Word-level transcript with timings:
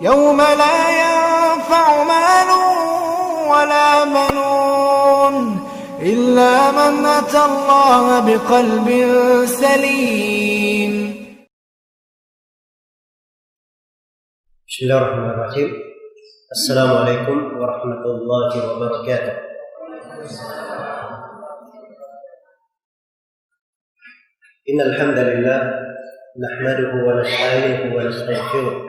يوم 0.00 0.36
لا 0.36 0.78
ينفع 1.02 2.02
مال 2.04 2.50
ولا 3.50 4.04
بنون 4.04 5.34
إلا 6.00 6.70
من 6.70 7.06
أتى 7.06 7.44
الله 7.44 8.20
بقلب 8.26 8.88
سليم. 9.46 10.92
بسم 14.68 14.80
الله 14.86 14.98
الرحمن 14.98 15.30
الرحيم 15.30 15.70
السلام 16.52 16.90
عليكم 16.96 17.38
ورحمة 17.60 18.04
الله 18.04 18.52
وبركاته 18.70 19.32
إن 24.70 24.80
الحمد 24.80 25.18
لله 25.18 25.58
نحمده 26.44 26.90
ونستعينه 27.06 27.96
ونستغفره 27.96 28.88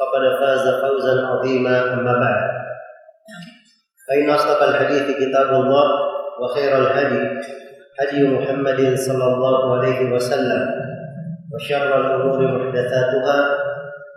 فقد 0.00 0.40
فاز 0.40 0.68
فوزا 0.82 1.26
عظيما 1.26 1.92
أما 1.94 2.12
بعد 2.12 2.50
فإن 4.08 4.30
أصدق 4.30 4.62
الحديث 4.62 5.16
كتاب 5.16 5.50
الله 5.50 5.86
وخير 6.42 6.78
الهدي 6.78 7.40
هدي 8.00 8.28
محمد 8.28 8.94
صلى 8.94 9.24
الله 9.34 9.76
عليه 9.76 10.12
وسلم 10.12 10.62
وشر 11.54 12.00
الأمور 12.00 12.38
محدثاتها 12.58 13.38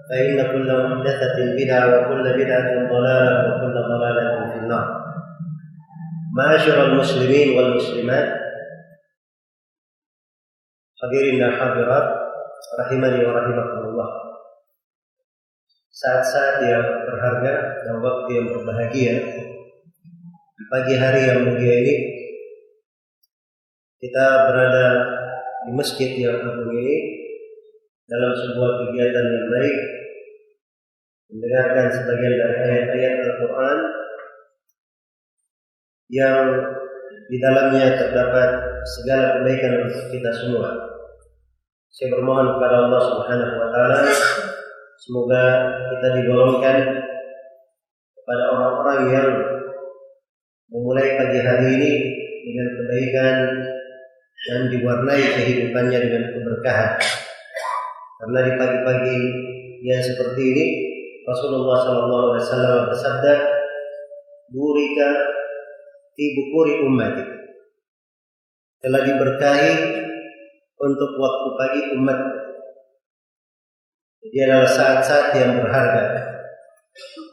فإن 0.10 0.52
كل 0.52 0.88
محدثة 0.88 1.36
بدعة 1.58 1.88
وكل 1.88 2.24
بدعة 2.44 2.90
ضلالة 2.90 3.56
وكل 3.56 3.74
ضلالة 3.74 4.52
في 4.52 4.60
النار 4.60 5.04
معاشر 6.38 6.86
المسلمين 6.86 7.58
والمسلمات 7.58 8.44
dan 11.12 11.52
hadirat 11.60 12.06
rahimani 12.80 13.28
wa 13.28 13.36
rahimakumullah. 13.36 14.23
Saat-saat 15.94 16.66
yang 16.66 17.06
berharga 17.06 17.86
dan 17.86 18.02
waktu 18.02 18.30
yang 18.34 18.48
berbahagia 18.50 19.14
di 20.58 20.64
pagi 20.66 20.98
hari 20.98 21.30
yang 21.30 21.46
mulia 21.46 21.86
ini 21.86 21.96
kita 24.02 24.50
berada 24.50 24.88
di 25.70 25.72
masjid 25.78 26.18
yang 26.18 26.42
agung 26.42 26.74
ini 26.74 26.98
dalam 28.10 28.34
sebuah 28.34 28.72
kegiatan 28.90 29.22
yang 29.38 29.48
baik 29.54 29.78
mendengarkan 31.30 31.86
sebagian 31.94 32.36
dari 32.42 32.58
ayat-ayat 32.58 33.14
Al-Quran 33.14 33.78
yang 36.10 36.38
di 37.30 37.38
dalamnya 37.38 38.02
terdapat 38.02 38.50
segala 38.98 39.38
kebaikan 39.38 39.86
untuk 39.86 40.10
kita 40.10 40.32
semua. 40.42 40.74
Saya 41.94 42.18
bermohon 42.18 42.58
kepada 42.58 42.90
Allah 42.90 43.02
Subhanahu 43.14 43.56
wa 43.62 43.70
taala 43.70 44.02
semoga 45.04 45.44
kita 45.92 46.08
digolongkan 46.16 46.78
kepada 48.16 48.44
orang-orang 48.56 49.00
yang 49.12 49.30
memulai 50.72 51.20
pagi 51.20 51.40
hari 51.44 51.68
ini 51.76 51.92
dengan 52.48 52.68
kebaikan 52.80 53.38
dan 54.48 54.62
diwarnai 54.72 55.24
kehidupannya 55.36 56.00
dengan 56.08 56.24
keberkahan. 56.32 56.92
Karena 58.24 58.40
di 58.48 58.52
pagi-pagi 58.56 59.18
yang 59.84 60.00
seperti 60.00 60.42
ini 60.56 60.66
Rasulullah 61.28 61.84
Sallallahu 61.84 62.24
Alaihi 62.32 62.44
Wasallam 62.48 62.80
bersabda, 62.88 63.34
"Burika 64.56 65.10
fi 66.16 66.24
bukuri 66.32 66.84
ummati." 66.88 67.24
Telah 68.80 69.02
diberkahi 69.04 69.74
untuk 70.80 71.12
waktu 71.20 71.48
pagi 71.60 71.82
umat. 72.00 72.20
Dia 74.32 74.48
adalah 74.48 74.70
saat-saat 74.70 75.36
yang 75.36 75.60
berharga. 75.60 76.24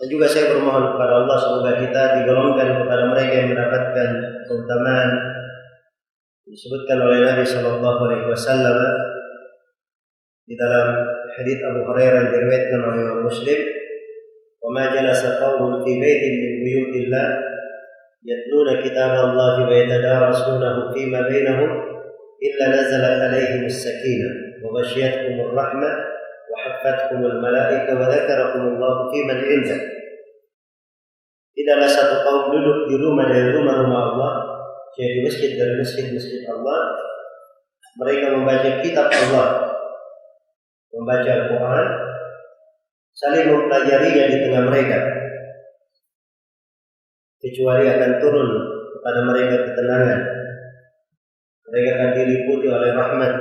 Dan 0.01 0.07
juga 0.09 0.27
saya 0.27 0.57
bermohon 0.57 0.97
kepada 0.97 1.13
Allah 1.23 1.37
semoga 1.37 1.73
kita 1.77 2.03
digolongkan 2.19 2.69
kepada 2.83 3.03
mereka 3.13 3.33
yang 3.37 3.49
mendapatkan 3.53 4.09
keutamaan 4.49 5.11
disebutkan 6.51 6.99
oleh 6.99 7.19
Nabi 7.23 7.45
Shallallahu 7.47 8.01
Alaihi 8.11 8.27
Wasallam 8.27 8.79
di 10.51 10.59
dalam 10.59 10.99
hadis 11.39 11.63
Abu 11.63 11.87
Hurairah 11.87 12.27
yang 12.27 12.31
diriwayatkan 12.35 12.81
oleh 12.83 12.99
Imam 13.07 13.21
Muslim, 13.23 13.59
"Wa 14.59 14.91
jalasa 14.91 15.39
qaumun 15.39 15.87
fi 15.87 15.93
baitin 15.95 16.35
min 16.43 16.53
buyutillah 16.67 17.27
yatluna 18.27 18.83
kitab 18.83 19.15
Allah 19.15 19.63
wa 19.63 19.71
yatadarasunahu 19.71 20.91
fima 20.91 21.23
bainahum 21.23 21.71
illa 22.43 22.67
nazalat 22.67 23.31
alaihim 23.31 23.71
as-sakinah 23.71 24.59
wa 24.65 24.75
ghashiyatuhum 24.75 25.55
al-malaika 27.21 27.93
wa 27.97 28.07
dzakarakum 28.09 28.77
Allah 28.77 28.93
fi 29.09 29.19
man 29.25 29.39
'inda." 29.41 29.77
Tidaklah 31.51 31.91
satu 31.91 32.17
kaum 32.25 32.45
duduk 32.57 32.89
di 32.89 32.97
rumah 32.97 33.29
dari 33.29 33.53
rumah-rumah 33.53 34.01
Allah, 34.15 34.33
yaitu 34.97 35.27
masjid 35.27 35.51
dari 35.61 35.77
masjid-masjid 35.77 36.47
Allah, 36.49 36.97
mereka 38.01 38.33
membaca 38.33 38.71
kitab 38.81 39.13
Allah, 39.13 39.49
membaca 40.95 41.31
Al-Quran, 41.31 41.87
saling 43.13 43.47
mempelajarinya 43.51 44.25
di 44.31 44.37
tengah 44.47 44.63
mereka. 44.73 44.99
Kecuali 47.41 47.89
akan 47.89 48.13
turun 48.21 48.51
kepada 48.97 49.21
mereka 49.25 49.55
ketenangan. 49.69 50.21
Mereka 51.71 51.89
akan 51.97 52.11
diliputi 52.17 52.67
oleh 52.69 52.91
rahmat, 52.93 53.33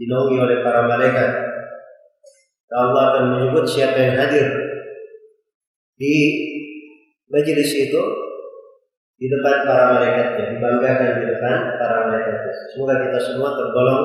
dinaungi 0.00 0.36
oleh 0.40 0.64
para 0.64 0.88
malaikat. 0.88 1.30
Allah 2.70 3.02
akan 3.12 3.24
menyebut 3.36 3.66
siapa 3.68 3.98
yang 3.98 4.14
hadir 4.16 4.46
di 6.00 6.14
majelis 7.28 7.70
itu 7.76 8.02
di 9.20 9.26
depan 9.28 9.68
para 9.68 10.00
malaikatnya, 10.00 10.56
dibanggakan 10.56 11.20
di 11.20 11.24
depan 11.28 11.76
para 11.76 12.08
malaikatnya. 12.08 12.52
Semoga 12.72 12.94
kita 13.04 13.18
semua 13.20 13.52
tergolong 13.52 14.04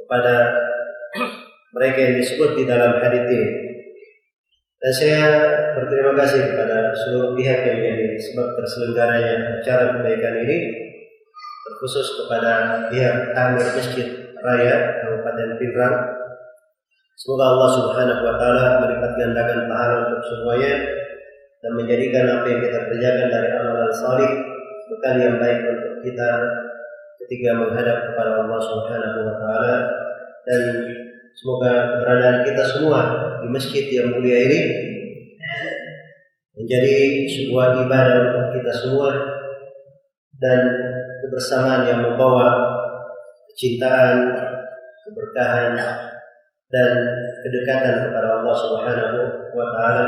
kepada 0.00 0.34
mereka 1.76 1.98
yang 2.00 2.14
disebut 2.24 2.56
di 2.56 2.64
dalam 2.64 2.96
hadis 3.04 3.28
ini. 3.28 3.50
Dan 4.78 4.92
saya 4.94 5.22
berterima 5.74 6.14
kasih 6.14 6.54
kepada 6.54 6.94
seluruh 6.94 7.34
pihak 7.34 7.66
yang 7.66 7.78
menjadi 7.82 8.16
sebab 8.30 8.46
terselenggaranya 8.56 9.58
acara 9.58 9.98
kebaikan 9.98 10.34
ini, 10.46 10.58
terkhusus 11.66 12.06
kepada 12.24 12.86
pihak 12.88 13.34
Amir 13.34 13.66
Masjid 13.74 14.27
Raya 14.42 15.02
Kabupaten 15.02 15.58
Pindrang. 15.58 15.96
Semoga 17.18 17.44
Allah 17.50 17.70
Subhanahu 17.74 18.22
wa 18.22 18.34
taala 18.38 18.64
melipat 18.86 19.12
gandakan 19.18 19.66
pahala 19.66 19.94
untuk 20.06 20.22
semuanya 20.22 20.72
dan 21.58 21.70
menjadikan 21.74 22.24
apa 22.30 22.46
yang 22.46 22.60
kita 22.62 22.78
kerjakan 22.86 23.26
dari 23.26 23.48
amalan 23.58 23.90
salih 23.90 24.32
bekal 24.86 25.16
yang 25.18 25.36
baik 25.42 25.58
untuk 25.66 25.94
kita 26.06 26.30
ketika 27.26 27.50
menghadap 27.58 27.96
kepada 28.06 28.46
Allah 28.46 28.60
Subhanahu 28.62 29.18
wa 29.26 29.34
taala 29.42 29.74
dan 30.46 30.62
semoga 31.34 31.98
keberadaan 31.98 32.38
kita 32.46 32.62
semua 32.62 33.00
di 33.42 33.48
masjid 33.50 33.84
yang 33.90 34.14
mulia 34.14 34.38
ini 34.46 34.60
menjadi 36.54 36.96
sebuah 37.26 37.82
ibadah 37.82 38.16
untuk 38.30 38.46
kita 38.62 38.72
semua 38.74 39.10
dan 40.38 40.60
kebersamaan 41.26 41.82
yang 41.90 42.00
membawa 42.06 42.77
kecintaan, 43.58 44.38
keberkahan 45.02 45.74
dan 46.70 46.90
kedekatan 47.42 48.06
kepada 48.06 48.38
Allah 48.38 48.54
Subhanahu 48.54 49.18
wa 49.50 49.66
taala. 49.74 50.06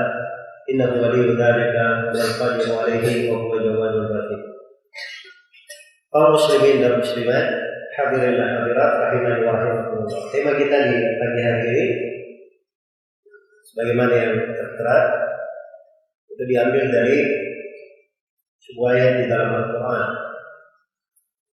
Innahu 0.71 1.03
waliyyu 1.03 1.35
dzalika 1.35 2.15
wal 2.15 2.33
qadiru 2.39 2.79
alaihi 2.79 3.27
wa 3.27 3.43
huwa 3.43 3.59
jawadul 3.59 4.07
rahim. 4.07 4.41
Kaum 6.15 6.31
muslimin 6.31 6.79
dan 6.79 7.03
muslimat, 7.03 7.47
hadirin 7.99 8.39
dan 8.39 8.63
hadirat 8.63 8.93
rahimani 9.03 9.43
wa 9.43 9.59
rahimakumullah. 9.59 10.23
Tema 10.31 10.55
kita 10.55 10.79
di 10.95 10.99
pagi 11.19 11.41
hari 11.43 11.65
ini 11.75 11.87
sebagaimana 13.67 14.15
yang 14.15 14.35
tertera 14.55 14.99
itu 16.31 16.43
diambil 16.47 16.85
dari 16.87 17.19
sebuah 18.63 18.91
ayat 18.95 19.13
di 19.19 19.25
dalam 19.27 19.51
Al-Qur'an 19.59 20.07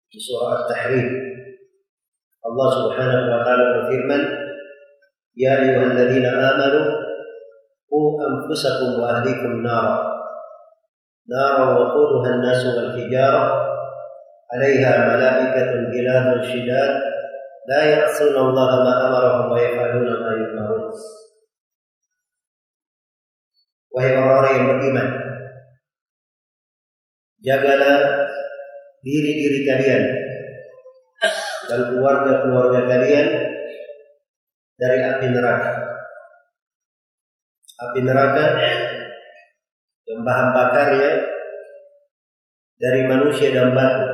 di 0.08 0.16
surah 0.16 0.48
At-Tahrim. 0.56 1.31
الله 2.46 2.68
سبحانه 2.70 3.20
وتعالى 3.32 3.64
كثيرا. 3.74 4.18
يا 5.36 5.52
أيها 5.62 5.84
الذين 5.92 6.26
آمنوا 6.26 6.86
قوا 7.90 8.10
أنفسكم 8.28 9.00
وأهليكم 9.00 9.62
نارا. 9.62 9.96
نارا 11.28 11.64
وقودها 11.78 12.34
الناس 12.34 12.66
والحجارة. 12.66 13.44
عليها 14.52 14.92
ملائكة 15.16 15.70
غلاظ 15.92 16.26
شداد. 16.44 16.94
لا 17.68 17.80
يعصون 17.84 18.36
الله 18.36 18.70
ما 18.84 18.94
أمرهم 19.08 19.52
ويفعلون 19.52 20.10
ما 20.22 20.30
يؤمرون. 20.36 20.84
وهي 23.92 24.16
orang 24.16 24.56
yang 24.56 24.68
beriman 24.72 25.08
Jagalah 27.42 28.30
diri-diri 29.02 29.66
dan 31.72 31.88
keluarga-keluarga 31.88 32.84
kalian 32.84 33.28
dari 34.76 34.98
api 35.08 35.26
neraka. 35.32 35.72
Api 37.80 38.00
neraka 38.04 38.44
yang 40.04 40.20
bahan 40.20 40.48
bakarnya 40.52 41.10
dari 42.76 43.08
manusia 43.08 43.56
dan 43.56 43.72
batu. 43.72 44.04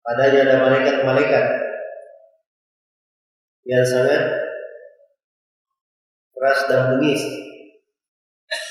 Padanya 0.00 0.48
ada 0.48 0.56
malaikat-malaikat 0.64 1.44
yang 3.68 3.84
sangat 3.84 4.40
keras 6.32 6.60
dan 6.72 6.96
bengis 6.96 7.20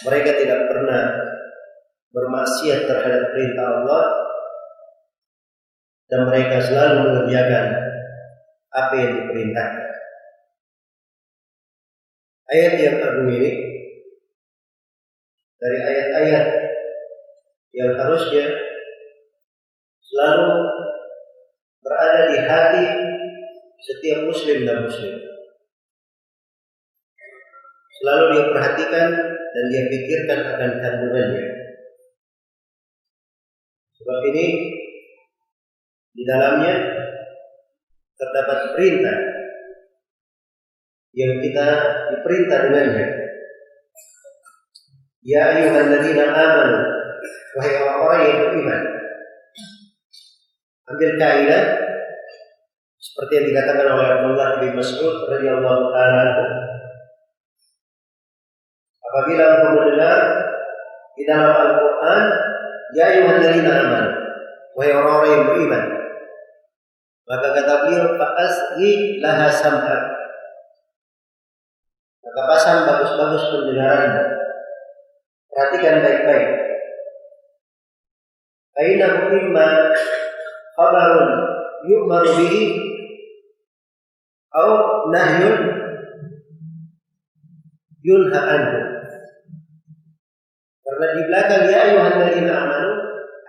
mereka 0.10 0.42
tidak 0.42 0.66
pernah 0.74 1.22
bermaksiat 2.10 2.90
terhadap 2.90 3.30
perintah 3.30 3.66
Allah 3.78 4.29
dan 6.10 6.26
mereka 6.26 6.58
selalu 6.58 6.98
mengerjakan 7.06 7.66
apa 8.74 8.94
yang 8.98 9.12
diperintahkan. 9.22 9.88
Ayat 12.50 12.74
yang 12.82 12.98
agung 12.98 13.30
ini 13.30 13.52
dari 15.62 15.80
ayat-ayat 15.86 16.46
yang 17.78 17.92
harusnya 17.94 18.46
selalu 20.02 20.50
berada 21.86 22.22
di 22.34 22.38
hati 22.42 22.86
setiap 23.86 24.26
muslim 24.26 24.66
dan 24.66 24.90
muslim. 24.90 25.14
Selalu 28.02 28.24
dia 28.34 28.44
perhatikan 28.50 29.10
dan 29.30 29.64
dia 29.70 29.84
pikirkan 29.92 30.40
akan 30.58 30.72
kandungannya. 30.82 31.46
Sebab 34.00 34.20
ini 34.34 34.46
di 36.14 36.24
dalamnya 36.26 36.76
terdapat 38.20 38.76
perintah 38.76 39.18
yang 41.16 41.42
kita 41.42 41.68
diperintah 42.14 42.60
dengannya. 42.70 43.08
Ya 45.26 45.42
ayyuhalladzina 45.56 46.24
amanu 46.32 46.80
wahai 47.58 47.74
orang-orang 47.82 48.22
yang 48.24 48.38
beriman. 48.48 48.82
Ambil 50.90 51.12
kaidah 51.22 51.64
seperti 52.98 53.32
yang 53.36 53.48
dikatakan 53.54 53.88
oleh 53.94 54.08
Abdullah 54.10 54.50
bin 54.64 54.74
Mas'ud 54.80 55.16
radhiyallahu 55.28 55.92
taala 55.94 56.24
Apabila 59.10 59.44
engkau 59.58 59.72
mendengar 59.74 60.20
di 61.18 61.24
dalam 61.26 61.50
Al-Quran, 61.50 62.24
Ya 62.90 63.06
ayuhalladzina 63.14 63.70
aman, 63.86 64.06
wahai 64.74 64.94
orang-orang 64.98 65.30
yang 65.30 65.46
beriman. 65.46 65.99
Maka 67.30 67.48
kata 67.54 67.74
beliau, 67.86 68.18
Fa'asri 68.18 69.22
laha 69.22 69.54
sam'ak. 69.54 70.04
Maka 72.26 72.42
pasang 72.50 72.90
bagus-bagus 72.90 73.54
pendengaran. 73.54 74.14
Perhatikan 75.54 76.02
baik-baik. 76.02 76.50
Aina 78.80 79.30
imma 79.30 79.68
khabarun 80.74 81.30
yu'maru 81.86 82.32
bihi 82.40 82.66
au 84.56 84.72
nahyun 85.12 85.58
yunha 88.02 88.40
anhu. 88.40 88.80
Karena 90.80 91.06
di 91.14 91.22
belakang 91.28 91.64
ya 91.70 91.78
ayuhan 91.92 92.24
amanu 92.50 92.92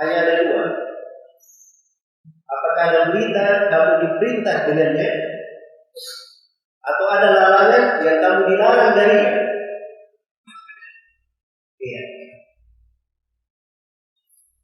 hanya 0.03 0.17
ada 0.27 0.35
dua. 0.45 0.90
Ada 2.81 3.13
berita 3.13 3.47
kamu 3.69 3.93
diperintah 4.01 4.57
dengannya 4.65 5.11
atau 6.81 7.07
ada 7.13 7.29
larangan 7.29 7.85
yang 8.01 8.19
kamu 8.25 8.41
dilarang 8.49 8.93
darinya? 8.97 9.33
Iya. 11.81 12.03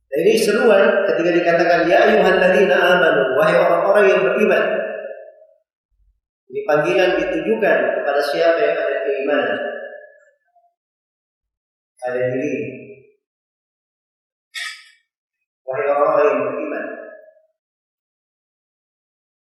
Nah, 0.07 0.17
ini 0.25 0.33
seruan 0.41 0.85
ketika 1.13 1.31
dikatakan 1.37 1.81
ya 1.85 1.97
ayuhan 2.09 2.41
ladina 2.41 2.77
amanu 2.97 3.37
wahai 3.37 3.57
orang-orang 3.61 4.05
yang 4.09 4.21
beriman. 4.25 4.65
Ini 6.49 6.61
panggilan 6.65 7.21
ditujukan 7.21 7.79
kepada 8.01 8.21
siapa 8.25 8.59
yang 8.65 8.77
ada 8.81 8.97
keimanan 9.05 9.61
ada 12.07 12.23
diri. 12.33 12.86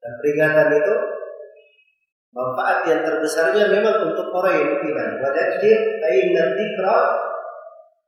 Dan 0.01 0.11
peringatan 0.17 0.67
itu 0.81 0.95
manfaat 2.33 2.87
yang 2.89 3.05
terbesarnya 3.05 3.69
memang 3.69 4.11
untuk 4.11 4.33
orang 4.33 4.55
yang 4.57 4.69
beriman. 4.81 5.21
Wadakir 5.21 5.77
ayat 6.01 6.49
dzikra 6.57 6.97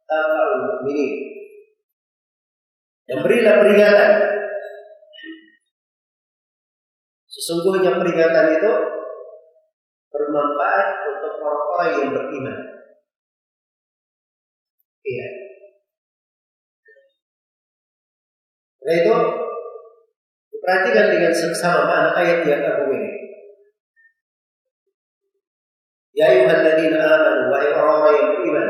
tanfa'ul 0.09 0.57
mu'minin. 0.65 1.13
Dan 3.03 3.17
berilah 3.21 3.55
peringatan. 3.61 4.11
Sesungguhnya 7.29 7.99
peringatan 7.99 8.57
itu 8.57 8.71
bermanfaat 10.13 10.87
untuk 11.13 11.33
orang-orang 11.41 11.89
yang 11.99 12.09
beriman. 12.15 12.57
Iya. 15.03 15.27
Nah 18.83 18.93
itu 18.99 19.15
perhatikan 20.63 21.11
dengan 21.11 21.33
seksama 21.35 21.83
mana 21.83 22.15
ayat 22.15 22.47
yang 22.47 22.63
agung 22.63 22.95
ini. 22.95 23.11
Ya 26.15 26.31
ayyuhalladzina 26.31 27.03
amanu 27.03 27.51
wahai 27.51 27.69
orang-orang 27.75 28.15
yang 28.15 28.27
beriman. 28.39 28.67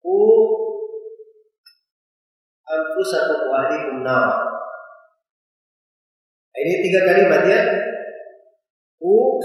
Ku 0.00 0.16
anfusakum 2.64 3.52
wa 3.52 3.56
ahlikum 3.68 4.00
nar. 4.00 4.32
Ini 6.56 6.74
tiga 6.80 7.00
kalimat 7.04 7.44
ya. 7.44 7.60
Ku 8.96 9.36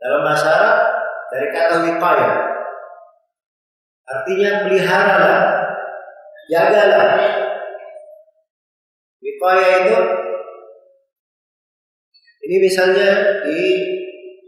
dalam 0.00 0.24
bahasa 0.24 0.48
Arab 0.48 0.78
dari 1.28 1.48
kata 1.52 1.76
wiqayah 1.84 2.32
Artinya 4.04 4.68
peliharalah, 4.68 5.40
jagalah. 6.52 7.43
Wipaya 9.44 9.84
itu 9.84 10.00
ini 12.48 12.56
misalnya 12.64 13.44
di 13.44 13.60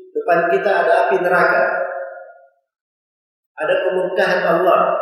depan 0.08 0.48
kita 0.48 0.70
ada 0.72 0.92
api 1.04 1.20
neraka. 1.20 1.64
Ada 3.60 3.74
kemurkaan 3.84 4.40
Allah. 4.56 4.96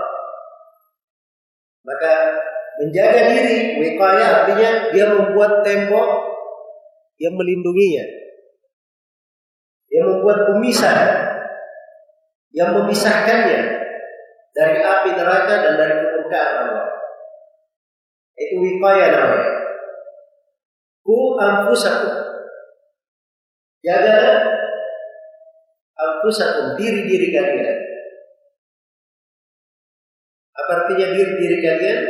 Maka 1.86 2.12
menjaga 2.82 3.38
diri, 3.38 3.78
wikaya 3.86 4.42
artinya 4.42 4.90
dia 4.90 5.14
membuat 5.14 5.62
tembok 5.62 6.10
yang 7.22 7.38
melindunginya. 7.38 8.02
Dia 9.94 10.02
membuat 10.10 10.50
pemisah 10.50 10.98
yang 12.50 12.74
memisahkannya 12.82 13.62
dari 14.58 14.78
api 14.82 15.10
neraka 15.14 15.54
dan 15.62 15.72
dari 15.78 15.94
kemurkaan 16.02 16.54
Allah. 16.66 16.86
Itu 18.34 18.58
wikaya 18.58 19.06
namanya. 19.14 19.53
Ku 21.04 21.36
ampusaku. 21.36 22.24
jaga 23.84 24.40
anfusakum 25.92 26.72
diri-diri 26.80 27.28
kalian. 27.36 27.76
Apa 30.56 30.70
artinya 30.80 31.12
diri-diri 31.12 31.60
kalian? 31.60 32.00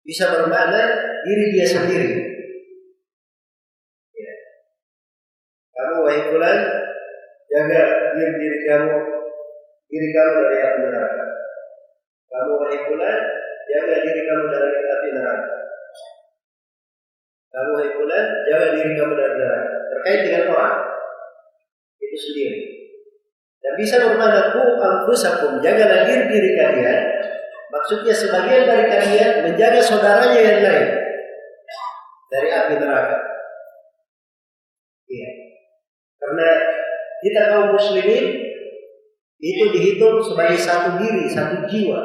Bisa 0.00 0.32
bermakna 0.32 0.82
diri 1.28 1.44
dia 1.52 1.66
sendiri. 1.68 2.10
Ya. 4.16 4.34
Kamu 5.76 6.08
wahai 6.08 6.32
bulan, 6.32 6.58
jaga 7.52 7.82
diri-diri 8.16 8.58
kamu, 8.64 8.96
diri 9.92 10.08
kamu 10.16 10.36
dari 10.48 10.58
api 10.64 10.78
neraka. 10.88 11.24
Kamu 12.32 12.52
wahai 12.56 12.80
bulan, 12.88 13.18
jaga 13.68 13.94
diri 14.00 14.22
kamu 14.24 14.44
dari 14.48 14.70
api 14.80 15.08
neraka. 15.12 15.59
Kamu 17.50 17.70
wahai 17.74 17.90
bulan, 17.98 18.24
jaga 18.46 18.68
diri 18.78 18.94
kamu 18.94 19.12
dari 19.18 19.34
neraka. 19.34 19.74
Terkait 19.90 20.20
dengan 20.22 20.44
orang 20.54 20.76
itu 21.98 22.16
sendiri. 22.16 22.60
Dan 23.60 23.72
bisa 23.76 23.98
bermakna 24.00 24.54
ku 24.54 24.62
anfusakum, 24.78 25.58
jagalah 25.58 26.06
diri 26.06 26.24
diri 26.30 26.50
kalian. 26.54 27.00
Maksudnya 27.70 28.14
sebagian 28.14 28.66
dari 28.66 28.84
kalian 28.86 29.30
menjaga 29.46 29.78
saudaranya 29.82 30.40
yang 30.40 30.60
lain 30.62 30.88
dari 32.30 32.48
api 32.50 32.74
neraka. 32.78 33.18
Iya. 35.10 35.30
Karena 36.22 36.48
kita 37.20 37.40
kaum 37.50 37.68
muslimin 37.74 38.26
itu 39.40 39.64
dihitung 39.74 40.22
sebagai 40.22 40.58
satu 40.58 41.02
diri, 41.02 41.26
satu 41.26 41.66
jiwa. 41.66 42.00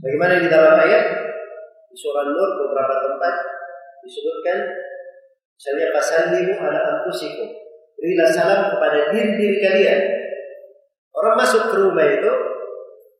Bagaimana 0.00 0.34
di 0.42 0.48
dalam 0.48 0.74
ayat 0.80 1.04
di 1.90 1.96
surah 1.98 2.22
Nur 2.30 2.50
beberapa 2.54 2.94
tempat 3.02 3.34
disebutkan 4.06 4.58
misalnya 5.58 5.86
fasallimu 5.98 6.54
ala 6.62 6.78
anfusikum. 6.96 7.50
Berilah 8.00 8.30
salam 8.32 8.60
kepada 8.72 9.12
diri-diri 9.12 9.60
kalian. 9.60 10.00
Orang 11.10 11.36
masuk 11.36 11.68
ke 11.68 11.76
rumah 11.76 12.06
itu 12.06 12.32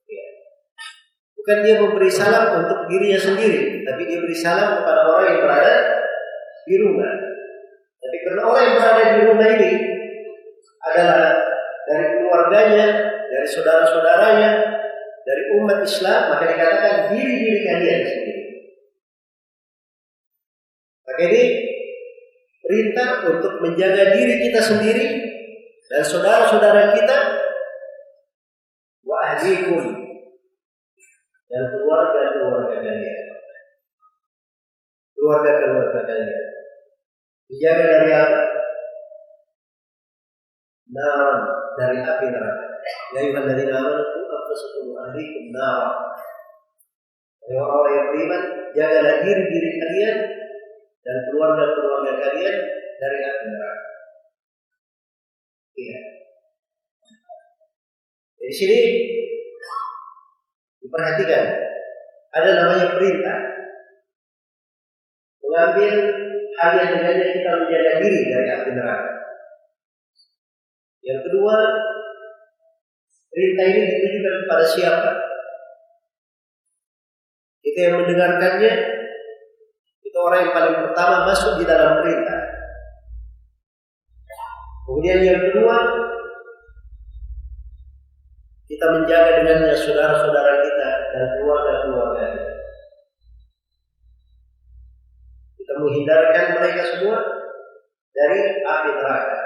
ya, 0.09 0.25
bukan 1.37 1.57
dia 1.67 1.75
memberi 1.83 2.09
salam 2.09 2.65
untuk 2.65 2.89
dirinya 2.89 3.21
sendiri, 3.21 3.85
tapi 3.85 4.09
dia 4.09 4.23
beri 4.25 4.33
salam 4.33 4.81
kepada 4.81 5.05
orang 5.05 5.27
yang 5.35 5.41
berada 5.45 5.75
di 6.65 6.75
rumah. 6.81 7.12
Tapi 8.00 8.17
karena 8.25 8.43
orang 8.47 8.62
yang 8.65 8.77
berada 8.81 9.03
di 9.05 9.21
rumah 9.29 9.49
ini 9.53 9.71
adalah 10.81 11.21
dari 11.85 12.07
keluarganya, 12.17 12.87
dari 13.29 13.49
saudara-saudaranya, 13.50 14.50
dari 15.27 15.43
umat 15.61 15.85
Islam, 15.85 16.21
maka 16.33 16.45
dikatakan 16.49 16.95
diri-diri 17.12 17.61
kalian 17.69 18.00
sendiri. 18.07 18.29
Ini 21.21 21.43
perintah 22.65 23.29
untuk 23.29 23.61
menjaga 23.61 24.17
diri 24.17 24.41
kita 24.49 24.61
sendiri 24.65 25.07
dan 25.93 26.00
saudara-saudara 26.00 26.97
kita 26.97 27.19
wa 29.05 29.17
ahlikum 29.29 29.85
dan 31.50 31.62
keluarga-keluarga 31.77 32.77
kalian. 32.81 33.21
Keluarga-keluarga 35.12 36.00
kalian. 36.09 36.45
Dijaga 37.53 37.85
dari 37.85 38.11
apa? 38.17 38.43
Nar 40.89 41.37
dari 41.77 41.99
api 42.00 42.27
neraka. 42.33 42.65
Ya 43.12 43.19
ayyuhalladzina 43.29 43.77
amanu 43.77 44.03
qu 44.09 44.21
anfusakum 44.25 44.85
wa 44.97 44.99
ahlikum 45.05 45.45
nar. 45.53 45.85
orang-orang 47.50 47.93
yang 47.99 48.07
beriman, 48.15 48.43
jagalah 48.79 49.17
diri 49.27 49.43
diri 49.50 49.71
kalian 49.75 50.19
dan 51.00 51.16
keluarga-keluarga 51.28 52.12
kalian 52.21 52.57
dari 53.00 53.19
api 53.25 53.45
neraka. 53.49 53.88
Iya. 55.80 55.99
Di 58.40 58.52
sini 58.52 58.80
diperhatikan 60.80 61.45
ada 62.30 62.50
namanya 62.57 62.87
perintah 62.99 63.38
mengambil 65.40 65.92
hal 66.61 66.73
yang 66.76 66.90
dengannya 66.99 67.26
kita 67.33 67.50
menjaga 67.64 67.92
diri 68.02 68.21
dari 68.28 68.49
api 68.52 68.71
neraka. 68.76 69.11
Yang 71.00 71.21
kedua, 71.26 71.57
perintah 73.33 73.64
ini 73.66 73.80
ditujukan 73.88 74.35
kepada 74.45 74.64
siapa? 74.69 75.11
Kita 77.64 77.78
yang 77.80 77.95
mendengarkannya 78.04 79.00
orang 80.27 80.41
yang 80.45 80.55
paling 80.55 80.77
pertama 80.85 81.17
masuk 81.29 81.53
di 81.61 81.65
dalam 81.65 82.00
perintah. 82.00 82.41
Kemudian 84.85 85.19
yang 85.23 85.41
kedua, 85.49 85.77
kita 88.67 88.87
menjaga 88.91 89.31
dengannya 89.43 89.75
saudara-saudara 89.77 90.53
kita 90.67 90.91
dan 91.15 91.25
keluarga-keluarga 91.39 92.25
kita. 92.35 92.49
Menghindarkan 95.81 96.61
mereka 96.61 96.83
semua 96.93 97.19
dari 98.12 98.41
api 98.61 98.91
neraka. 99.00 99.39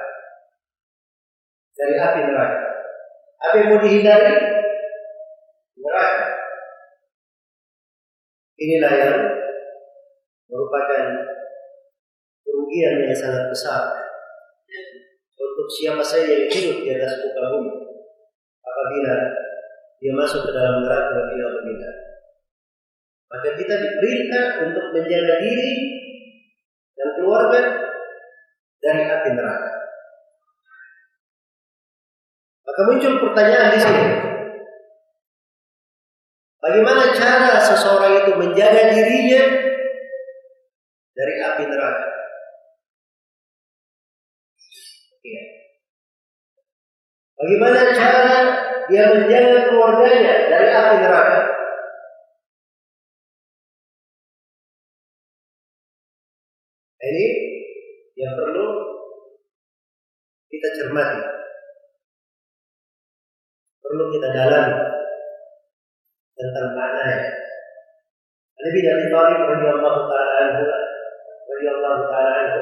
Dari 1.78 1.94
api 1.94 2.20
neraka. 2.26 2.60
Apa 3.38 3.54
yang 3.60 3.68
mau 3.70 3.80
dihindari? 3.84 4.34
Neraka. 5.78 6.26
Inilah 8.58 8.92
yang 8.98 9.18
merupakan 10.54 11.02
kerugian 12.46 13.02
yang 13.02 13.10
sangat 13.10 13.50
besar 13.50 13.90
untuk 15.34 15.66
siapa 15.66 15.98
saja 15.98 16.30
yang 16.30 16.46
hidup 16.46 16.78
di 16.86 16.90
atas 16.94 17.18
muka 17.26 17.42
bumi 17.50 17.74
apabila 18.62 19.14
dia 19.98 20.12
masuk 20.14 20.46
ke 20.46 20.50
dalam 20.54 20.86
neraka 20.86 21.26
tidak 21.34 21.50
berbeda. 21.58 21.90
Maka 23.34 23.48
kita 23.58 23.74
diperintah 23.82 24.46
untuk 24.62 24.94
menjaga 24.94 25.34
diri 25.42 25.72
dan 26.94 27.08
keluarga 27.18 27.60
dari 28.78 29.02
api 29.10 29.28
neraka. 29.34 29.72
Maka 32.62 32.80
muncul 32.86 33.14
pertanyaan 33.26 33.74
di 33.74 33.80
sini. 33.82 34.06
Bagaimana 36.62 37.12
cara 37.12 37.58
seseorang 37.60 38.24
itu 38.24 38.32
menjaga 38.38 38.88
dirinya 38.94 39.42
dari 41.14 41.34
api 41.38 41.62
neraka? 41.70 42.06
Ya. 45.24 45.44
Bagaimana 47.38 47.80
cara 47.96 48.38
dia 48.90 49.04
menjaga 49.14 49.60
keluarganya 49.70 50.34
dari 50.50 50.68
api 50.68 50.96
neraka? 51.00 51.38
Ini 57.04 57.26
yang 58.16 58.32
perlu 58.32 58.66
kita 60.48 60.68
cermati, 60.80 61.20
perlu 63.84 64.04
kita 64.08 64.28
dalami 64.32 64.76
tentang 66.32 66.68
maknanya. 66.72 67.28
Nabi 68.56 68.80
dari 68.80 69.04
Talib 69.12 69.40
radhiyallahu 69.44 70.00
taala 70.08 70.93
radhiyallahu 71.54 72.02
taala 72.10 72.58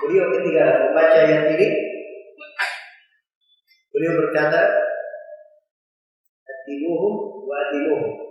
beliau 0.00 0.26
ketika 0.32 0.64
membaca 0.88 1.18
ayat 1.20 1.44
ini 1.52 1.68
beliau 3.92 4.12
berkata 4.24 4.60
adimuhum 6.48 7.14
wa 7.44 7.54
adimuhum 7.68 8.26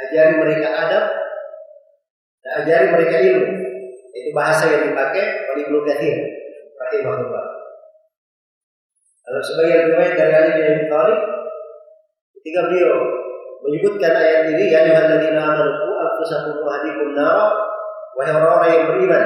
ajari 0.00 0.34
mereka 0.40 0.68
adab 0.72 1.06
dan 2.40 2.52
ajari 2.64 2.86
mereka 2.90 3.16
ilmu. 3.20 3.52
Itu 4.10 4.30
bahasa 4.34 4.64
yang 4.72 4.90
dipakai 4.90 5.46
oleh 5.54 5.62
Ibnu 5.68 5.78
Katsir 5.86 6.16
rahimahullah. 6.80 7.46
Kalau 9.22 9.40
sebagian 9.44 9.94
riwayat 9.94 10.14
dari 10.18 10.32
Ali 10.34 10.50
bin 10.58 10.66
Abi 10.66 10.84
Thalib 10.90 11.20
ketika 12.40 12.60
beliau 12.66 12.94
menyebutkan 13.60 14.12
ayat 14.16 14.40
ini 14.56 14.72
ya 14.72 14.84
ayyuhalladzina 14.84 15.40
amanu 15.40 15.92
anfusakum 15.96 16.64
wa 16.64 16.70
ahlikum 16.80 17.12
nar 17.12 17.36
wahai 18.16 18.32
orang-orang 18.36 18.70
yang 18.72 18.86
beriman. 18.92 19.24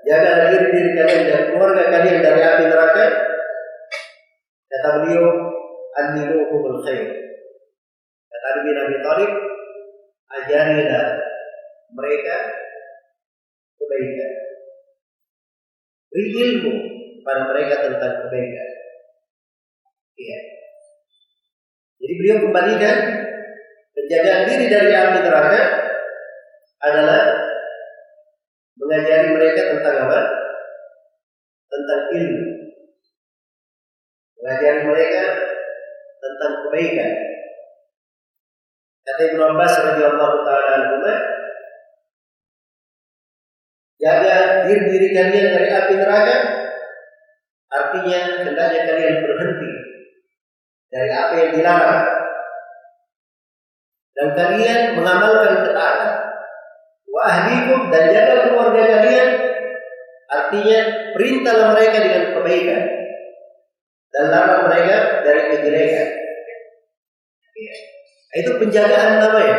Jaga 0.00 0.48
diri 0.48 0.66
diri 0.72 0.90
kalian 0.96 1.22
dan 1.28 1.42
keluarga 1.52 1.84
kalian 1.92 2.24
dari 2.24 2.40
api 2.40 2.64
neraka. 2.72 3.04
Kata 4.70 4.88
beliau 5.02 5.26
annimuhumul 5.98 6.80
khair. 6.86 7.04
Kata 8.30 8.46
Ali 8.48 8.60
bin 8.64 8.76
Abi 8.80 8.96
ajarilah 10.30 11.06
mereka 11.92 12.36
kebaikan. 13.76 14.32
Beri 16.10 16.26
ilmu 16.32 16.74
pada 17.22 17.50
mereka 17.50 17.74
tentang 17.86 18.14
kebaikan. 18.24 18.68
Iya. 20.16 20.40
Jadi 22.00 22.12
beliau 22.16 22.36
kembalikan 22.48 22.96
penjagaan 24.10 24.42
diri 24.50 24.66
dari 24.66 24.90
api 24.90 25.18
neraka 25.22 25.62
adalah 26.82 27.22
mengajari 28.74 29.38
mereka 29.38 29.70
tentang 29.70 29.96
apa? 30.10 30.20
Tentang 31.70 32.02
ilmu. 32.18 32.44
Mengajari 34.34 34.80
mereka 34.82 35.22
tentang 36.18 36.52
kebaikan. 36.66 37.12
Kata 39.06 39.22
Ibnu 39.30 39.42
Abbas 39.46 39.74
radhiyallahu 39.78 40.36
taala 40.42 40.70
anhu, 40.74 40.96
jaga 44.02 44.66
diri 44.66 44.90
diri 44.90 45.08
kalian 45.14 45.54
dari 45.54 45.70
api 45.70 45.94
neraka. 45.94 46.36
Artinya 47.70 48.42
hendaknya 48.42 48.90
kalian 48.90 49.22
berhenti 49.22 49.70
dari 50.90 51.10
apa 51.14 51.34
yang 51.38 51.50
dilarang 51.54 52.19
dan 54.14 54.28
kalian 54.34 54.80
mengamalkan 54.98 55.66
ketaatan. 55.66 56.12
Wa 57.10 57.20
ahlikum 57.26 57.90
dan 57.90 58.04
jaga 58.10 58.34
keluarga 58.50 58.82
kalian. 58.98 59.28
Artinya 60.30 60.80
perintahlah 61.14 61.74
mereka 61.74 61.96
dengan 62.02 62.24
kebaikan. 62.38 62.82
Dan 64.10 64.24
larang 64.30 64.66
mereka 64.66 65.22
dari 65.22 65.42
kejelekan. 65.54 66.08
Itu 68.30 68.50
penjagaan 68.62 69.22
namanya 69.22 69.58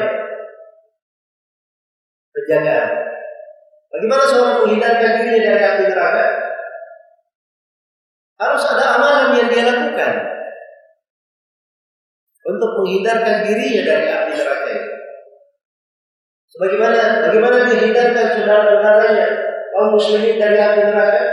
penjagaan. 2.31 2.89
Bagaimana 3.91 4.24
seorang 4.24 4.55
menghindarkan 4.63 5.12
dirinya 5.20 5.41
dari 5.51 5.63
api 5.67 5.84
neraka? 5.91 6.25
Harus 8.39 8.63
ada 8.72 8.84
amalan 8.98 9.38
yang 9.38 9.48
dia 9.51 9.63
lakukan 9.67 10.30
untuk 12.41 12.69
menghindarkan 12.81 13.45
dirinya 13.45 13.81
dari 13.86 14.05
api 14.10 14.31
neraka 14.33 14.69
itu. 14.74 14.91
Sebagaimana 16.51 17.00
bagaimana 17.24 17.57
dihindarkan 17.69 18.27
saudara-saudaranya 18.36 19.27
kaum 19.71 19.89
muslimin 19.95 20.41
dari 20.41 20.57
api 20.57 20.79
neraka? 20.83 21.24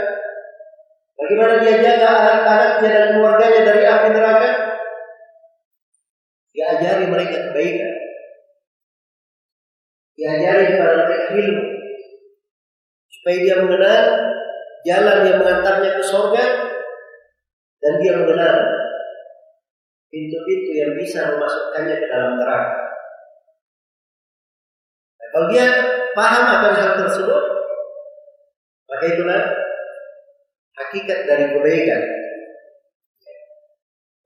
Bagaimana 1.19 1.53
dia 1.59 1.75
jaga 1.83 2.07
anak-anaknya 2.07 2.89
dan 2.89 3.07
keluarganya 3.17 3.61
dari 3.67 3.83
api 3.83 4.07
neraka? 4.15 4.49
Diajari 6.55 7.05
mereka 7.11 7.37
kebaikan. 7.51 7.93
Diajari 10.15 10.63
kepada 10.75 10.93
mereka 11.03 11.25
ilmu. 11.35 11.65
Supaya 13.11 13.37
dia 13.43 13.55
mengenal 13.59 14.03
jalan 14.87 15.17
yang 15.27 15.37
mengantarnya 15.43 15.91
ke 15.99 16.03
surga 16.03 16.45
dan 17.79 17.93
dia 17.99 18.13
mengenal 18.15 18.78
pintu-pintu 20.09 20.71
yang 20.73 20.91
bisa 20.97 21.37
memasukkannya 21.37 21.95
ke 22.01 22.07
dalam 22.09 22.33
neraka. 22.41 22.73
Nah, 25.21 25.27
kalau 25.29 25.45
dia 25.53 25.65
paham 26.17 26.43
akan 26.49 26.73
hal 26.73 26.91
tersebut, 27.05 27.43
maka 28.89 29.05
itulah 29.05 29.41
hakikat 30.81 31.19
dari 31.29 31.45
kebaikan. 31.53 32.03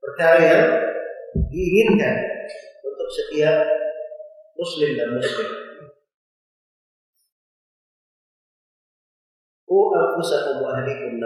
Perkara 0.00 0.38
yang 0.40 0.64
diinginkan 1.52 2.16
untuk 2.84 3.08
setiap 3.12 3.68
muslim 4.56 4.96
dan 4.96 5.08
muslim. 5.16 5.48
Ku 9.64 9.76
anfusakum 9.92 10.64
wa 10.64 10.80
ahlikum. 10.80 11.20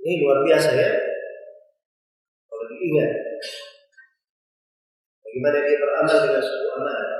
Ini 0.00 0.24
luar 0.24 0.40
biasa 0.48 0.70
ya 0.72 1.09
ingat 2.90 3.12
bagaimana 5.22 5.58
dia 5.62 5.78
beramal 5.78 6.16
dengan 6.26 6.42
sebuah 6.42 6.74
amalan. 6.74 7.10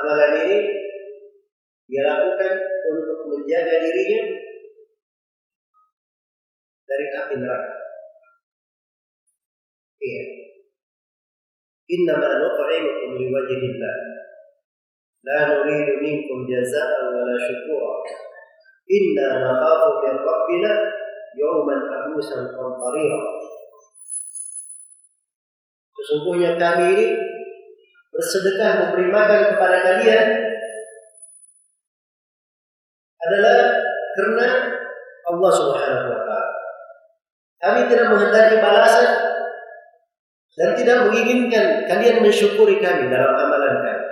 Amalan 0.00 0.32
ini 0.48 0.58
dia 1.90 2.02
lakukan 2.08 2.52
untuk 2.88 3.18
menjaga 3.28 3.76
dirinya 3.84 4.22
dari 6.88 7.04
api 7.12 7.34
neraka. 7.36 7.72
Iya. 10.00 10.24
Innama 11.90 12.40
nut'imukum 12.40 13.10
liwajhillah. 13.20 13.96
La 15.20 15.38
nuridu 15.52 16.00
minkum 16.00 16.48
jazaa'an 16.48 17.12
wa 17.12 17.22
la 17.28 17.36
syukura. 17.36 18.00
Inna 18.88 19.26
nakhafu 19.44 20.00
min 20.00 20.14
rabbina 20.24 20.72
yawman 21.38 21.80
abusan 21.86 22.50
qamtarira. 22.50 23.20
Sesungguhnya 26.00 26.56
kami 26.56 27.14
bersedekah 28.10 28.70
memberi 28.82 29.06
makan 29.12 29.40
kepada 29.54 29.78
kalian 29.84 30.28
adalah 33.20 33.58
karena 34.16 34.48
Allah 35.28 35.52
Subhanahu 35.54 36.08
wa 36.10 36.20
taala. 36.24 36.58
Kami 37.60 37.80
tidak 37.92 38.06
menghendaki 38.16 38.56
balasan 38.58 39.08
dan 40.56 40.70
tidak 40.74 40.96
menginginkan 41.06 41.84
kalian 41.86 42.24
mensyukuri 42.24 42.80
kami 42.80 43.12
dalam 43.12 43.36
amalan 43.36 43.74
kami. 43.84 44.04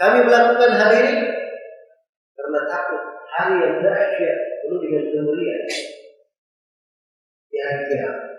Kami 0.00 0.18
melakukan 0.24 0.70
hal 0.80 0.90
ini 0.96 1.14
karena 2.32 2.60
takut 2.70 3.02
hari 3.36 3.54
yang 3.60 3.76
dahsyat 3.84 4.38
penuh 4.64 4.78
dengan 4.80 5.02
kemuliaan 5.08 5.64
di 7.50 7.58
hari 7.58 7.82
kiamat. 7.90 8.30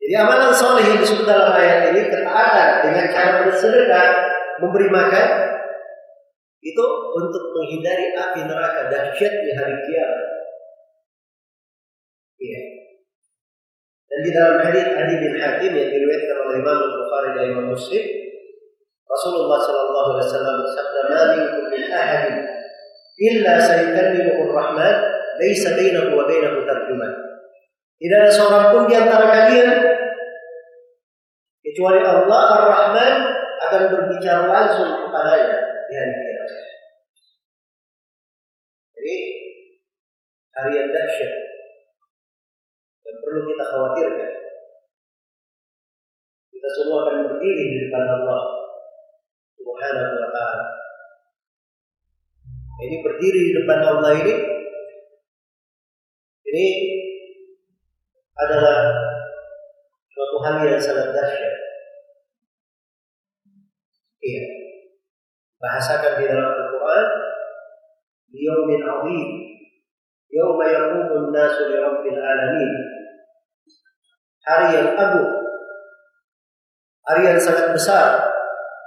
Jadi 0.00 0.14
amalan 0.16 0.52
soleh 0.56 0.84
yang 0.88 0.98
disebut 1.04 1.28
dalam 1.28 1.52
ayat 1.52 1.92
ini 1.92 2.08
ketaatan 2.08 2.68
dengan 2.88 3.04
cara 3.12 3.44
bersedekah, 3.44 4.08
memberi 4.64 4.88
makan, 4.88 5.28
itu 6.64 6.84
untuk 7.16 7.44
menghindari 7.56 8.16
api 8.16 8.40
neraka 8.48 8.88
dahsyat 8.88 9.32
di 9.44 9.50
hari 9.52 9.76
kiamat. 9.84 10.28
Iya. 12.40 12.60
Dan 14.08 14.18
di 14.24 14.30
dalam 14.32 14.56
hadis 14.64 14.86
Adi 14.88 15.14
bin 15.20 15.34
Hatim 15.36 15.72
yang 15.76 15.90
diriwayatkan 15.92 16.36
oleh 16.48 16.56
Imam 16.64 16.78
Bukhari 16.80 17.30
dan 17.36 17.44
Imam 17.52 17.66
Muslim, 17.70 18.04
Rasulullah 19.04 19.60
Shallallahu 19.60 20.08
Alaihi 20.16 20.26
Wasallam 20.26 20.56
bersabda, 20.64 21.00
"Ma 21.12 21.20
minkum 21.36 21.64
min 21.68 21.82
ahadin 21.92 22.59
illa 23.20 23.60
sayukallimuhu 23.60 24.48
rahman 24.56 24.96
laisa 25.36 25.76
bainahu 25.76 26.16
wa 26.16 26.24
bainahu 26.24 26.64
tarjuman. 26.64 27.12
Tidak 28.00 28.16
ada 28.16 28.32
seorang 28.32 28.64
pun 28.72 28.88
di 28.88 28.96
antara 28.96 29.28
kalian 29.28 29.76
kecuali 31.60 32.00
Allah 32.00 32.42
Ar-Rahman 32.56 33.14
akan 33.60 33.82
berbicara 33.92 34.48
langsung 34.48 34.88
kepadanya 35.04 35.56
di 35.84 35.92
hari 36.00 36.14
kiamat. 36.16 36.50
Jadi 38.96 39.16
hari 40.56 40.72
yang 40.80 40.88
dahsyat 40.88 41.32
dan 43.04 43.14
perlu 43.20 43.40
kita 43.44 43.64
khawatirkan. 43.68 44.30
Kita 46.56 46.68
semua 46.72 46.98
akan 47.04 47.16
berdiri 47.28 47.64
di 47.68 47.76
depan 47.84 48.04
Allah 48.08 48.42
Subhanahu 49.60 50.14
wa 50.24 50.28
taala. 50.32 50.79
Ini 52.80 52.96
berdiri 53.04 53.40
di 53.44 53.52
depan 53.60 53.78
Allah 53.84 54.16
ini 54.16 54.34
ini 56.50 56.68
adalah 58.40 58.88
suatu 60.08 60.36
hal 60.40 60.64
yang 60.64 60.80
sangat 60.80 61.12
dahsyat. 61.12 61.54
Iya. 64.24 64.44
Bahasakan 65.60 66.12
di 66.18 66.24
dalam 66.24 66.48
Al-Quran, 66.56 67.06
Yawmin 68.32 68.80
azim, 68.80 69.28
Yawma 70.32 70.64
yaqumun 70.72 71.28
nasu 71.36 71.68
li 71.68 71.76
rabbil 71.76 72.16
alamin. 72.16 72.72
Hari 74.40 74.66
yang 74.72 74.90
agung, 74.96 75.36
hari 77.04 77.22
yang 77.28 77.40
sangat 77.44 77.76
besar, 77.76 78.24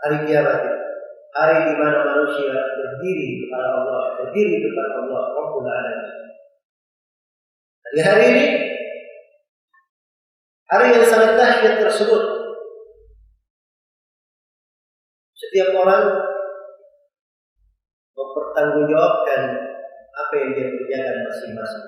hari 0.02 0.26
kiamat 0.26 0.73
Hari 1.34 1.58
di 1.66 1.74
mana 1.82 2.06
manusia 2.06 2.54
berdiri 2.54 3.42
kepada 3.42 3.68
Allah, 3.74 4.22
berdiri 4.22 4.62
depan 4.62 4.88
Allah, 5.02 5.24
Rabbul 5.34 5.66
Alamin. 5.66 6.24
Di 7.94 8.02
hari 8.02 8.24
ini 8.34 8.46
hari 10.70 10.98
yang 10.98 11.06
sangat 11.06 11.38
dahsyat 11.38 11.82
tersebut. 11.82 12.24
Setiap 15.38 15.74
orang 15.78 16.10
mempertanggungjawabkan 18.14 19.42
apa 20.14 20.34
yang 20.38 20.50
dia 20.54 20.68
kerjakan 20.70 21.18
masing-masing. 21.30 21.86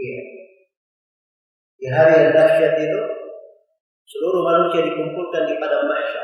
Iya. 0.00 0.20
Di 1.80 1.86
hari 1.92 2.12
yang 2.16 2.32
dahsyat 2.36 2.74
itu, 2.80 3.00
seluruh 4.08 4.42
manusia 4.44 4.84
dikumpulkan 4.84 5.48
di 5.48 5.54
padang 5.56 5.88
mahsyar. 5.88 6.23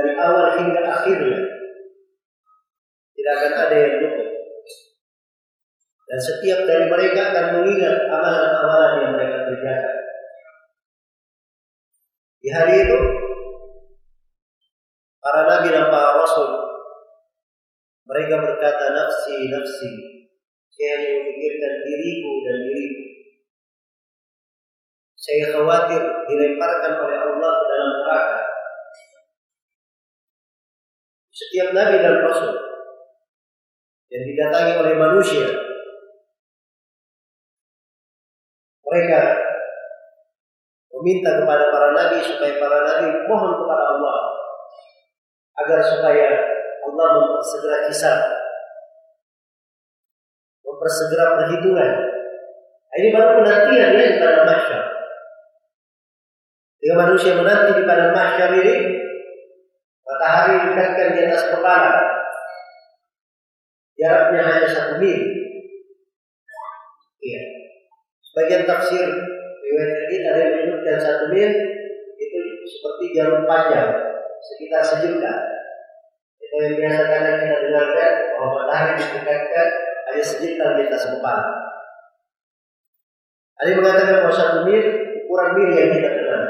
Dari 0.00 0.12
awal 0.16 0.56
hingga 0.56 0.80
akhirnya, 0.80 1.40
tidak 3.12 3.34
akan 3.36 3.52
ada 3.68 3.76
yang 3.76 3.94
luput. 4.00 4.28
Dan 6.08 6.18
setiap 6.24 6.64
dari 6.64 6.88
mereka 6.88 7.20
akan 7.36 7.46
mengingat 7.60 8.08
amalan-amalan 8.08 8.92
yang 9.04 9.12
mereka 9.12 9.36
kerjakan. 9.44 9.96
Di 12.40 12.48
hari 12.48 12.74
itu, 12.88 12.98
para 15.20 15.44
nabi 15.46 15.68
dan 15.68 15.92
para 15.92 16.16
rasul 16.16 16.48
mereka 18.08 18.40
berkata 18.40 18.90
nafsi 18.90 19.52
nafsi 19.52 19.90
saya 20.72 20.96
memikirkan 20.96 21.74
diriku 21.84 22.32
dan 22.48 22.56
diriku 22.64 23.04
saya 25.20 25.44
khawatir 25.52 26.02
dilemparkan 26.26 26.92
oleh 27.04 27.18
Allah 27.20 27.52
ke 27.52 27.64
dalam 27.68 27.90
neraka 28.00 28.38
setiap 31.40 31.72
nabi 31.72 32.04
dan 32.04 32.20
rasul 32.20 32.52
yang 34.12 34.22
didatangi 34.28 34.72
oleh 34.76 34.94
manusia 35.00 35.48
mereka 38.84 39.20
meminta 41.00 41.40
kepada 41.40 41.72
para 41.72 41.88
nabi 41.96 42.20
supaya 42.20 42.60
para 42.60 42.78
nabi 42.84 43.24
mohon 43.24 43.56
kepada 43.56 43.84
Allah 43.96 44.18
agar 45.64 45.80
supaya 45.84 46.28
Allah 46.80 47.08
mempersegera 47.20 47.76
kisah, 47.88 48.18
mempersegera 50.64 51.38
perhitungan. 51.38 51.92
Ini 52.90 53.08
baru 53.14 53.40
penantian 53.40 53.94
ya 53.94 54.04
di 54.10 54.18
padang 54.18 54.44
mahsyar. 54.48 54.82
Jika 56.80 56.94
manusia 56.96 57.38
menanti 57.38 57.70
di 57.78 57.84
padang 57.86 58.10
mahsyar 58.10 58.50
ini, 58.56 58.74
matahari 60.10 60.54
dikatakan 60.66 61.14
di 61.14 61.20
atas 61.30 61.44
kepala. 61.54 61.92
Jaraknya 63.94 64.40
hanya 64.42 64.66
satu 64.66 64.92
mil. 64.98 65.20
Iya. 67.20 67.42
Sebagian 68.24 68.64
tafsir 68.66 69.06
riwayat 69.60 70.08
ini 70.08 70.16
ada 70.24 70.40
yang 70.40 70.52
menyebutkan 70.56 70.96
satu 70.98 71.24
mil 71.30 71.50
itu 72.16 72.38
seperti 72.64 73.04
jarum 73.14 73.44
panjang 73.44 73.92
sekitar 74.40 74.82
sejuta. 74.82 75.32
Itu 76.40 76.54
yang 76.58 76.74
biasa 76.80 77.02
kadang 77.06 77.36
kita 77.44 77.56
dengarkan 77.68 78.12
bahwa 78.34 78.48
matahari 78.56 78.92
didekatkan 78.98 79.68
hanya 80.10 80.24
sejuta 80.24 80.64
di 80.74 80.82
atas 80.88 81.04
kepala. 81.12 81.44
Ada 83.60 83.68
yang 83.68 83.78
mengatakan 83.84 84.16
bahwa 84.24 84.32
satu 84.32 84.58
mil 84.64 84.84
ukuran 85.28 85.48
mil 85.60 85.70
yang 85.76 85.92
kita 85.92 86.10
kenal. 86.16 86.42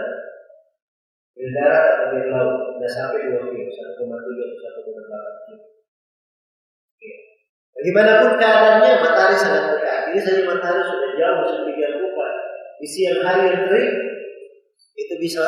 Mil 1.35 1.51
darat 1.51 1.83
atau 1.83 2.07
mil 2.14 2.27
laut 2.31 2.69
sampai 2.90 3.31
dua 3.31 3.46
mil, 3.46 3.70
satu 3.70 4.03
koma 4.03 4.18
tujuh 4.18 4.44
atau 4.50 4.59
satu 4.59 4.79
koma 4.83 5.00
delapan 5.07 5.35
mil. 5.46 5.61
Bagaimanapun 7.81 8.37
keadaannya 8.37 8.92
matahari 9.00 9.37
sangat 9.40 9.64
dekat. 9.72 10.00
Ini 10.12 10.20
saja 10.20 10.40
matahari 10.44 10.85
sudah 10.85 11.11
jauh 11.16 11.42
sedemikian 11.48 11.96
rupa. 11.96 12.29
Di 12.76 12.85
siang 12.85 13.24
hari 13.24 13.48
yang 13.48 13.64
kering 13.72 13.94
itu 15.00 15.14
bisa 15.16 15.40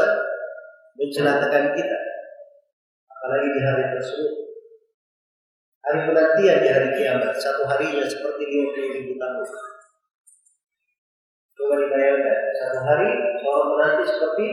mencelakakan 0.97 1.77
kita. 1.77 1.99
Apalagi 3.13 3.49
di 3.53 3.61
hari 3.61 3.85
tersebut. 4.01 4.33
Hari 5.85 5.99
penantian 6.09 6.59
di 6.65 6.69
hari 6.73 6.89
kiamat. 6.97 7.37
Satu 7.37 7.69
harinya 7.69 8.01
seperti 8.09 8.43
50 8.49 8.97
ribu 8.97 9.13
tahun. 9.21 9.47
Coba 11.53 11.75
dibayangkan. 11.85 12.39
Satu 12.57 12.79
hari 12.81 13.09
seorang 13.45 13.69
menanti 13.77 14.05
seperti 14.09 14.47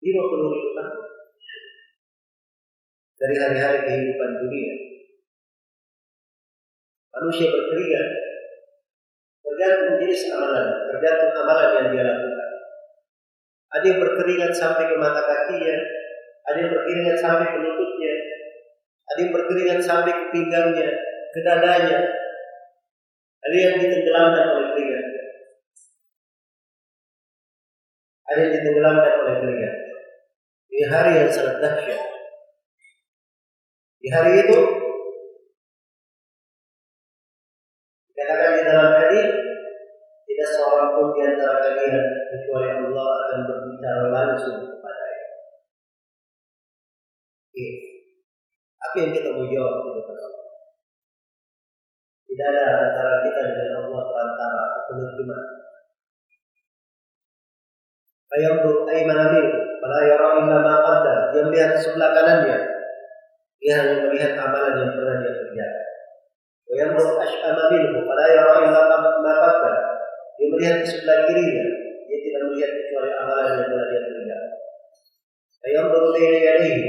50 0.00 0.56
ribu 0.56 0.70
tahun. 0.72 1.09
Dari 3.20 3.36
hari-hari 3.36 3.78
kehidupan 3.84 4.30
dunia. 4.40 4.74
Manusia 7.12 7.52
berkeringat. 7.52 8.08
Tergantung 9.44 10.00
jenis 10.00 10.32
amalan. 10.32 10.88
Tergantung 10.88 11.32
amalan 11.36 11.68
yang 11.76 11.86
dia 11.92 12.04
lakukan. 12.08 12.50
Ada 13.70 13.84
yang 13.86 14.00
berkeringat 14.02 14.52
sampai 14.56 14.90
ke 14.90 14.96
mata 14.98 15.22
kakinya, 15.22 15.76
ada 16.50 16.58
yang 16.58 16.74
berkeringat 16.74 17.16
sampai 17.22 17.54
ke 17.54 17.58
lututnya, 17.62 18.14
ada 19.06 19.18
yang 19.22 19.30
berkeringat 19.30 19.78
sampai 19.78 20.10
ke 20.10 20.24
pinggangnya, 20.34 20.90
ke 21.30 21.38
dadanya, 21.46 21.98
ada 23.46 23.56
yang 23.56 23.78
ditenggelamkan 23.78 24.44
oleh 24.58 24.66
keringat, 24.74 25.04
ada 28.26 28.38
yang 28.42 28.52
ditenggelamkan 28.58 29.12
oleh 29.22 29.34
keringat. 29.38 29.74
Ini 30.70 30.84
hari 30.90 31.12
yang 31.22 31.30
sangat 31.30 31.56
dahsyat. 31.62 32.19
Di 34.00 34.08
hari 34.08 34.32
itu 34.40 34.58
dikatakan 38.08 38.52
di 38.56 38.62
dalam 38.64 38.88
hadis 38.96 39.28
tidak 40.24 40.48
seorang 40.56 40.88
pun 40.96 41.06
di 41.12 41.20
antara 41.28 41.60
kalian 41.60 42.04
kecuali 42.32 42.68
Allah 42.80 43.08
akan 43.12 43.38
berbicara 43.44 44.04
langsung 44.08 44.56
kepadanya. 44.56 45.26
Oke. 47.52 47.66
Apa 48.80 48.94
yang 49.04 49.10
kita 49.12 49.28
mau 49.36 49.44
jawab 49.44 49.74
Allah? 49.84 50.32
Tidak 52.24 52.46
ada 52.56 52.62
antara 52.88 53.12
kita 53.20 53.40
dengan 53.52 53.84
Allah 53.84 54.02
perantara 54.08 54.64
penerjemah. 54.88 55.44
Fayandur 58.32 58.88
ayman 58.88 59.18
amin, 59.28 59.46
fala 59.76 59.98
yara 60.08 60.28
illa 60.40 60.58
ma. 60.64 60.74
Dia 61.36 61.42
melihat 61.44 61.76
sebelah 61.76 62.16
kanannya. 62.16 62.79
Dia 63.60 63.72
hanya 63.76 63.96
melihat 64.08 64.32
amalan 64.40 64.72
yang 64.80 64.92
pernah 64.96 65.14
dia 65.20 65.32
kerjakan. 65.36 65.86
Wayandur 66.70 67.20
ash'ama 67.20 67.64
minhu, 67.68 67.98
fala 68.08 68.24
yara 68.24 68.54
illa 68.64 68.80
ma 68.88 69.32
qaddam. 69.36 69.76
Dia 70.40 70.46
melihat 70.48 70.76
di 70.80 70.86
sebelah 70.88 71.28
kirinya, 71.28 71.66
dia 72.08 72.18
tidak 72.24 72.42
melihat 72.48 72.70
kecuali 72.72 73.10
amalan 73.12 73.52
yang 73.52 73.66
telah 73.68 73.86
dia 73.92 74.00
kerjakan. 74.00 74.52
Fayandur 75.60 76.04
baina 76.16 76.38
yadayhi, 76.40 76.88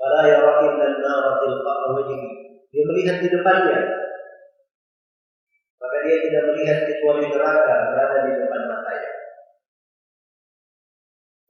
fala 0.00 0.20
yara 0.24 0.52
illa 0.64 0.84
an-nara 0.88 1.30
tilqa'a 1.44 1.86
wajhihi. 1.92 2.28
Dia 2.70 2.82
melihat 2.86 3.16
di 3.20 3.28
depannya, 3.28 3.78
maka 5.76 5.96
dia 6.06 6.16
tidak 6.24 6.42
melihat 6.48 6.78
kecuali 6.88 7.28
neraka 7.28 7.76
berada 7.92 8.18
di 8.24 8.32
depan 8.40 8.62
matanya. 8.72 9.12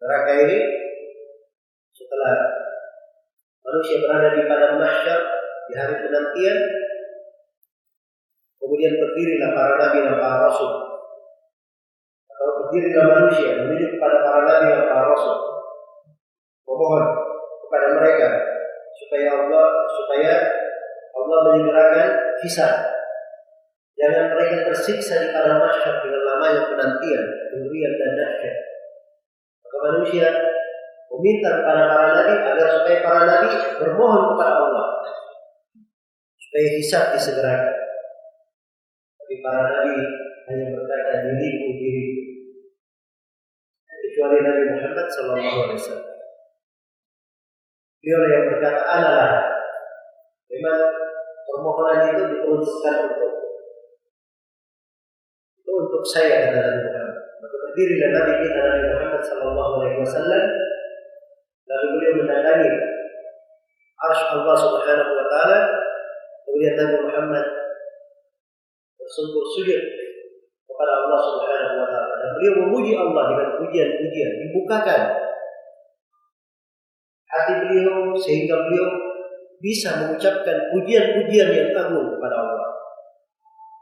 Neraka 0.00 0.32
ini 0.48 0.58
setelah 1.92 2.59
manusia 3.70 4.02
berada 4.02 4.34
di 4.34 4.42
padang 4.50 4.82
mahsyar 4.82 5.20
di 5.70 5.72
hari 5.78 5.94
penantian, 6.02 6.58
kemudian 8.58 8.98
berdirilah 8.98 9.50
para 9.54 9.72
nabi 9.78 9.98
dan 10.02 10.18
para 10.18 10.36
rasul. 10.50 10.72
Atau 12.26 12.66
berdirilah 12.66 13.06
manusia 13.06 13.62
menuju 13.62 13.86
kepada 13.94 14.26
para 14.26 14.40
nabi 14.42 14.66
dan 14.74 14.84
para 14.90 15.04
rasul. 15.14 15.38
Memohon 16.66 17.04
kepada 17.62 17.86
mereka 17.94 18.28
supaya 18.98 19.28
Allah 19.38 19.66
supaya 19.94 20.32
Allah 21.14 21.38
menyegerakan 21.46 22.08
hisab 22.42 22.74
Jangan 24.00 24.32
mereka 24.32 24.64
tersiksa 24.72 25.20
di 25.20 25.28
padang 25.28 25.60
mahsyar 25.60 26.00
dengan 26.00 26.24
lamanya 26.24 26.72
penantian, 26.72 27.20
kemudian 27.52 27.92
dan 28.00 28.10
dahsyat. 28.16 28.56
Maka 29.60 29.76
manusia 29.92 30.26
meminta 31.10 31.48
kepada 31.58 31.82
para 31.90 32.06
nabi 32.14 32.34
agar 32.38 32.68
supaya 32.70 32.98
para 33.02 33.20
nabi 33.26 33.48
bermohon 33.82 34.22
kepada 34.34 34.54
Allah 34.62 34.86
supaya 36.38 36.66
hisab 36.78 37.04
disegerakan. 37.14 37.74
Tapi 39.18 39.34
para 39.38 39.62
nabi 39.70 39.94
hanya 40.50 40.66
berkata 40.74 41.12
diriku 41.26 41.66
diriku. 41.78 42.18
Kecuali 44.10 44.42
Nabi 44.42 44.62
Muhammad 44.74 45.06
Sallallahu 45.06 45.58
Alaihi 45.70 45.78
Wasallam. 45.78 46.10
Beliau 48.02 48.20
yang 48.26 48.44
berkata 48.50 48.82
analah. 48.90 49.34
Memang 50.50 50.78
permohonan 51.46 52.10
itu 52.10 52.22
diperuntukkan 52.26 52.96
untuk 53.06 53.32
itu 55.62 55.70
untuk 55.70 56.02
saya 56.02 56.50
kata 56.50 56.58
Nabi 56.58 56.80
Muhammad. 56.90 57.16
Maka 57.38 57.56
berdirilah 57.70 58.10
Nabi 58.10 58.32
kita 58.42 58.58
Nabi 58.58 58.82
Muhammad 58.90 59.22
Sallallahu 59.22 59.72
Alaihi 59.78 60.02
Wasallam 60.02 60.44
lalu 61.80 61.96
beliau 61.96 62.12
mendatangi 62.20 62.70
arsh 63.96 64.24
Allah 64.36 64.56
Subhanahu 64.60 65.12
Wa 65.16 65.26
Taala 65.32 65.58
kemudian 66.44 66.76
Nabi 66.76 66.96
Muhammad 67.08 67.46
bersungguh 69.00 69.44
sujud 69.56 69.80
kepada 70.68 70.92
Allah 71.08 71.20
Subhanahu 71.24 71.74
Wa 71.80 71.88
Taala 71.88 72.14
dan 72.20 72.28
beliau 72.36 72.52
memuji 72.68 72.92
Allah 72.92 73.22
dengan 73.32 73.48
pujian-pujian 73.56 74.30
dibukakan 74.44 75.00
hati 77.30 77.52
beliau 77.64 78.12
sehingga 78.20 78.60
beliau 78.60 78.88
bisa 79.60 80.04
mengucapkan 80.04 80.72
pujian-pujian 80.72 81.48
yang 81.52 81.70
agung 81.76 82.16
kepada 82.16 82.36
Allah. 82.36 82.68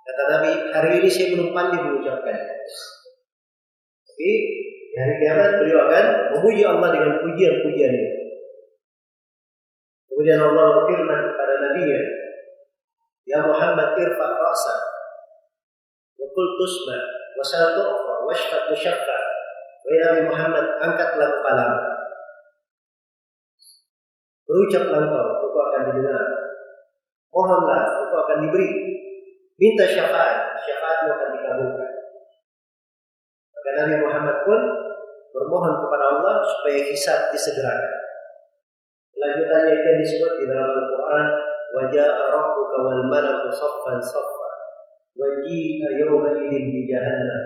Kata 0.04 0.22
Nabi, 0.26 0.50
hari 0.74 0.90
ini 0.98 1.08
saya 1.08 1.26
belum 1.38 1.54
pandai 1.54 1.78
mengucapkan. 1.78 2.34
Tapi 4.08 4.30
hari 4.98 5.14
kiamat 5.22 5.50
beliau 5.62 5.78
akan 5.86 6.06
memuji 6.34 6.62
Allah 6.66 6.88
dengan 6.90 7.12
pujian-pujian 7.22 7.92
ini. 7.94 8.10
Kemudian 10.10 10.42
Allah 10.42 10.82
berfirman 10.82 11.20
kepada 11.30 11.54
Nabi 11.62 11.80
nya, 11.86 12.02
Ya 13.28 13.38
Muhammad 13.46 13.94
irfa 13.94 14.26
rasa, 14.34 14.74
wa 16.18 16.26
qul 16.26 16.48
tusma, 16.58 16.98
wa 17.38 17.44
sal 17.46 17.78
tu'fa, 17.78 18.14
wa 18.26 18.34
shfat 18.34 18.74
musyaffa. 18.74 19.18
Nabi 19.88 20.26
Muhammad, 20.26 20.66
angkatlah 20.82 21.28
kepalamu. 21.38 21.80
Berucaplah 24.48 24.98
engkau, 25.06 25.26
engkau 25.44 25.62
akan 25.70 25.82
didengar. 25.92 26.24
Mohonlah, 27.30 27.80
engkau 28.02 28.18
akan 28.26 28.38
diberi. 28.48 28.68
Minta 29.60 29.84
syafaat, 29.86 30.58
syafaatmu 30.66 31.08
akan 31.14 31.28
dikabulkan. 31.36 31.92
Maka 33.54 33.70
Nabi 33.78 33.94
Muhammad 34.02 34.36
pun 34.42 34.60
bermohon 35.38 35.74
kepada 35.86 36.04
Allah 36.18 36.42
supaya 36.42 36.80
hisab 36.90 37.30
disegerakan. 37.30 37.94
Lanjutannya 39.14 39.72
itu 39.78 39.90
disebut 40.02 40.32
di 40.42 40.44
dalam 40.50 40.66
Al-Quran 40.66 41.26
wajah 41.78 42.08
rabbuka 42.34 42.76
wal 42.82 43.02
malaku 43.06 43.50
saffan 43.54 44.02
saffa 44.02 44.50
waji'a 45.14 45.88
yawma 45.98 46.34
idin 46.42 46.74
di 46.74 46.82
jahannam. 46.90 47.42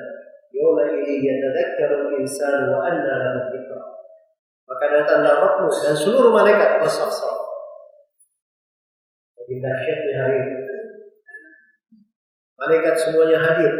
Yawma 0.52 0.88
idin 0.88 1.20
yatadakkaru 1.20 2.16
insan 2.20 2.72
wa 2.72 2.85
anna 2.85 3.12
lahu 3.20 3.40
dhikra. 3.52 3.81
Maka 4.68 4.85
datanglah 4.88 5.37
Rabbmu 5.37 5.68
dan 5.68 5.92
seluruh 5.92 6.33
malaikat 6.33 6.81
bersaf-saf. 6.81 7.37
Jadi 9.37 9.61
dahsyatnya 9.61 10.14
hari 10.16 10.37
itu 10.38 10.57
malaikat 12.57 12.94
semuanya 12.96 13.42
hadir. 13.42 13.74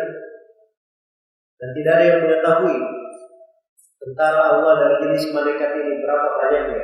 Dan 1.57 1.71
tidak 1.79 1.93
ada 1.95 2.05
yang 2.05 2.21
mengetahui 2.27 2.77
tentara 4.03 4.59
Allah 4.59 4.73
dari 4.83 4.97
jenis 5.07 5.31
malaikat 5.31 5.71
ini 5.79 6.03
berapa 6.03 6.29
banyaknya? 6.43 6.83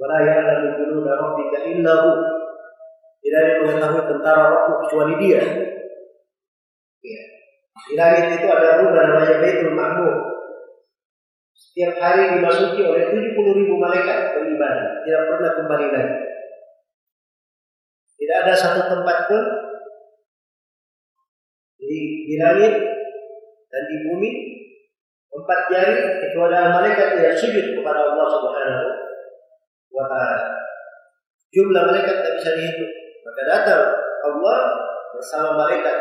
Wala 0.00 0.16
ya'lamu 0.24 0.68
junuda 0.76 1.12
rabbika 1.16 1.58
illa 1.68 1.94
hu. 2.04 2.12
Tidak 3.20 3.36
ada 3.36 3.52
mengetahui 3.60 4.02
tentara 4.08 4.42
Rabbmu 4.48 4.74
kecuali 4.84 5.14
dia. 5.20 5.42
Ya. 7.00 7.22
di 7.80 7.96
langit 7.96 8.36
itu 8.36 8.44
ada 8.44 8.84
rumah 8.84 8.92
namanya 9.08 9.40
Baitul 9.40 9.72
Ma'mur. 9.72 10.14
Setiap 11.56 11.96
hari 11.96 12.36
dimasuki 12.36 12.80
oleh 12.84 13.08
70 13.08 13.36
ribu 13.36 13.74
malaikat 13.80 14.36
beribadah 14.36 15.00
tidak 15.04 15.22
pernah 15.32 15.50
kembali 15.56 15.86
lagi. 15.92 16.16
Tidak 18.20 18.36
ada 18.36 18.52
satu 18.52 18.80
tempat 18.84 19.32
pun 19.32 19.42
di, 21.80 22.28
di 22.28 22.34
langit 22.36 22.72
dan 23.72 23.82
di 23.88 23.96
bumi 24.08 24.30
empat 25.30 25.60
jari 25.70 25.98
kecuali 26.18 26.58
malaikat 26.58 27.08
yang 27.14 27.36
sujud 27.38 27.78
kepada 27.78 28.00
Allah 28.02 28.26
Subhanahu 28.26 28.86
wa 29.94 30.04
taala. 30.10 30.38
Jumlah 31.50 31.82
malaikat 31.86 32.22
tak 32.22 32.34
bisa 32.38 32.50
dihitung. 32.54 32.94
Maka 33.26 33.42
datang 33.46 33.82
Allah 34.26 34.58
bersama 35.14 35.54
malaikat 35.54 35.96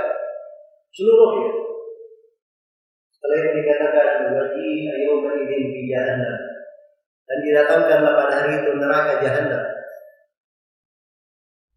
seluruhnya. 0.94 1.50
Setelah 3.14 3.36
itu 3.44 3.50
dikatakan 3.62 4.08
wajih 4.34 4.78
ayyuma 4.94 5.30
idzin 5.46 5.64
fi 5.74 5.80
jahannam. 5.90 6.38
Dan 7.30 7.38
didatangkanlah 7.46 8.14
pada 8.18 8.34
hari 8.42 8.66
itu 8.66 8.72
neraka 8.78 9.22
jahannam. 9.22 9.64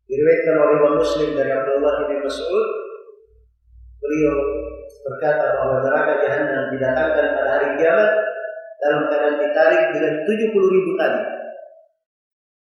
Diriwayatkan 0.09 0.57
oleh 0.57 0.75
Imam 0.81 0.95
Muslim 1.01 1.29
dari 1.37 1.51
Abdullah 1.53 2.05
bin 2.09 2.21
Mas'ud 2.21 2.67
beliau 4.01 4.37
berkata 5.03 5.47
bahwa 5.59 5.83
neraka 5.83 6.13
jahanam 6.23 6.71
didatangkan 6.71 7.27
pada 7.35 7.51
hari 7.59 7.69
kiamat 7.79 8.11
dalam 8.83 9.01
keadaan 9.11 9.37
ditarik 9.39 9.83
dengan 9.95 10.15
70 10.27 10.75
ribu 10.75 10.91
tali. 10.99 11.23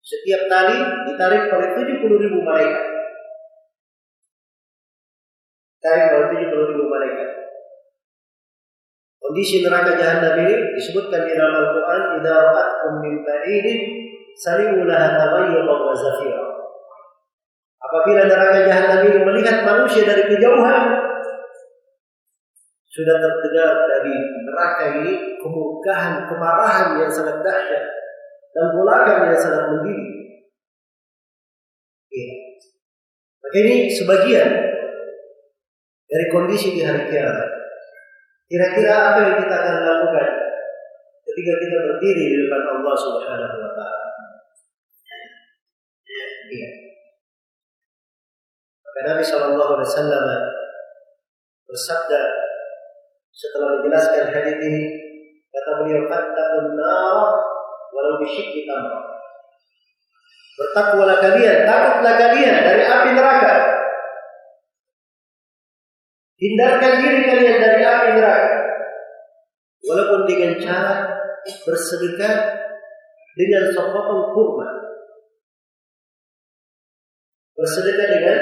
Setiap 0.05 0.43
tali 0.49 0.79
ditarik 1.09 1.53
oleh 1.53 1.69
70 1.77 2.25
ribu 2.25 2.38
malaikat. 2.41 2.85
Tarik 5.85 6.07
oleh 6.17 6.27
70 6.49 6.71
ribu 6.73 6.85
malaikat. 6.88 7.29
Kondisi 9.21 9.61
neraka 9.61 9.93
jahanam 10.01 10.41
ini 10.41 10.57
disebutkan 10.81 11.29
di 11.29 11.37
dalam 11.37 11.61
Al-Quran, 11.61 12.03
"Idza 12.17 12.33
ra'atkum 12.33 12.93
min 13.05 13.21
ba'idin 13.21 13.81
taghayyuban 15.21 15.81
wa 15.85 15.93
zafira." 15.93 16.45
Apabila 17.79 18.25
neraka 18.25 18.64
jahanam 18.64 19.05
ini 19.05 19.21
melihat 19.21 19.69
manusia 19.69 20.09
dari 20.09 20.33
kejauhan, 20.33 21.08
sudah 22.88 23.16
terdengar 23.20 23.85
dari 23.85 24.16
neraka 24.48 24.85
ini 25.01 25.37
kemurkaan, 25.37 26.24
kemarahan 26.24 26.96
yang 26.96 27.11
sangat 27.12 27.44
dahsyat 27.44 27.85
dan 28.57 28.64
golakan 28.72 29.29
yang 29.29 29.37
sangat 29.37 29.62
mendidih. 29.68 30.40
Ya. 32.09 32.29
Ini 33.48 33.92
sebagian 33.92 34.48
dari 36.09 36.27
kondisi 36.33 36.81
di 36.81 36.83
hari 36.85 37.12
kiamat. 37.12 37.48
Kira-kira 38.48 38.92
apa 39.12 39.18
yang 39.29 39.35
kita 39.44 39.55
akan 39.61 39.77
lakukan 39.85 40.29
ketika 41.29 41.53
kita 41.61 41.79
berdiri 41.85 42.24
di 42.33 42.37
depan 42.48 42.62
Allah 42.64 42.94
Subhanahu 42.96 43.57
wa 43.61 43.72
taala? 43.77 44.09
Iya. 46.48 46.68
Maka 48.81 49.01
Nabi 49.05 49.22
Shallallahu 49.22 49.72
alaihi 49.77 49.90
wasallam 49.92 50.24
bersabda 51.68 52.20
setelah 53.38 53.79
menjelaskan 53.79 54.35
hadis 54.35 54.59
ini 54.59 54.83
kata 55.55 55.70
beliau 55.87 56.11
fattaqun 56.11 56.74
nar 56.74 57.38
walau 57.94 58.18
bisyikki 58.18 58.66
tamrah 58.66 59.18
bertakwalah 60.59 61.22
kalian 61.22 61.62
takutlah 61.62 62.14
kalian 62.18 62.55
dari 62.66 62.83
api 62.83 63.09
neraka. 63.14 63.55
Hindarkan 66.38 66.92
diri 67.03 67.20
kalian 67.27 67.57
dari 67.62 67.83
api 67.87 68.09
neraka. 68.18 68.55
Walaupun 69.87 70.27
dengan 70.27 70.59
cara 70.59 71.07
bersedekah 71.62 72.35
dengan 73.38 73.70
sepotong 73.70 74.35
kurma. 74.35 74.68
Bersedekah 77.55 78.07
dengan 78.11 78.38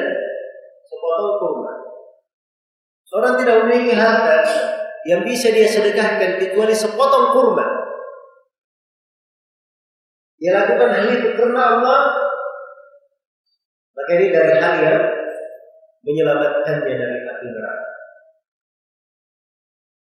sepotong 0.89 1.35
kurma. 1.37 1.73
Orang 3.13 3.35
tidak 3.39 3.57
memiliki 3.65 3.95
harta 3.95 4.45
yang 5.07 5.23
bisa 5.23 5.55
dia 5.55 5.71
sedekahkan 5.71 6.43
kecuali 6.43 6.75
sepotong 6.75 7.31
kurma. 7.31 7.67
Dia 10.37 10.53
lakukan 10.53 10.91
hal 10.93 11.07
itu 11.15 11.29
karena 11.39 11.63
Allah. 11.79 12.01
Maka 13.97 14.11
ini 14.21 14.29
dari 14.29 14.55
hal 14.61 14.75
yang 14.83 15.03
menyelamatkannya 16.05 16.93
dari 16.93 17.19
api 17.25 17.47
neraka. 17.49 17.89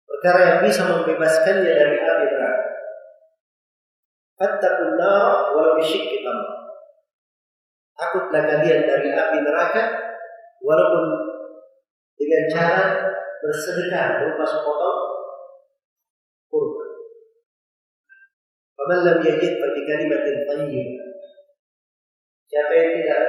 Perkara 0.05 0.41
yang 0.45 0.59
bisa 0.67 0.81
membebaskannya 0.85 1.71
dari 1.71 1.97
api 1.97 2.25
neraka. 2.29 2.65
Fattaqun 4.37 4.99
nar 4.99 5.55
walau 5.55 5.79
bisyikki 5.79 6.21
Takutlah 8.01 8.43
kalian 8.49 8.81
dari 8.89 9.09
api 9.13 9.37
neraka 9.45 9.83
walaupun 10.61 11.05
dengan 12.17 12.43
cara 12.49 12.85
bersedekah 13.41 14.21
berupa 14.21 14.45
sepotong 14.45 14.99
kurma. 16.47 16.85
Faman 18.77 18.99
lam 19.01 19.17
yajid 19.25 19.57
bagi 19.57 19.81
kalimatin 19.85 20.37
tayyibah. 20.45 21.09
Siapa 22.51 22.71
yang 22.75 22.89
tidak 23.01 23.21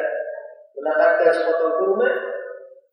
mendapatkan 0.77 1.33
sepotong 1.33 1.75
kurma, 1.81 2.11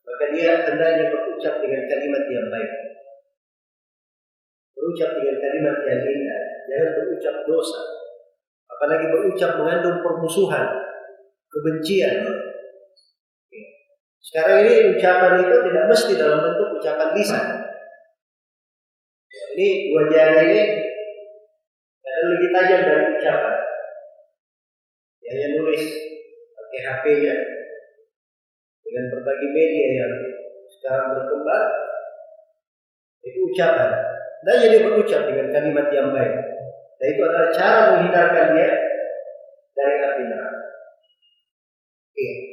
maka 0.08 0.26
dia 0.32 0.64
hendaknya 0.64 1.12
berucap 1.12 1.60
dengan 1.60 1.84
kalimat 1.86 2.24
yang 2.32 2.48
baik. 2.48 2.74
Berucap 4.78 5.10
dengan 5.20 5.38
kalimat 5.44 5.78
yang 5.84 6.02
indah, 6.08 6.44
jangan 6.72 6.90
berucap 6.96 7.36
dosa. 7.44 7.82
Apalagi 8.70 9.12
berucap 9.12 9.60
mengandung 9.60 10.00
permusuhan, 10.00 10.66
kebencian, 11.52 12.24
sekarang 14.20 14.68
ini 14.68 14.76
ucapan 15.00 15.42
itu 15.42 15.56
tidak 15.72 15.86
mesti 15.88 16.14
dalam 16.20 16.40
bentuk 16.44 16.70
ucapan 16.80 17.10
lisan. 17.16 17.46
Ini 19.56 19.68
dua 19.92 20.04
jari 20.12 20.38
ini 20.52 20.62
ada 22.04 22.22
lebih 22.28 22.50
tajam 22.52 22.82
dari 22.84 23.06
ucapan. 23.16 23.56
Yang 25.24 25.38
yang 25.40 25.54
nulis 25.62 25.84
pakai 26.56 26.80
HP-nya 26.84 27.36
dengan 28.84 29.06
berbagai 29.14 29.50
media 29.54 29.88
yang 30.04 30.14
sekarang 30.80 31.16
berkembang 31.16 31.68
itu 33.24 33.40
ucapan. 33.52 33.92
Dan 34.40 34.56
jadi 34.64 34.78
berucap 34.88 35.28
dengan 35.28 35.52
kalimat 35.52 35.88
yang 35.92 36.16
baik. 36.16 36.36
Dan 37.00 37.08
itu 37.12 37.22
adalah 37.24 37.52
cara 37.52 37.80
menghindarkan 37.96 38.46
dia 38.56 38.72
dari 39.76 39.96
api 40.00 40.24
neraka. 40.28 40.60
Iya. 42.16 42.49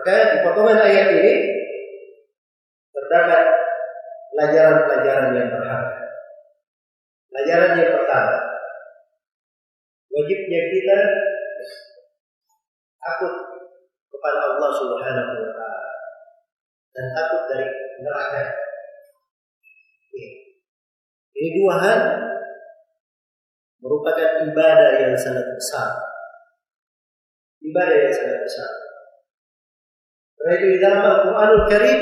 Maka 0.00 0.32
di 0.32 0.38
potongan 0.40 0.80
ayat 0.80 1.12
ini 1.12 1.34
terdapat 2.88 3.44
pelajaran-pelajaran 4.32 5.36
yang 5.36 5.52
berharga. 5.52 6.08
Pelajaran 7.28 7.76
yang 7.76 7.92
pertama, 8.00 8.36
wajibnya 10.08 10.60
kita 10.72 10.98
takut 12.96 13.34
kepada 14.08 14.40
Allah 14.40 14.70
Subhanahu 14.72 15.32
wa 15.36 15.50
taala 15.52 15.92
dan 16.96 17.06
takut 17.12 17.42
dari 17.52 17.68
neraka. 18.00 18.56
Ini 21.36 21.48
dua 21.60 21.74
hal 21.76 22.00
merupakan 23.84 24.48
ibadah 24.48 24.96
yang 24.96 25.12
sangat 25.12 25.44
besar 25.44 26.08
ibadah 27.60 27.96
yang 28.00 28.14
sangat 28.16 28.38
besar. 28.48 28.89
Karena 30.40 30.52
itu 30.56 30.66
di 30.72 30.78
dalam 30.80 31.00
Al-Quranul 31.04 31.64
Karim 31.68 32.00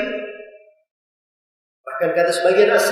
bahkan 1.83 2.09
kata 2.15 2.31
sebagian 2.31 2.71
as 2.71 2.87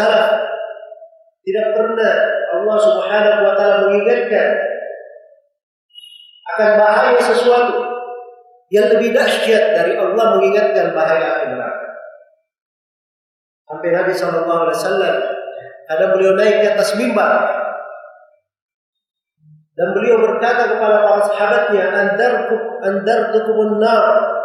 tidak 1.48 1.68
pernah 1.80 2.14
Allah 2.52 2.78
Subhanahu 2.84 3.40
wa 3.48 3.54
taala 3.56 3.88
mengingatkan 3.88 4.50
akan 6.52 6.70
bahaya 6.76 7.16
sesuatu 7.24 7.88
yang 8.68 8.92
lebih 8.92 9.16
dahsyat 9.16 9.72
dari 9.72 9.96
Allah 9.96 10.36
mengingatkan 10.36 10.92
bahaya 10.92 11.40
api 11.40 11.46
neraka. 11.56 11.88
Sampai 13.64 13.90
Nabi 13.96 14.12
Shallallahu 14.12 14.62
Alaihi 14.68 14.80
Wasallam 14.84 15.16
ada 15.88 16.06
beliau 16.12 16.36
naik 16.36 16.56
ke 16.60 16.68
atas 16.76 17.00
mimbar 17.00 17.48
dan 19.78 19.88
beliau 19.96 20.20
berkata 20.20 20.76
kepada 20.76 21.06
para 21.06 21.22
sahabatnya, 21.32 21.84
"Andarkum 21.96 22.60
andartukumun 22.84 23.80
nar." 23.80 24.37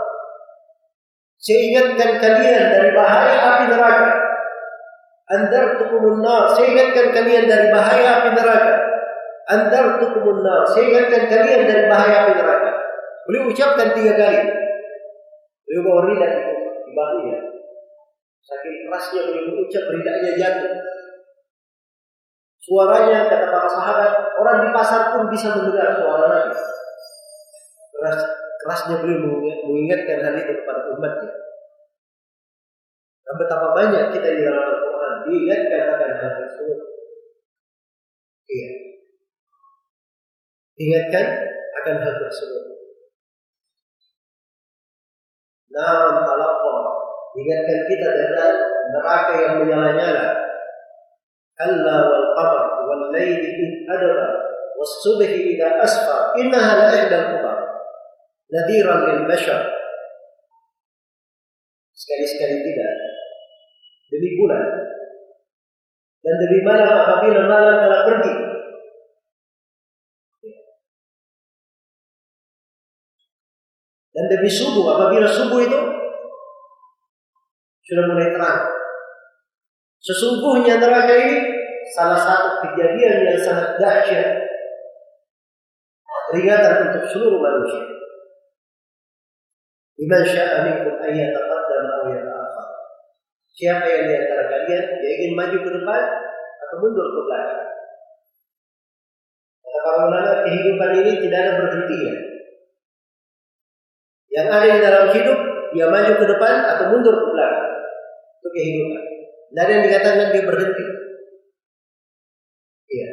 Saya 1.42 1.59
ingatkan 1.74 2.22
kalian 2.22 2.70
dari 2.70 2.90
bahaya 2.94 3.37
api 3.42 3.64
neraka. 3.74 4.14
Andartukumun 5.26 6.22
nar. 6.22 6.46
Saya 6.55 6.70
ingatkan 6.70 7.11
kalian 7.11 7.50
dari 7.50 7.66
bahaya 7.74 8.22
api 8.22 8.28
neraka. 8.31 8.74
Andartukumun 9.50 10.38
nar. 10.46 10.62
Saya 10.70 10.94
ingatkan 10.94 11.26
kalian 11.26 11.62
dari 11.66 11.85
bahaya 11.90 12.14
api 12.22 12.33
neraka. 12.38 12.70
Beliau 13.26 13.50
ucapkan 13.50 13.90
tiga 13.90 14.14
kali. 14.14 14.38
Beliau 15.66 15.83
bawa 15.83 16.00
rida 16.14 16.31
di 16.87 16.92
bahunya. 16.94 17.38
Saking 18.46 18.87
kerasnya 18.87 19.20
beliau 19.26 19.50
mengucap 19.50 19.83
ridanya 19.90 20.31
jatuh. 20.38 20.78
Suaranya 22.62 23.26
kata 23.26 23.50
para 23.50 23.66
sahabat, 23.66 24.11
orang 24.38 24.62
di 24.62 24.70
pasar 24.70 25.11
pun 25.11 25.26
bisa 25.26 25.50
mendengar 25.59 25.98
suara 25.98 26.31
Nabi. 26.31 26.55
Kerasnya 28.62 29.03
beliau 29.03 29.42
mengingatkan 29.66 30.22
hal 30.22 30.35
itu 30.38 30.53
kepada 30.62 30.81
umatnya. 30.94 31.33
Dan 33.27 33.35
betapa 33.38 33.68
banyak 33.75 34.05
kita 34.14 34.29
di 34.38 34.40
dalam 34.46 34.62
Al-Quran 34.62 35.14
diingatkan 35.27 35.83
akan 35.98 36.11
hal 36.14 36.33
tersebut. 36.38 36.79
Iya. 38.46 38.70
Ingatkan 40.79 41.27
akan 41.83 41.96
hal 42.07 42.14
tersebut. 42.22 42.64
Namun 45.72 46.14
talaqqa 46.22 46.75
ingatkan 47.33 47.81
kita 47.88 48.09
tentang 48.12 48.57
neraka 48.92 49.33
yang 49.40 49.55
menyala-nyala. 49.64 50.27
Kalla 51.57 51.96
wal 52.11 52.27
qamar 52.37 52.66
wal 52.85 53.05
layli 53.14 53.40
id 53.40 53.61
adaba 53.88 54.29
was 54.77 54.92
subhi 55.01 55.57
idza 55.57 55.79
asfar 55.81 56.35
innaha 56.37 56.72
la 56.77 56.88
ihdal 56.96 57.27
kubra 57.33 57.62
nadiran 58.52 59.00
lil 59.08 59.22
bashar. 59.24 59.64
Sekali-sekali 61.96 62.56
tidak. 62.60 62.92
Demi 64.12 64.36
bulan. 64.36 64.64
Dan 66.22 66.34
demi 66.38 66.60
malam 66.60 66.92
apabila 66.92 67.48
malam 67.48 67.76
telah 67.80 68.00
pergi. 68.04 68.34
Dan 74.12 74.24
demi 74.28 74.50
subuh 74.52 74.84
apabila 74.92 75.24
subuh 75.24 75.60
itu 75.64 75.80
sudah 77.88 78.04
mulai 78.12 78.28
terang. 78.28 78.60
Sesungguhnya 80.04 80.76
neraka 80.76 81.14
ini 81.16 81.36
salah 81.96 82.20
satu 82.20 82.48
kejadian 82.68 83.32
yang 83.32 83.40
sangat 83.40 83.80
dahsyat. 83.80 84.28
Peringatan 86.28 86.92
untuk 86.92 87.04
seluruh 87.12 87.40
manusia 87.40 88.01
Liman 90.02 90.26
sya'a 90.26 90.66
minkum 90.66 90.98
an 90.98 91.14
yataqaddama 91.14 91.90
aw 92.02 92.04
yata'akhkhar. 92.10 92.68
Siapa 93.54 93.86
yang 93.86 94.02
di 94.10 94.14
antara 94.18 94.50
kalian 94.50 94.84
yang 94.98 95.14
ingin 95.14 95.32
maju 95.38 95.56
ke 95.62 95.70
depan 95.78 96.02
atau 96.58 96.76
mundur 96.82 97.06
ke 97.06 97.20
belakang? 97.22 97.62
Kata 99.62 99.78
para 99.78 100.02
ulama, 100.10 100.32
kehidupan 100.42 100.90
ini 100.98 101.12
tidak 101.22 101.38
ada 101.38 101.52
berhentinya. 101.62 102.14
Yang 104.26 104.48
ada 104.50 104.66
di 104.66 104.80
dalam 104.82 105.06
hidup, 105.14 105.38
dia 105.70 105.86
maju 105.86 106.12
ke 106.18 106.26
depan 106.34 106.54
atau 106.66 106.84
mundur 106.90 107.14
ke 107.22 107.26
belakang. 107.30 107.72
Itu 108.42 108.48
kehidupan. 108.50 109.02
Tidak 109.06 109.62
ada 109.62 109.70
yang 109.70 109.84
dikatakan 109.86 110.26
dia 110.34 110.42
berhenti. 110.42 110.86
Iya. 112.90 113.08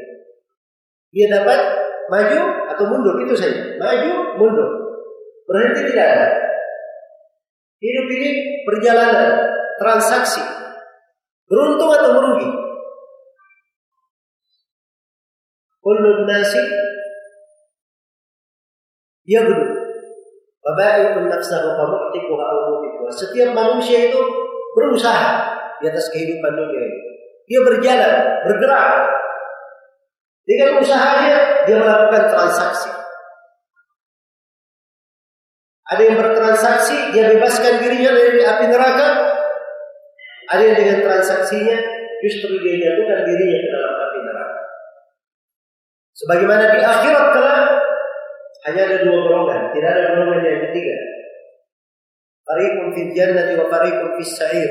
Dia 1.14 1.26
dapat 1.38 1.60
maju 2.10 2.40
atau 2.74 2.84
mundur, 2.90 3.16
itu 3.22 3.38
saja. 3.38 3.78
Maju, 3.78 4.42
mundur. 4.42 4.70
Berhenti 5.46 5.86
tidak 5.94 6.08
ada. 6.18 6.50
Hidup 7.80 8.08
ini 8.12 8.30
perjalanan, 8.68 9.40
transaksi. 9.80 10.44
Beruntung 11.48 11.90
atau 11.96 12.12
merugi? 12.20 12.50
Kullu 15.80 16.28
nasi 16.28 16.60
yabdu 19.24 19.80
Baba'i'un 20.60 21.32
nafsahu 21.32 21.72
famu'tikuha 21.80 22.46
aw 22.46 22.60
Setiap 23.16 23.56
manusia 23.56 24.12
itu 24.12 24.22
berusaha 24.76 25.50
di 25.80 25.88
atas 25.88 26.12
kehidupan 26.12 26.52
dunia 26.52 26.84
ini. 26.84 27.00
Dia 27.50 27.60
berjalan, 27.66 28.14
bergerak. 28.46 29.10
Dengan 30.46 30.82
usahanya 30.84 31.66
dia 31.66 31.78
melakukan 31.80 32.24
transaksi. 32.28 32.99
Ada 35.90 36.02
yang 36.06 36.18
bertransaksi, 36.22 37.10
dia 37.10 37.34
bebaskan 37.34 37.82
dirinya 37.82 38.14
dari 38.14 38.46
api 38.46 38.66
neraka. 38.70 39.08
Ada 40.50 40.62
yang 40.62 40.78
dengan 40.78 40.98
transaksinya 41.02 41.78
justru 42.22 42.62
dia 42.62 42.78
jatuhkan 42.78 43.26
dirinya 43.26 43.58
ke 43.58 43.70
dalam 43.74 43.94
api 43.98 44.20
neraka. 44.22 44.60
Sebagaimana 46.14 46.64
di 46.74 46.80
akhirat 46.82 47.28
kelak 47.34 47.66
hanya 48.70 48.82
ada 48.86 48.98
dua 49.02 49.18
golongan, 49.18 49.62
tidak 49.74 49.90
ada 49.98 50.04
golongan 50.14 50.42
yang 50.46 50.62
ketiga. 50.70 50.96
Fariqun 52.46 52.88
fil 52.94 53.12
jannati 53.14 53.54
wa 53.58 53.66
fariqun 53.70 54.10
fis 54.22 54.34
sa'ir. 54.38 54.70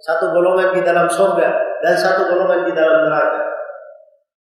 Satu 0.00 0.32
golongan 0.32 0.76
di 0.76 0.80
dalam 0.84 1.08
surga 1.08 1.80
dan 1.80 1.94
satu 1.96 2.28
golongan 2.28 2.68
di 2.68 2.72
dalam 2.76 3.08
neraka. 3.08 3.40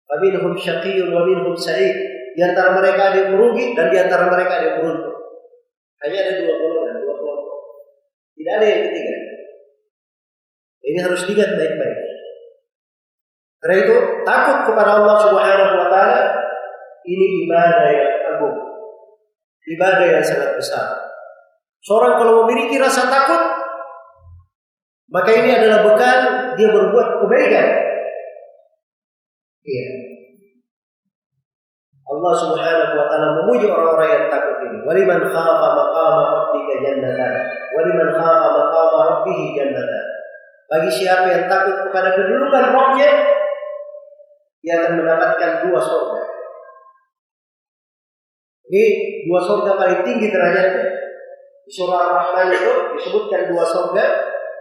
Faminhum 0.06 0.54
syaqiyyun 0.58 1.10
wa 1.14 1.22
minhum 1.26 1.54
sa'id. 1.54 1.94
Di 2.34 2.40
antara 2.42 2.74
mereka 2.74 3.10
ada 3.10 3.16
yang 3.26 3.30
merugi 3.38 3.74
dan 3.74 3.86
di 3.90 3.98
antara 4.02 4.26
mereka 4.30 4.58
ada 4.58 4.64
yang 4.66 4.76
beruntung. 4.82 5.11
Hanya 6.02 6.18
ada 6.26 6.32
dua 6.42 6.54
golongan, 6.58 6.94
dua 7.02 7.14
kelompok. 7.14 7.58
Tidak 8.34 8.52
ada 8.58 8.66
yang 8.66 8.82
ketiga. 8.90 9.16
Ini 10.82 10.98
harus 10.98 11.20
diingat 11.30 11.50
baik-baik. 11.54 11.98
Karena 13.62 13.76
itu 13.86 13.94
takut 14.26 14.58
kepada 14.66 14.98
Allah 14.98 15.16
Subhanahu 15.22 15.74
wa 15.78 15.86
taala 15.86 16.22
ini 17.06 17.46
ibadah 17.46 17.90
yang 17.94 18.12
agung. 18.34 18.58
Ibadah 19.62 20.06
yang 20.18 20.24
sangat 20.26 20.58
besar. 20.58 20.98
Seorang 21.86 22.18
kalau 22.18 22.32
memiliki 22.42 22.82
rasa 22.82 23.06
takut 23.06 23.42
maka 25.12 25.30
ini 25.30 25.54
adalah 25.54 25.86
bekal 25.86 26.18
dia 26.58 26.68
berbuat 26.72 27.08
kebaikan. 27.22 27.68
Iya. 29.62 30.11
Allah 32.12 32.32
Subhanahu 32.36 32.92
wa 32.92 33.06
taala 33.08 33.28
memuji 33.40 33.66
orang-orang 33.72 34.08
yang 34.12 34.24
takut 34.28 34.56
ini. 34.68 34.78
Waliman 34.84 35.24
khafa 35.24 35.68
maqama 35.72 36.22
rabbika 36.28 36.74
jannatan. 36.84 37.32
Waliman 37.72 38.10
khafa 38.12 38.48
maqama 38.52 39.00
rabbih 39.08 39.38
jannatan. 39.56 40.04
Bagi 40.68 40.90
siapa 40.92 41.26
yang 41.28 41.44
takut 41.48 41.88
kepada 41.88 42.12
kedudukan 42.16 42.64
rohnya, 42.72 43.10
dia 44.60 44.72
akan 44.80 44.92
mendapatkan 45.00 45.50
dua 45.68 45.80
surga. 45.80 46.22
Ini 48.72 48.84
dua 49.28 49.40
surga 49.40 49.70
paling 49.76 50.00
tinggi 50.04 50.32
derajatnya. 50.32 50.86
Di 51.62 51.70
surah 51.72 51.98
Ar-Rahman 52.08 52.56
itu 52.56 52.72
disebutkan 52.98 53.52
dua 53.52 53.64
surga 53.68 54.04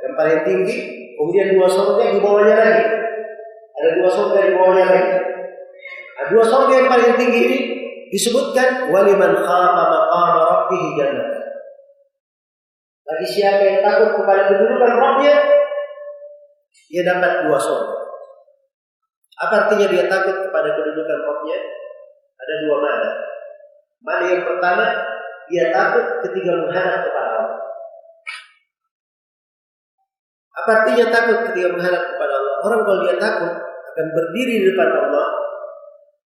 yang 0.03 0.13
paling 0.15 0.39
tinggi, 0.47 0.77
kemudian 1.15 1.55
dua 1.55 1.67
surga 1.67 2.03
di 2.15 2.19
bawahnya 2.19 2.55
lagi. 2.55 2.85
Ada 3.71 3.89
dua 3.99 4.09
surga 4.11 4.39
di 4.39 4.51
bawahnya 4.55 4.85
lagi. 4.87 5.30
Dua 6.29 6.43
surga 6.45 6.73
yang 6.85 6.89
paling 6.91 7.17
tinggi 7.17 7.39
ini 7.41 7.59
disebutkan 8.13 8.93
waliman 8.93 9.33
khafa 9.33 9.83
maqama 9.89 10.39
rabbih 10.45 10.83
jannah. 10.99 11.31
Bagi 13.01 13.27
siapa 13.27 13.59
yang 13.65 13.79
takut 13.81 14.23
kepada 14.23 14.47
kedudukan 14.47 14.91
Rabbnya, 14.95 15.35
dia 16.87 17.03
dapat 17.03 17.43
dua 17.43 17.59
surga. 17.59 17.95
Apa 19.41 19.53
artinya 19.65 19.87
dia 19.89 20.05
takut 20.05 20.37
kepada 20.47 20.69
kedudukan 20.77 21.17
Rabbnya? 21.19 21.59
Ada 22.39 22.53
dua 22.67 22.77
mana. 22.79 23.09
Mana 24.01 24.23
yang 24.31 24.43
pertama, 24.47 24.85
dia 25.51 25.73
takut 25.75 26.23
ketika 26.23 26.51
menghadap 26.55 27.03
kepada 27.03 27.29
Allah. 27.35 27.59
Apa 30.61 30.69
artinya 30.83 31.05
takut 31.09 31.37
ketika 31.51 31.67
menghadap 31.73 32.03
kepada 32.15 32.33
Allah? 32.37 32.55
Orang 32.63 32.81
kalau 32.85 32.99
dia 33.03 33.15
takut 33.19 33.53
akan 33.91 34.05
berdiri 34.15 34.53
di 34.61 34.65
depan 34.71 34.87
Allah, 34.87 35.40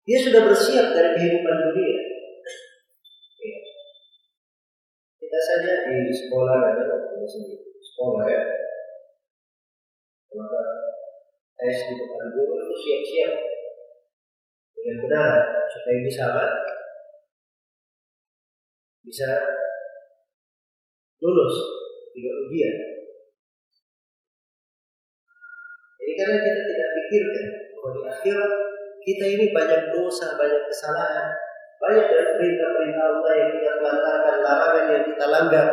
dia 0.06 0.18
sudah 0.22 0.46
bersiap 0.46 0.94
dari 0.94 1.10
kehidupan 1.18 1.56
dunia. 1.70 2.00
biasanya 5.26 5.74
di 5.90 6.14
sekolah 6.16 6.58
ada 6.64 6.96
sekolah 7.82 8.24
ya 8.24 8.42
maka 10.32 10.62
tes 11.60 11.78
di 11.92 11.94
depan 11.98 12.32
guru 12.32 12.56
itu 12.56 12.74
siap-siap 12.78 13.32
dengan 14.76 14.96
benar 15.04 15.30
supaya 15.68 15.98
bisa 16.08 16.22
apa? 16.30 16.46
bisa 19.06 19.30
lulus 21.22 21.56
tiga 22.10 22.32
ujian. 22.48 22.74
Jadi 25.96 26.12
karena 26.18 26.36
kita 26.42 26.60
tidak 26.64 26.88
pikirkan 26.96 27.46
bahwa 27.70 27.88
di 27.94 28.00
akhirat 28.08 28.52
kita 29.06 29.22
ini 29.22 29.54
banyak 29.54 29.94
dosa, 29.94 30.34
banyak 30.34 30.66
kesalahan, 30.66 31.30
banyak 31.78 32.06
dari 32.10 32.26
perintah-perintah 32.34 33.04
Allah 33.06 33.32
yang 33.38 33.50
kita 33.54 33.70
telantarkan, 33.78 34.36
larangan 34.42 34.84
yang 34.90 35.04
kita 35.06 35.24
langgar. 35.30 35.68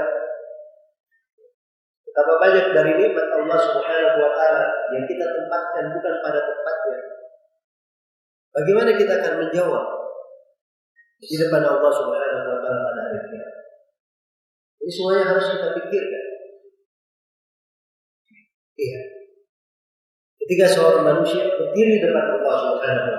Betapa 2.06 2.34
banyak 2.38 2.66
dari 2.78 2.92
nikmat 2.94 3.28
Allah 3.34 3.58
Subhanahu 3.58 4.18
wa 4.22 4.32
taala 4.38 4.64
yang 4.94 5.04
kita 5.10 5.26
tempatkan 5.26 5.86
bukan 5.98 6.14
pada 6.22 6.40
tempatnya. 6.46 7.00
Bagaimana 8.54 8.94
kita 8.94 9.14
akan 9.18 9.34
menjawab 9.42 9.86
di 11.18 11.36
depan 11.42 11.66
Allah 11.66 11.90
Subhanahu 11.90 12.46
wa 12.54 12.60
taala 12.62 12.80
pada 12.86 13.02
hari 13.10 13.20
kiamat? 13.34 13.54
Ini 14.78 14.92
semuanya 14.94 15.26
harus 15.34 15.48
kita 15.58 15.68
pikirkan. 15.74 16.26
Iya. 18.78 19.13
Ketika 20.44 20.66
seorang 20.68 21.08
manusia 21.08 21.48
berdiri 21.56 22.04
depan 22.04 22.36
Allah 22.36 22.58
Subhanahu 22.68 23.12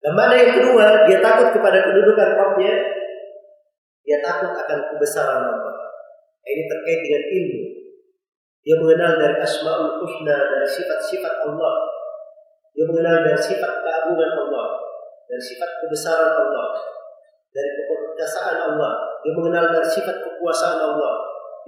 wa 0.00 0.12
mana 0.16 0.32
yang 0.36 0.52
kedua, 0.60 1.04
dia 1.08 1.20
takut 1.20 1.52
kepada 1.56 1.84
kedudukan 1.84 2.36
Rabbnya, 2.36 2.72
dia 4.04 4.18
takut 4.24 4.52
akan 4.56 4.78
kebesaran 4.92 5.44
Allah. 5.44 5.76
Ini 6.44 6.62
terkait 6.68 7.00
dengan 7.04 7.22
ilmu. 7.24 7.62
Dia 8.60 8.76
mengenal 8.76 9.12
dari 9.16 9.36
asmaul 9.40 10.00
husna, 10.04 10.36
dari 10.36 10.68
sifat-sifat 10.68 11.34
Allah. 11.48 11.74
Dia 12.76 12.84
mengenal 12.88 13.24
dari 13.24 13.40
sifat 13.40 13.72
keagungan 13.80 14.32
Allah, 14.36 14.68
dari 15.28 15.40
sifat 15.40 15.70
kebesaran 15.84 16.32
Allah, 16.32 16.68
dari 17.52 17.70
keperkasaan 17.80 18.56
Allah. 18.72 18.92
Dia 19.20 19.32
mengenal 19.36 19.64
dari 19.72 19.88
sifat 19.88 20.16
kekuasaan 20.20 20.80
Allah. 20.80 21.14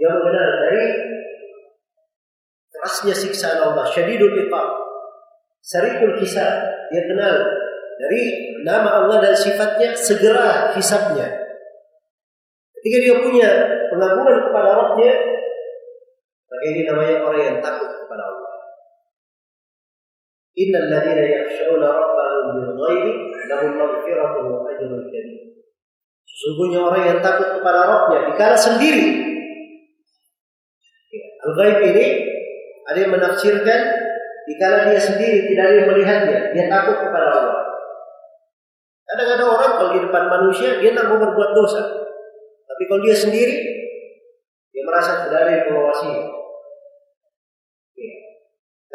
Dia 0.01 0.09
mengenal 0.09 0.49
dari 0.57 0.85
kerasnya 2.83 3.15
siksaan 3.15 3.63
Allah, 3.63 3.87
syadidul 3.95 4.35
iqab, 4.43 4.69
sarikul 5.63 6.19
kisah. 6.19 6.67
Dia 6.91 7.07
kenal 7.07 7.47
dari 8.03 8.23
nama 8.67 9.07
Allah 9.07 9.23
dan 9.23 9.35
sifatnya 9.39 9.95
segera 9.95 10.75
hisabnya. 10.75 11.31
Ketika 12.75 12.99
dia 12.99 13.15
punya 13.23 13.51
pengagungan 13.87 14.51
kepada 14.51 14.71
Rabbnya, 14.75 15.15
maka 16.51 16.65
ini 16.75 16.83
namanya 16.83 17.23
orang 17.23 17.43
yang 17.47 17.59
takut 17.63 17.87
kepada 18.03 18.23
Allah. 18.27 18.55
Innal 20.59 20.91
ladzina 20.91 21.23
yakhshawna 21.23 21.87
rabbahum 21.87 22.45
bil 22.59 22.71
ghaibi 22.83 23.13
lahum 23.47 23.79
maghfiratun 23.79 24.45
wa 24.51 24.67
ajrun 24.75 25.07
karim. 25.07 25.39
Sesungguhnya 26.27 26.83
orang 26.83 27.03
yang 27.07 27.19
takut 27.23 27.47
kepada 27.47 27.81
Rabbnya 27.87 28.35
dikala 28.35 28.59
sendiri. 28.59 29.31
Al-ghaib 31.43 31.79
ini 31.87 32.07
ada 32.89 32.99
yang 32.99 33.13
menafsirkan 33.15 33.81
dikala 34.49 34.91
dia 34.91 34.99
sendiri 34.99 35.51
tidak 35.53 35.65
ada 35.71 35.75
yang 35.79 35.89
melihatnya, 35.95 36.39
dia 36.51 36.65
takut 36.67 36.97
kepada 36.99 37.27
Allah. 37.31 37.59
Kadang-kadang 39.07 39.49
orang 39.53 39.73
kalau 39.77 39.91
di 39.93 40.01
depan 40.09 40.25
manusia 40.31 40.81
dia 40.81 40.91
tidak 40.97 41.07
mau 41.13 41.21
berbuat 41.21 41.51
dosa. 41.53 41.83
Tapi 42.65 42.83
kalau 42.89 43.01
dia 43.05 43.13
sendiri, 43.13 43.57
dia 44.73 44.83
merasa 44.89 45.29
tidak 45.29 45.39
ada 45.45 45.53
yang 45.53 45.65
mengawasinya. 45.69 46.25
Ya. 47.93 48.15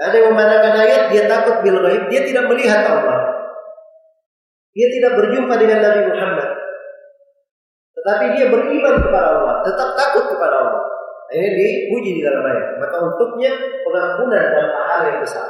Ada 0.10 0.16
yang 0.18 0.28
memandangkan 0.34 0.74
ayat, 0.82 1.02
dia 1.14 1.24
takut 1.30 1.62
bil 1.62 1.78
ghaib, 1.86 2.10
dia 2.10 2.22
tidak 2.26 2.50
melihat 2.50 2.82
Allah. 2.90 3.38
Dia 4.74 4.88
tidak 4.94 5.22
berjumpa 5.22 5.54
dengan 5.58 5.80
Nabi 5.86 6.02
Muhammad. 6.10 6.50
Tetapi 7.98 8.26
dia 8.38 8.46
beriman 8.50 8.96
kepada 9.06 9.28
Allah, 9.38 9.56
tetap 9.66 9.90
takut 9.94 10.26
kepada 10.34 10.56
Allah. 10.58 10.97
Ini 11.28 11.48
dipuji 11.52 12.12
di 12.18 12.22
dalam 12.24 12.44
ayat. 12.44 12.80
Maka 12.80 12.96
untuknya 13.04 13.52
pengampunan 13.84 14.46
dan 14.48 14.66
pahala 14.72 15.06
yang 15.12 15.20
besar. 15.20 15.48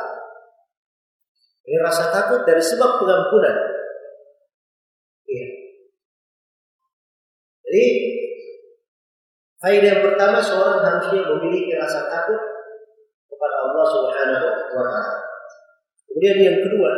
Ini 1.67 1.77
rasa 1.83 2.09
takut 2.09 2.47
dari 2.47 2.63
sebab 2.63 2.97
pengampunan. 2.97 3.55
Iya. 5.27 5.47
Jadi 7.67 7.85
faedah 9.59 9.89
yang 9.91 10.03
pertama 10.07 10.39
seorang 10.39 10.79
harusnya 10.79 11.27
memiliki 11.27 11.75
rasa 11.75 12.07
takut 12.07 12.39
kepada 13.27 13.55
Allah 13.67 13.85
Subhanahu 13.91 14.47
wa 14.47 14.85
taala. 14.87 15.03
Kemudian 16.07 16.37
yang 16.39 16.57
kedua 16.63 16.91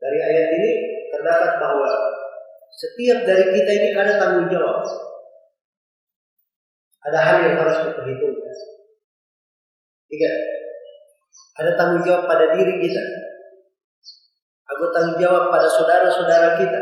dari 0.00 0.18
ayat 0.18 0.48
ini 0.58 0.70
terdapat 1.14 1.62
bahwa 1.62 1.88
setiap 2.74 3.22
dari 3.22 3.44
kita 3.54 3.70
ini 3.70 3.88
ada 3.94 4.18
tanggung 4.18 4.50
jawab. 4.50 4.82
Ada 7.00 7.18
hal 7.18 7.36
yang 7.48 7.56
harus 7.64 7.76
diperhitungkan. 7.88 8.56
Tiga, 10.10 10.30
ada 11.60 11.70
tanggung 11.76 12.02
jawab 12.04 12.28
pada 12.28 12.52
diri 12.56 12.76
kita. 12.82 13.02
Aku 14.76 14.90
tanggung 14.92 15.18
jawab 15.20 15.48
pada 15.48 15.68
saudara-saudara 15.68 16.60
kita. 16.60 16.80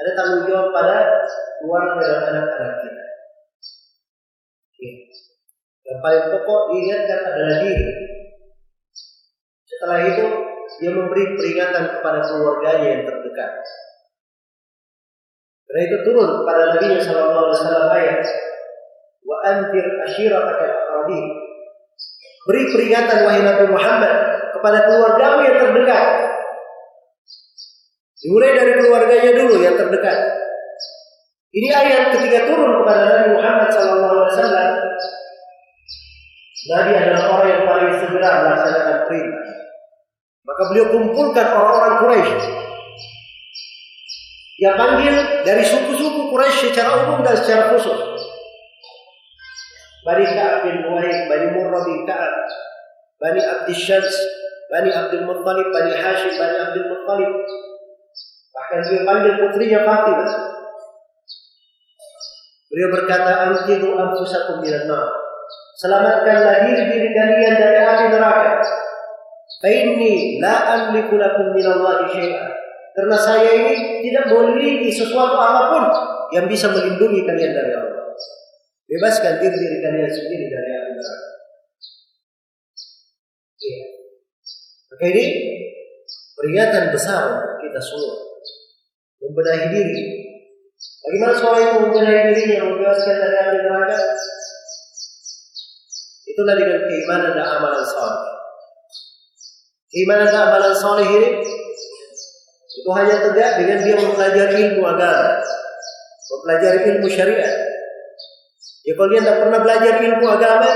Ada 0.00 0.10
tanggung 0.16 0.44
jawab 0.48 0.72
pada 0.72 1.26
keluarga 1.60 2.00
dan 2.00 2.22
anak-anak 2.32 2.74
kita. 2.80 3.04
Yang 5.82 5.98
paling 6.00 6.24
pokok 6.32 6.60
diingatkan 6.72 7.20
adalah 7.28 7.56
diri. 7.60 7.88
Setelah 9.68 9.98
itu 10.08 10.26
dia 10.80 10.90
memberi 10.94 11.36
peringatan 11.36 11.84
kepada 11.98 12.20
keluarganya 12.24 12.86
yang 12.88 13.02
terdekat. 13.04 13.52
Karena 15.66 15.80
itu 15.88 15.96
turun 16.04 16.28
kepada 16.42 16.62
Nabi 16.76 16.86
Sallallahu 17.00 17.44
Alaihi 17.48 17.56
Wasallam 17.58 17.88
ayat 17.96 18.22
wa 19.32 19.38
antir 19.48 19.86
ashirataka. 20.04 20.82
Beri 22.42 22.62
peringatan 22.74 23.18
wahai 23.22 23.42
Nabi 23.46 23.70
Muhammad 23.70 24.14
kepada 24.50 24.78
keluargamu 24.84 25.40
yang 25.46 25.56
terdekat. 25.62 26.06
Dimulai 28.22 28.50
dari 28.54 28.72
keluarganya 28.82 29.32
dulu 29.34 29.56
yang 29.62 29.74
terdekat. 29.78 30.18
Ini 31.52 31.68
ayat 31.70 32.02
ketika 32.16 32.50
turun 32.50 32.82
kepada 32.82 33.00
Nabi 33.06 33.28
Muhammad 33.38 33.68
SAW. 33.70 34.26
Nabi 36.62 36.92
adalah 36.94 37.22
orang 37.34 37.48
yang 37.50 37.64
paling 37.66 37.92
segera 37.98 38.28
melaksanakan 38.46 38.98
perintah. 39.10 39.46
Maka 40.42 40.62
beliau 40.70 40.86
kumpulkan 40.90 41.46
orang-orang 41.54 41.94
Quraisy. 42.02 42.34
Dia 44.62 44.78
panggil 44.78 45.14
dari 45.42 45.62
suku-suku 45.66 46.30
Quraisy 46.30 46.70
secara 46.70 47.06
umum 47.06 47.26
dan 47.26 47.34
secara 47.34 47.74
khusus. 47.74 48.31
Bani 50.02 50.26
Ka'ab 50.26 50.66
bin 50.66 50.82
Uwaid, 50.90 51.30
Bani 51.30 51.46
Murrah 51.54 51.82
bin 51.86 52.02
Ka'ab, 52.02 52.34
Bani 53.22 53.38
Abdul 53.38 53.78
Syams, 53.78 54.16
Bani 54.66 54.90
Abdul 54.90 55.30
Muttalib, 55.30 55.70
Bani 55.70 55.94
Hashim, 55.94 56.34
Bani 56.34 56.56
Abdul 56.58 56.86
Muttalib. 56.90 57.30
Bahkan 58.52 58.80
dia 58.90 59.00
panggil 59.06 59.32
putrinya 59.38 59.80
Fatimah. 59.86 60.32
Beliau 62.72 62.88
berkata, 62.88 63.30
"Anqidu 63.46 63.94
anfusakum 63.94 64.58
minan 64.58 64.90
nar." 64.90 65.06
Selamatkanlah 65.78 66.66
diri 66.66 66.84
diri 66.88 67.08
kalian 67.14 67.54
dari 67.56 67.78
api 67.80 68.04
neraka. 68.10 68.64
Fa 69.62 69.68
inni 69.70 70.42
la 70.42 70.54
amliku 70.74 71.14
lakum 71.14 71.54
Allah 71.54 72.10
syai'an. 72.10 72.50
Karena 72.92 73.16
saya 73.16 73.50
ini 73.56 74.04
tidak 74.04 74.28
memiliki 74.28 74.92
sesuatu 74.92 75.38
apa 75.38 75.62
pun 75.72 75.84
yang 76.34 76.44
bisa 76.50 76.68
melindungi 76.68 77.24
kalian 77.24 77.52
dari 77.54 77.72
Allah. 77.72 78.01
Bebaskan 78.90 79.40
diri 79.40 79.56
diri 79.56 79.76
kalian 79.80 80.10
sendiri 80.10 80.46
dari 80.50 80.70
api 80.74 80.90
neraka. 80.94 81.28
Iya. 83.62 83.82
Maka 84.92 85.04
ini 85.08 85.24
peringatan 86.34 86.84
besar 86.92 87.24
kita 87.62 87.80
semua. 87.80 88.14
Membenahi 89.22 89.66
diri. 89.70 90.02
Bagaimana 91.02 91.34
seorang 91.38 91.62
itu 91.62 91.76
membenahi 91.78 92.20
dirinya 92.34 92.58
membebaskan 92.66 93.16
dari 93.22 93.36
api 93.38 93.56
neraka? 93.62 93.98
Itulah 96.26 96.54
dengan 96.58 96.80
keimanan 96.88 97.32
dan 97.38 97.46
amalan 97.46 97.84
saleh. 97.86 98.22
Keimanan 99.92 100.26
dan 100.26 100.42
amalan 100.48 100.74
saleh 100.74 101.06
ini 101.06 101.30
itu 102.72 102.90
hanya 102.98 103.14
tegak 103.20 103.62
dengan 103.62 103.78
dia 103.84 103.94
mempelajari 103.94 104.54
ilmu 104.74 104.82
agama, 104.82 105.38
mempelajari 106.26 106.78
ilmu 106.88 107.06
syariat. 107.06 107.71
Ya 108.82 108.92
kalau 108.98 109.08
dia 109.14 109.22
tidak 109.22 109.38
pernah 109.46 109.60
belajar 109.62 109.94
ilmu 110.02 110.26
agama, 110.26 110.70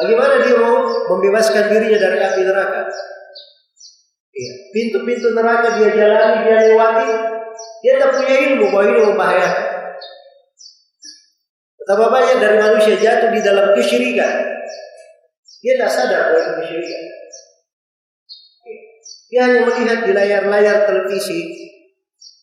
bagaimana 0.00 0.34
dia 0.40 0.56
mau 0.56 0.76
membebaskan 1.12 1.68
dirinya 1.68 1.98
dari 2.00 2.18
api 2.24 2.40
neraka? 2.40 2.82
Ya, 4.32 4.52
pintu-pintu 4.72 5.36
neraka 5.36 5.76
dia 5.76 5.92
jalani, 5.92 6.48
dia 6.48 6.56
lewati, 6.72 7.10
dia 7.84 7.92
tak 8.00 8.16
punya 8.16 8.36
ilmu 8.48 8.64
bahwa 8.72 8.84
ini 8.88 9.00
membahayakan. 9.12 9.68
Betapa 11.80 12.06
banyak 12.08 12.36
dari 12.40 12.56
manusia 12.56 12.96
jatuh 12.96 13.28
di 13.34 13.40
dalam 13.44 13.76
kesyirikan. 13.76 14.34
Dia 15.60 15.74
tak 15.84 15.90
sadar 15.92 16.20
bahwa 16.32 16.40
itu 16.40 16.52
kesyirikan. 16.64 17.02
Dia 19.30 19.40
hanya 19.46 19.60
melihat 19.68 19.98
di 20.08 20.12
layar-layar 20.16 20.76
televisi. 20.88 21.40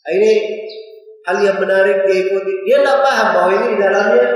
Nah, 0.07 0.11
ini 0.15 0.31
hal 1.27 1.37
yang 1.43 1.57
menarik 1.59 2.07
dia 2.07 2.17
ikuti. 2.23 2.53
Dia 2.63 2.79
tak 2.87 3.03
paham 3.03 3.27
bahwa 3.35 3.49
ini 3.51 3.65
di 3.75 3.77
dalamnya 3.83 4.27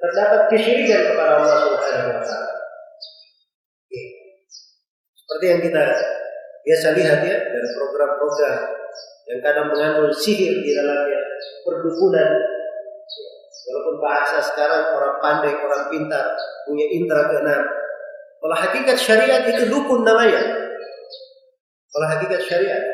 terdapat 0.00 0.40
kesyirikan 0.48 1.12
kepada 1.12 1.32
Allah 1.40 1.56
Subhanahu 1.68 2.12
wa 2.16 2.22
taala. 2.24 2.52
Seperti 5.14 5.44
yang 5.48 5.60
kita 5.60 5.84
biasa 6.64 6.86
lihat 6.96 7.20
ya 7.20 7.36
dari 7.36 7.68
program-program 7.76 8.56
yang 9.24 9.40
kadang 9.40 9.66
mengandung 9.72 10.12
sihir 10.12 10.52
di 10.64 10.72
dalamnya, 10.72 11.20
perdukunan. 11.64 12.30
Walaupun 13.64 13.96
bahasa 13.96 14.44
sekarang 14.44 14.92
orang 14.92 15.16
pandai, 15.24 15.56
orang 15.56 15.88
pintar, 15.88 16.36
punya 16.68 16.84
indera 16.92 17.32
keenam. 17.32 17.64
Kalau 18.44 18.56
hakikat 18.60 18.96
syariat 19.00 19.40
itu 19.48 19.72
dukun 19.72 20.04
namanya. 20.04 20.44
Kalau 21.88 22.06
hakikat 22.12 22.44
syariat. 22.44 22.84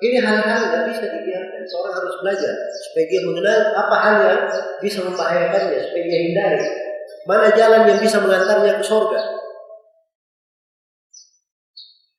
Ini 0.00 0.16
hal-hal 0.24 0.62
yang 0.72 0.84
bisa 0.88 1.04
dibiarkan. 1.12 1.60
Seorang 1.68 1.92
harus 1.92 2.14
belajar 2.24 2.54
supaya 2.72 3.04
dia 3.04 3.20
mengenal 3.20 3.60
apa 3.76 3.96
hal 4.00 4.16
yang 4.24 4.42
bisa 4.80 4.98
membahayakannya, 5.04 5.78
supaya 5.84 6.04
dia 6.08 6.20
hindari. 6.24 6.68
Mana 7.28 7.52
jalan 7.52 7.84
yang 7.84 8.00
bisa 8.00 8.16
mengantarnya 8.16 8.80
ke 8.80 8.84
surga. 8.84 9.20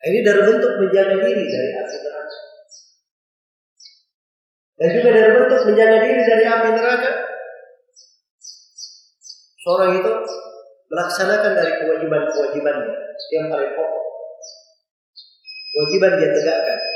Ini 0.02 0.20
dari 0.26 0.42
bentuk 0.46 0.72
menjaga 0.82 1.14
diri 1.26 1.46
dari 1.46 1.70
api 1.78 1.96
neraka. 2.06 2.38
Dan 4.78 4.88
juga 4.98 5.10
dari 5.14 5.30
bentuk 5.42 5.62
menjaga 5.66 5.98
diri 6.06 6.22
dari 6.22 6.46
api 6.46 6.68
neraka. 6.74 7.12
Seorang 9.62 9.92
itu 10.02 10.12
melaksanakan 10.90 11.52
dari 11.54 11.72
kewajiban-kewajibannya 11.82 12.94
yang 13.34 13.46
paling 13.50 13.72
pokok. 13.74 14.06
Kewajiban 15.72 16.14
dia 16.18 16.30
tegakkan. 16.30 16.91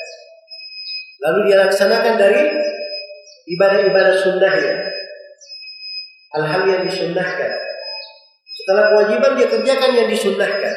Lalu 1.26 1.40
dia 1.50 1.58
laksanakan 1.66 2.22
dari 2.22 2.54
ibadah-ibadah 3.50 4.14
sunnahnya. 4.22 4.76
Hal-hal 6.38 6.62
yang 6.70 6.82
disunnahkan. 6.86 7.52
Setelah 8.46 8.94
kewajiban 8.94 9.34
dia 9.34 9.48
kerjakan 9.50 9.92
yang 9.98 10.10
disunnahkan. 10.12 10.76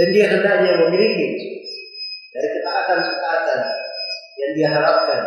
Dan 0.00 0.06
dia 0.16 0.26
hendaknya 0.32 0.72
memiliki 0.86 1.28
dari 2.30 2.48
ketaatan-ketaatan 2.48 3.60
yang 4.40 4.50
dia 4.56 4.68
harapkan 4.72 5.22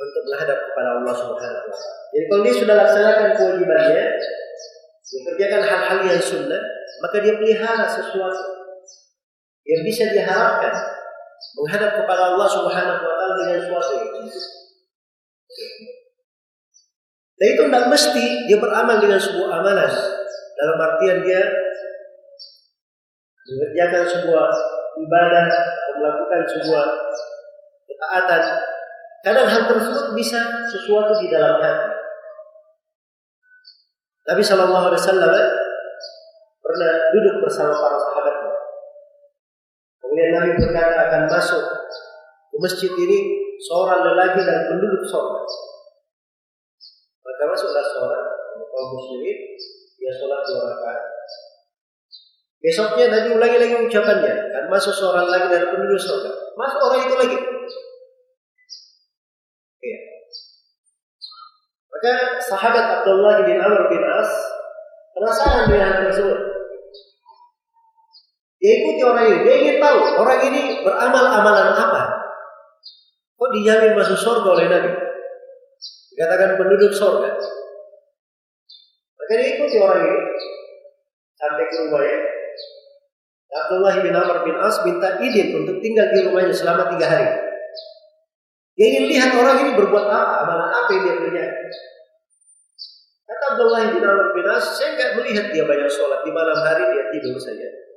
untuk 0.00 0.22
menghadap 0.26 0.58
kepada 0.72 0.88
Allah 0.96 1.14
Subhanahu 1.14 1.68
wa. 1.68 1.78
Jadi 2.10 2.24
kalau 2.26 2.42
dia 2.42 2.54
sudah 2.56 2.74
laksanakan 2.74 3.28
kewajibannya, 3.36 4.04
dia 5.04 5.20
kerjakan 5.28 5.62
hal-hal 5.62 5.98
yang 6.08 6.22
sunnah, 6.24 6.62
maka 7.04 7.16
dia 7.20 7.36
pelihara 7.36 7.86
sesuatu 7.86 8.44
yang 9.68 9.84
bisa 9.84 10.08
diharapkan 10.10 10.72
menghadap 11.56 11.90
kepada 11.98 12.34
Allah 12.34 12.48
Subhanahu 12.48 13.00
wa 13.02 13.14
taala 13.16 13.34
dengan 13.40 13.58
itu. 13.64 14.40
Dan 17.40 17.46
itu 17.56 17.62
tidak 17.64 17.84
mesti 17.88 18.24
dia 18.44 18.58
beramal 18.60 19.00
dengan 19.00 19.16
sebuah 19.16 19.48
amalan. 19.60 19.92
Dalam 20.60 20.76
artian 20.76 21.24
dia 21.24 21.40
mengerjakan 23.48 24.04
sebuah 24.04 24.46
ibadah 25.00 25.46
atau 25.48 25.92
melakukan 25.96 26.40
sebuah 26.52 26.86
ketaatan. 27.88 28.42
Kadang 29.20 29.48
hal 29.48 29.62
tersebut 29.68 30.06
bisa 30.16 30.40
sesuatu 30.68 31.16
di 31.20 31.32
dalam 31.32 31.60
hati. 31.60 31.88
Nabi 34.28 34.42
Shallallahu 34.44 34.86
Alaihi 34.92 35.00
Wasallam 35.00 35.32
pernah 36.60 36.92
duduk 37.10 37.34
bersama 37.42 37.72
para 37.72 37.98
sahabatnya 37.98 38.49
kemudian 40.20 40.36
Nabi 40.36 40.52
berkata 40.60 40.96
akan 41.08 41.22
masuk 41.32 41.64
ke 42.52 42.56
masjid 42.60 42.92
ini 42.92 43.18
seorang 43.56 44.04
lelaki 44.04 44.44
dan 44.44 44.68
penduduk 44.68 45.00
sholat 45.08 45.48
maka 47.24 47.42
masuklah 47.48 47.84
seorang 47.88 48.24
kaum 48.52 48.88
muslimin 49.00 49.38
dia 49.96 50.12
sholat 50.12 50.44
dua 50.44 50.76
rakaat 50.76 51.02
Besoknya 52.60 53.08
nanti 53.08 53.32
ulangi 53.32 53.56
lagi 53.56 53.72
ucapannya. 53.88 54.52
Dan 54.52 54.68
masuk 54.68 54.92
seorang 54.92 55.32
lagi 55.32 55.48
dari 55.48 55.64
penduduk 55.72 55.96
surga. 55.96 56.28
Masuk 56.60 56.76
orang 56.76 57.08
itu 57.08 57.16
lagi. 57.16 57.38
Ya. 59.80 60.00
Maka 61.88 62.12
sahabat 62.44 62.84
Abdullah 63.00 63.48
bin 63.48 63.64
Amr 63.64 63.88
bin 63.88 64.04
As 64.04 64.28
penasaran 65.16 65.72
dengan 65.72 65.88
hal 65.88 66.12
tersebut. 66.12 66.49
Dia 68.60 68.72
ikuti 68.84 69.00
orang 69.00 69.24
ini. 69.24 69.38
Dia 69.48 69.54
ingin 69.56 69.76
tahu 69.80 69.98
orang 70.20 70.40
ini 70.52 70.60
beramal 70.84 71.24
amalan 71.32 71.72
apa. 71.72 72.02
Kok 73.40 73.50
dijamin 73.56 73.96
masuk 73.96 74.20
surga 74.20 74.48
oleh 74.52 74.68
Nabi? 74.68 74.92
Dikatakan 76.12 76.60
penduduk 76.60 76.92
surga. 76.92 77.40
Maka 79.16 79.32
dia 79.32 79.48
ikuti 79.56 79.76
orang 79.80 80.04
ini 80.04 80.20
sampai 81.40 81.64
ke 81.72 81.76
rumahnya. 81.88 82.18
Abdullah 83.50 83.94
bin 84.04 84.14
Amr 84.14 84.44
bin 84.44 84.56
As 84.60 84.76
minta 84.84 85.18
izin 85.24 85.56
untuk 85.56 85.80
tinggal 85.80 86.12
di 86.12 86.20
rumahnya 86.28 86.52
selama 86.52 86.92
tiga 86.92 87.08
hari. 87.08 87.32
Dia 88.76 88.86
ingin 88.92 89.04
lihat 89.08 89.30
orang 89.40 89.56
ini 89.64 89.70
berbuat 89.74 90.06
apa, 90.06 90.34
amalan 90.44 90.70
apa 90.70 90.88
yang 90.94 91.02
dia 91.08 91.14
kerjakan. 91.16 91.68
Kata 93.24 93.44
Abdullah 93.56 93.82
bin 93.88 94.04
Amr 94.04 94.28
bin 94.36 94.46
As, 94.52 94.76
saya 94.76 95.00
nggak 95.00 95.16
melihat 95.16 95.48
dia 95.48 95.64
banyak 95.64 95.88
sholat. 95.88 96.20
Di 96.22 96.30
malam 96.30 96.60
hari 96.60 96.84
dia 96.92 97.04
tidur 97.08 97.40
saja. 97.40 97.89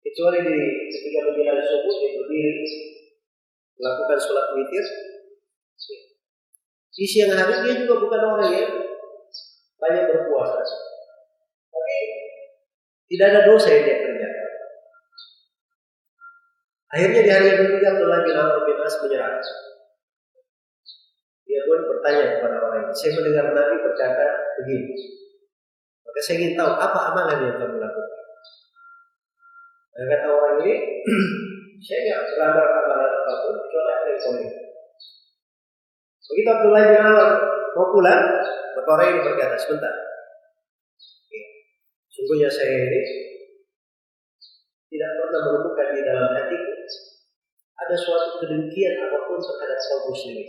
Kecuali 0.00 0.38
di 0.40 0.56
ketika 0.88 1.18
menjelang 1.28 1.60
subuh 1.60 1.94
dia 2.00 2.10
berdiri 2.16 2.64
melakukan 3.80 4.18
sholat 4.20 4.46
witir. 4.56 4.86
Di 6.90 7.04
siang 7.08 7.32
hari 7.32 7.64
dia 7.64 7.74
juga 7.80 7.96
bukan 7.96 8.20
orang 8.20 8.50
yang 8.52 8.70
banyak 9.80 10.04
berpuasa. 10.12 10.60
Tapi 11.72 11.96
tidak 13.08 13.26
ada 13.32 13.40
dosa 13.48 13.68
yang 13.72 13.84
dia 13.88 13.96
kerjakan. 14.04 14.48
Akhirnya 16.90 17.20
di 17.24 17.30
hari 17.30 17.46
yang 17.48 17.60
ketiga 17.64 17.88
Abdullah 17.96 18.20
bin 18.26 18.36
Amr 18.36 18.58
bin 18.68 18.78
As 18.84 18.96
menyerah. 19.00 19.40
Dia 21.46 21.60
pun 21.66 21.80
bertanya 21.88 22.24
kepada 22.36 22.56
orang 22.62 22.86
ini. 22.86 22.94
Saya 22.94 23.10
mendengar 23.16 23.46
Nabi 23.50 23.76
berkata 23.80 24.26
begini. 24.60 24.94
Maka 26.04 26.20
saya 26.22 26.36
ingin 26.42 26.54
tahu 26.58 26.72
apa 26.74 26.98
amalan 27.14 27.38
yang 27.46 27.56
kamu 27.58 27.76
lakukan. 27.78 28.29
Dan 29.90 30.04
kata 30.06 30.26
orang 30.30 30.54
ini, 30.62 30.74
saya 31.86 31.98
tidak 32.06 32.20
melanggar 32.34 32.66
amalan 32.66 33.10
apa 33.10 33.32
pun 33.42 33.54
kecuali 33.58 33.90
apa 33.90 34.06
yang 34.06 34.20
kau 34.20 34.32
Begitu 36.30 36.46
Abdullah 36.46 36.82
bin 36.86 37.00
Amr 37.02 37.28
mau 37.74 37.86
pulang, 37.90 38.22
maka 38.78 38.88
orang 38.94 39.08
ini 39.10 39.20
berkata, 39.26 39.58
sebentar. 39.58 39.94
Sungguhnya 42.10 42.46
saya 42.46 42.86
ini 42.86 43.00
tidak 44.90 45.10
pernah 45.18 45.40
menemukan 45.46 45.88
di 45.94 46.00
dalam 46.06 46.26
hatiku 46.34 46.70
ada 47.80 47.96
suatu 47.96 48.44
kedengkian 48.44 49.02
apa 49.02 49.18
pun 49.24 49.40
terhadap 49.40 49.78
kaum 49.80 50.12
muslimin. 50.12 50.48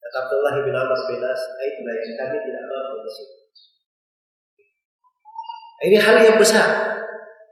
Kata 0.00 0.16
Abdullah 0.28 0.54
bin 0.60 0.76
Amr 0.76 1.00
bin 1.08 1.22
As, 1.24 1.42
itulah 1.58 1.94
yang 1.96 2.14
kami 2.20 2.36
tidak 2.44 2.64
mampu 2.68 2.96
di. 3.08 3.39
Ini 5.80 5.96
hal 5.96 6.16
yang 6.20 6.36
besar. 6.36 6.68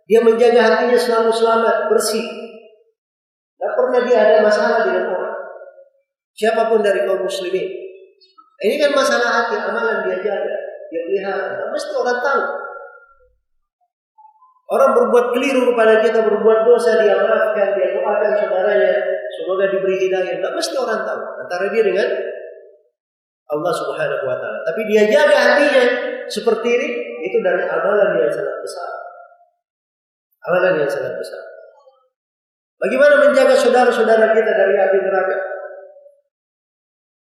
Dia 0.08 0.20
menjaga 0.24 0.60
hatinya 0.60 0.98
selalu 1.00 1.32
selamat, 1.32 1.88
bersih. 1.88 2.24
Tidak 2.24 3.72
pernah 3.76 4.00
dia 4.04 4.18
ada 4.20 4.36
masalah 4.44 4.84
dengan 4.88 5.04
orang. 5.12 5.36
Siapa 6.36 6.70
pun 6.70 6.80
dari 6.84 7.04
kaum 7.08 7.24
muslimin. 7.24 7.66
Ini 8.58 8.74
kan 8.78 8.90
masalah 8.90 9.28
hati, 9.42 9.54
amalan 9.54 10.06
dia 10.06 10.18
jaga, 10.18 10.56
dia 10.90 11.00
pelihara. 11.06 11.66
Mesti 11.70 11.92
orang 11.94 12.18
tahu. 12.18 12.42
Orang 14.68 14.90
berbuat 14.92 15.32
keliru 15.32 15.72
kepada 15.72 16.04
kita, 16.04 16.20
berbuat 16.28 16.68
dosa, 16.68 17.00
dia 17.00 17.16
maafkan, 17.16 17.72
dia 17.72 17.96
doakan 17.96 18.32
saudaranya, 18.36 19.00
semoga 19.40 19.72
diberi 19.72 19.96
hidayah. 19.96 20.44
Tak 20.44 20.52
mesti 20.52 20.76
orang 20.76 21.08
tahu 21.08 21.22
antara 21.40 21.72
dia 21.72 21.82
dengan 21.88 22.08
Allah 23.48 23.72
Subhanahu 23.72 24.24
wa 24.28 24.36
taala. 24.36 24.60
Tapi 24.68 24.80
dia 24.92 25.08
jaga 25.08 25.36
hatinya 25.40 25.84
seperti 26.28 26.68
ini, 26.68 26.88
itu 27.22 27.38
dari 27.42 27.64
amalan 27.66 28.18
yang 28.18 28.32
sangat 28.32 28.56
besar. 28.62 28.90
Amalan 30.48 30.74
yang 30.84 30.90
sangat 30.90 31.14
besar. 31.18 31.42
Bagaimana 32.78 33.14
menjaga 33.26 33.58
saudara-saudara 33.58 34.38
kita 34.38 34.52
dari 34.54 34.74
api 34.78 34.98
neraka? 35.02 35.36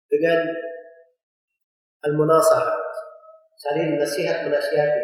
Dengan 0.08 0.40
al-munasahah, 2.08 2.80
saling 3.60 4.00
nasihat 4.00 4.48
menasihati, 4.48 5.04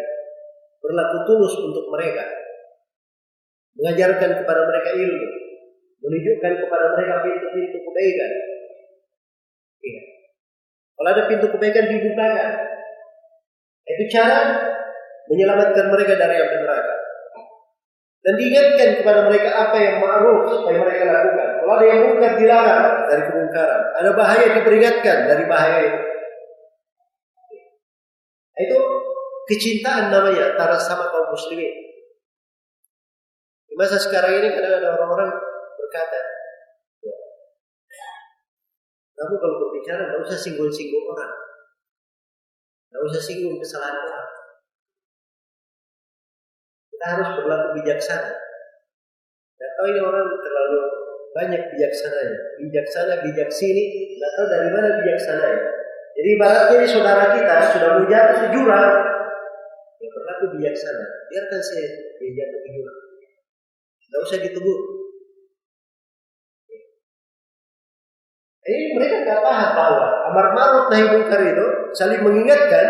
berlaku 0.80 1.18
tulus 1.28 1.56
untuk 1.60 1.92
mereka. 1.92 2.24
mengajarkan 3.80 4.44
kepada 4.44 4.68
mereka 4.68 4.92
ilmu, 4.92 5.28
menunjukkan 6.04 6.54
kepada 6.68 6.86
mereka 7.00 7.24
pintu-pintu 7.24 7.80
kebaikan. 7.80 8.32
Iya. 9.80 10.02
Kalau 11.00 11.10
ada 11.16 11.24
pintu 11.32 11.48
kebaikan 11.48 11.88
dibukakan. 11.88 12.69
Itu 13.90 14.04
cara 14.14 14.38
menyelamatkan 15.30 15.90
mereka 15.90 16.14
dari 16.18 16.36
api 16.38 16.56
neraka. 16.62 16.96
Dan 18.20 18.34
diingatkan 18.36 18.90
kepada 19.02 19.26
mereka 19.26 19.50
apa 19.56 19.78
yang 19.80 19.96
ma'ruf 20.04 20.52
supaya 20.52 20.78
mereka 20.78 21.08
lakukan. 21.08 21.50
Kalau 21.64 21.74
ada 21.74 21.86
yang 21.88 22.02
mungkar 22.06 22.32
dilarang 22.36 23.08
dari 23.08 23.24
kemungkaran. 23.26 23.82
Ada 23.96 24.10
bahaya 24.14 24.46
diperingatkan 24.60 25.18
dari 25.26 25.44
bahaya 25.48 25.80
itu. 25.88 26.00
Itu 28.60 28.78
kecintaan 29.48 30.12
namanya 30.12 30.54
antara 30.54 30.76
sama 30.76 31.08
kaum 31.10 31.32
muslimin. 31.32 31.72
Di 33.66 33.74
masa 33.80 33.96
sekarang 33.96 34.36
ini 34.36 34.52
kadang 34.52 34.84
ada 34.84 35.00
orang-orang 35.00 35.32
berkata, 35.80 36.20
ya, 37.02 37.16
kamu 39.16 39.36
kalau 39.40 39.56
berbicara 39.64 40.12
tidak 40.12 40.28
usah 40.28 40.38
singgung-singgung 40.38 41.08
orang. 41.08 41.49
Tidak 42.90 43.06
usah 43.06 43.22
singgung 43.22 43.62
kesalahan 43.62 44.02
orang. 44.02 44.28
Kita 46.90 47.06
harus 47.06 47.30
berlaku 47.38 47.68
bijaksana. 47.78 48.34
Tidak 49.54 49.72
tahu 49.78 49.88
ini 49.94 50.02
orang 50.02 50.26
terlalu 50.42 50.82
banyak. 51.38 51.64
Bijaksana, 52.60 53.22
bijak 53.24 53.50
sini, 53.54 54.18
tidak 54.18 54.32
tahu 54.36 54.46
dari 54.50 54.70
mana 54.74 55.00
bijaksananya. 55.00 55.64
Jadi 56.20 56.28
ibaratnya 56.36 56.76
ini 56.84 56.88
saudara 56.90 57.32
kita 57.32 57.56
sudah 57.72 57.90
mau 57.96 58.04
jatuh 58.04 58.36
ke 58.44 58.48
jurang, 58.52 58.92
ya 60.04 60.08
berlaku 60.12 60.46
bijaksana. 60.60 61.06
Biarkan 61.32 61.62
saya 61.64 61.88
jatuh 62.20 62.60
ke 62.60 62.70
jurang. 62.76 63.00
Tidak 64.04 64.20
usah 64.26 64.38
ditegur. 64.44 64.99
Ini 68.70 68.94
mereka 68.94 69.26
nggak 69.26 69.42
paham 69.42 69.70
bahwa 69.74 70.06
amar 70.30 70.46
ma'ruf 70.54 70.86
nahi 70.94 71.10
munkar 71.10 71.42
itu 71.42 71.66
saling 71.98 72.22
mengingatkan 72.22 72.86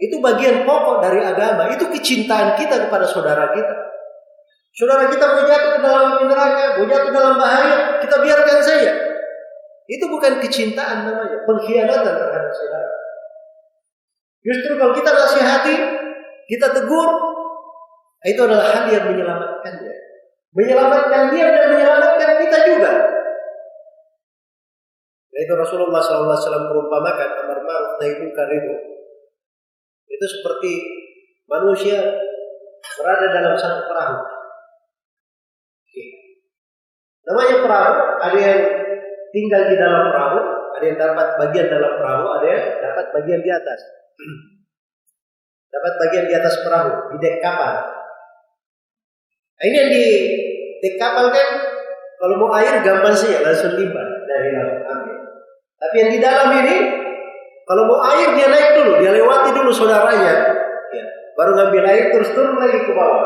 itu 0.00 0.16
bagian 0.18 0.64
pokok 0.64 1.04
dari 1.04 1.20
agama. 1.20 1.68
Itu 1.68 1.92
kecintaan 1.92 2.56
kita 2.56 2.88
kepada 2.88 3.04
saudara 3.04 3.52
kita. 3.52 3.74
Saudara 4.74 5.06
kita 5.06 5.22
mau 5.22 5.44
jatuh 5.46 5.70
ke 5.78 5.80
dalam 5.84 6.08
neraka, 6.26 6.64
mau 6.80 6.86
jatuh 6.88 7.12
dalam 7.14 7.34
bahaya, 7.38 8.02
kita 8.02 8.16
biarkan 8.18 8.58
saja. 8.58 8.92
Itu 9.86 10.10
bukan 10.10 10.42
kecintaan 10.42 11.06
namanya, 11.06 11.46
pengkhianatan 11.46 12.14
terhadap 12.16 12.50
saudara. 12.50 12.90
Justru 14.42 14.72
kalau 14.74 14.92
kita 14.96 15.10
nasihati, 15.14 15.76
kita 16.50 16.74
tegur, 16.74 17.08
itu 18.24 18.40
adalah 18.40 18.66
hal 18.72 18.84
yang 18.90 19.04
menyelamatkannya. 19.14 19.94
Menyelamatkan 20.58 21.22
dia 21.30 21.46
dan 21.54 21.64
menyelamatkan 21.70 22.30
kita 22.42 22.58
juga. 22.66 22.92
Itu 25.44 25.52
Rasulullah 25.52 26.00
SAW 26.00 26.72
perumpamakan 26.72 27.28
amar 27.44 27.58
ma'ruf 27.60 27.92
nahi 28.00 28.12
munkar 28.16 28.48
itu. 28.48 28.74
Itu 30.08 30.24
seperti 30.24 30.72
manusia 31.44 32.00
berada 32.96 33.26
dalam 33.28 33.54
satu 33.60 33.84
perahu. 33.84 34.16
Namanya 37.24 37.56
perahu, 37.64 37.92
ada 38.20 38.38
yang 38.40 38.60
tinggal 39.32 39.62
di 39.68 39.76
dalam 39.80 40.12
perahu, 40.12 40.40
ada 40.76 40.84
yang 40.84 40.98
dapat 41.00 41.28
bagian 41.40 41.66
dalam 41.72 41.92
perahu, 41.96 42.24
ada 42.40 42.46
yang 42.48 42.64
dapat 42.80 43.06
bagian 43.16 43.40
di 43.40 43.50
atas. 43.52 43.80
dapat 45.74 45.92
bagian 46.06 46.24
di 46.30 46.34
atas 46.36 46.54
perahu, 46.62 46.90
di 47.12 47.16
dek 47.20 47.36
kapal. 47.42 47.74
Nah, 49.54 49.64
ini 49.64 49.76
yang 49.76 49.90
di 49.90 50.04
dek 50.84 50.94
kapal 51.00 51.32
kan 51.32 51.48
kalau 52.20 52.34
mau 52.38 52.50
air 52.56 52.80
gampang 52.84 53.16
sih 53.16 53.34
ya 53.34 53.42
langsung 53.42 53.74
ambil. 53.74 54.13
Tapi 55.78 55.94
yang 56.00 56.10
di 56.14 56.20
dalam 56.22 56.48
ini 56.64 56.76
kalau 57.64 57.88
mau 57.88 58.00
air 58.12 58.36
dia 58.36 58.48
naik 58.52 58.70
dulu, 58.76 58.92
dia 59.00 59.10
lewati 59.16 59.50
dulu 59.56 59.72
saudaranya, 59.72 60.34
ya, 60.92 61.04
baru 61.32 61.56
ngambil 61.56 61.84
air 61.88 62.12
terus 62.12 62.36
turun 62.36 62.60
lagi 62.60 62.84
ke 62.84 62.92
bawah. 62.92 63.24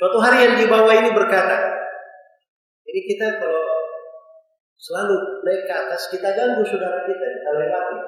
Suatu 0.00 0.16
hari 0.24 0.48
yang 0.48 0.54
di 0.56 0.64
bawah 0.64 0.88
ini 0.88 1.12
berkata, 1.12 1.56
ini 2.88 3.00
kita 3.04 3.36
kalau 3.36 3.68
selalu 4.80 5.44
naik 5.44 5.68
ke 5.68 5.74
atas, 5.76 6.08
kita 6.08 6.32
ganggu 6.32 6.64
saudara 6.64 7.04
kita, 7.04 7.20
kita 7.20 7.50
lewati. 7.52 7.98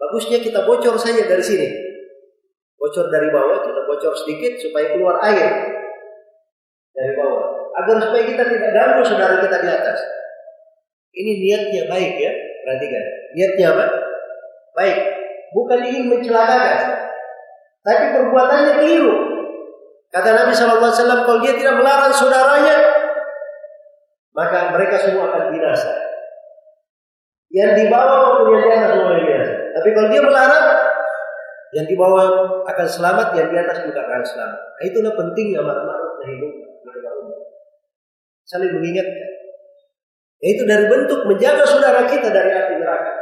Bagusnya 0.00 0.38
kita 0.40 0.64
bocor 0.64 0.96
saja 0.96 1.28
dari 1.28 1.44
sini. 1.44 1.68
Bocor 2.80 3.12
dari 3.12 3.28
bawah, 3.28 3.60
kita 3.60 3.80
bocor 3.84 4.16
sedikit 4.16 4.56
supaya 4.56 4.96
keluar 4.96 5.20
air 5.20 5.52
dari 6.96 7.12
bawah. 7.12 7.76
Agar 7.76 8.08
supaya 8.08 8.24
kita 8.24 8.42
tidak 8.48 8.70
ganggu 8.72 9.02
saudara 9.04 9.36
kita 9.44 9.56
di 9.60 9.68
atas. 9.68 10.00
Ini 11.12 11.32
niatnya 11.44 11.82
baik 11.92 12.12
ya, 12.16 12.32
perhatikan. 12.64 13.04
Niatnya 13.36 13.66
apa? 13.76 13.84
Baik. 14.72 14.98
Bukan 15.52 15.80
ingin 15.84 16.04
mencelakakan. 16.08 16.80
Tapi 17.84 18.04
perbuatannya 18.16 18.72
keliru. 18.80 19.14
Kata 20.08 20.28
Nabi 20.32 20.52
SAW, 20.52 21.24
kalau 21.24 21.40
dia 21.40 21.56
tidak 21.56 21.80
melarang 21.80 22.12
saudaranya, 22.12 22.76
maka 24.32 24.72
mereka 24.72 24.96
semua 25.00 25.28
akan 25.28 25.52
binasa. 25.52 25.92
Yang 27.52 27.70
di 27.76 27.84
bawah 27.92 28.16
maupun 28.40 28.56
yang 28.56 28.64
di 28.64 28.70
atas 28.72 28.90
semua 28.96 29.12
binasa. 29.16 29.54
Tapi 29.76 29.88
kalau 29.92 30.08
dia 30.08 30.22
melarang, 30.24 30.66
yang 31.72 31.86
di 31.88 31.96
bawah 31.96 32.24
akan 32.68 32.88
selamat, 32.88 33.32
yang 33.36 33.48
di 33.48 33.56
atas 33.56 33.84
juga 33.84 34.04
akan 34.04 34.20
selamat. 34.24 34.60
Nah, 34.60 34.84
itulah 34.84 35.12
pentingnya 35.16 35.60
amar 35.64 35.80
ma'ruf 35.84 36.12
nahi 36.20 36.34
munkar. 36.40 36.72
Saling 38.44 38.72
mengingatkan. 38.76 39.31
Yaitu 40.42 40.66
dari 40.66 40.90
bentuk 40.90 41.22
menjaga 41.30 41.62
saudara 41.62 42.02
kita 42.10 42.28
dari 42.34 42.50
api 42.50 42.74
neraka. 42.82 43.12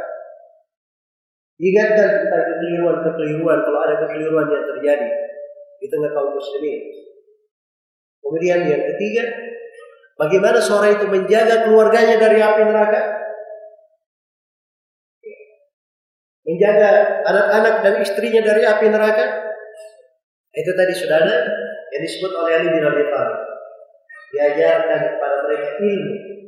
Ingatkan 1.61 2.25
tentang 2.25 2.43
kekeliruan-kekeliruan 2.49 3.59
kalau 3.61 3.79
ada 3.85 3.95
kekeliruan 4.01 4.49
yang 4.49 4.65
terjadi 4.65 5.09
di 5.77 5.85
tengah 5.85 6.09
kaum 6.17 6.33
muslimin. 6.33 6.81
Kemudian 8.25 8.65
yang 8.65 8.83
ketiga, 8.89 9.29
bagaimana 10.17 10.57
seorang 10.57 10.97
itu 10.97 11.05
menjaga 11.05 11.69
keluarganya 11.69 12.17
dari 12.17 12.41
api 12.41 12.61
neraka? 12.65 13.01
Menjaga 16.41 17.21
anak-anak 17.21 17.75
dan 17.85 17.93
istrinya 18.01 18.41
dari 18.41 18.65
api 18.65 18.85
neraka? 18.89 19.53
Itu 20.57 20.73
tadi 20.73 20.93
sudah 20.97 21.21
ada 21.21 21.37
yang 21.93 22.01
disebut 22.01 22.31
oleh 22.33 22.51
Ali 22.57 22.67
bin 22.73 22.81
Abi 22.81 23.05
Thalib. 23.05 23.39
Diajarkan 24.33 24.99
kepada 25.13 25.35
mereka 25.45 25.69
ilmu. 25.77 26.40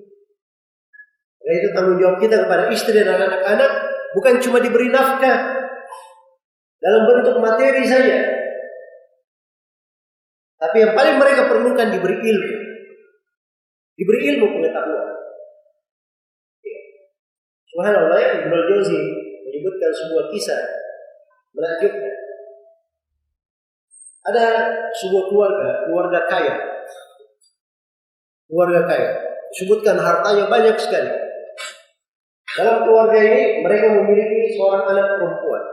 Dan 1.44 1.54
itu 1.60 1.68
tanggung 1.76 2.00
jawab 2.00 2.18
kita 2.24 2.48
kepada 2.48 2.72
istri 2.72 2.96
dan 2.96 3.20
anak-anak 3.20 3.72
bukan 4.16 4.39
cuma 4.39 4.64
diberi 4.64 4.88
nafkah 4.88 5.39
dalam 6.80 7.02
bentuk 7.04 7.36
materi 7.44 7.84
saja. 7.84 8.18
Tapi 10.64 10.78
yang 10.80 10.96
paling 10.96 11.20
mereka 11.20 11.52
perlukan 11.52 11.91
diberi 11.91 12.24
ilmu. 12.24 12.56
Diberi 14.00 14.20
ilmu 14.32 14.46
pengetahuan. 14.56 15.12
Ya. 16.64 16.80
Subhanallah 17.68 18.18
ya, 18.20 18.30
Ibnu 18.39 18.56
Jauzi 18.72 19.00
menyebutkan 19.44 19.91
sebuah 19.91 20.32
kisah 20.32 20.62
menakjubkan. 21.52 22.16
Ada 24.24 24.44
sebuah 25.04 25.24
keluarga, 25.28 25.70
keluarga 25.84 26.20
kaya. 26.32 26.56
Keluarga 28.48 28.88
kaya. 28.88 29.10
Sebutkan 29.52 30.00
hartanya 30.00 30.48
banyak 30.48 30.80
sekali. 30.80 31.12
Dalam 32.54 32.86
keluarga 32.86 33.18
ini 33.18 33.66
mereka 33.66 33.86
memiliki 33.97 34.54
seorang 34.54 34.86
anak 34.93 35.18
perempuan. 35.18 35.64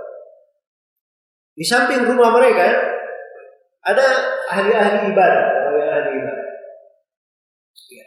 Di 1.53 1.65
samping 1.69 2.09
rumah 2.09 2.33
mereka 2.33 2.73
ada 3.85 4.07
ahli-ahli 4.49 5.13
ibadah, 5.13 5.45
orang 5.61 5.77
yang 5.77 5.93
ahli 5.93 6.11
ibadah. 6.25 6.47
Ya. 7.93 8.07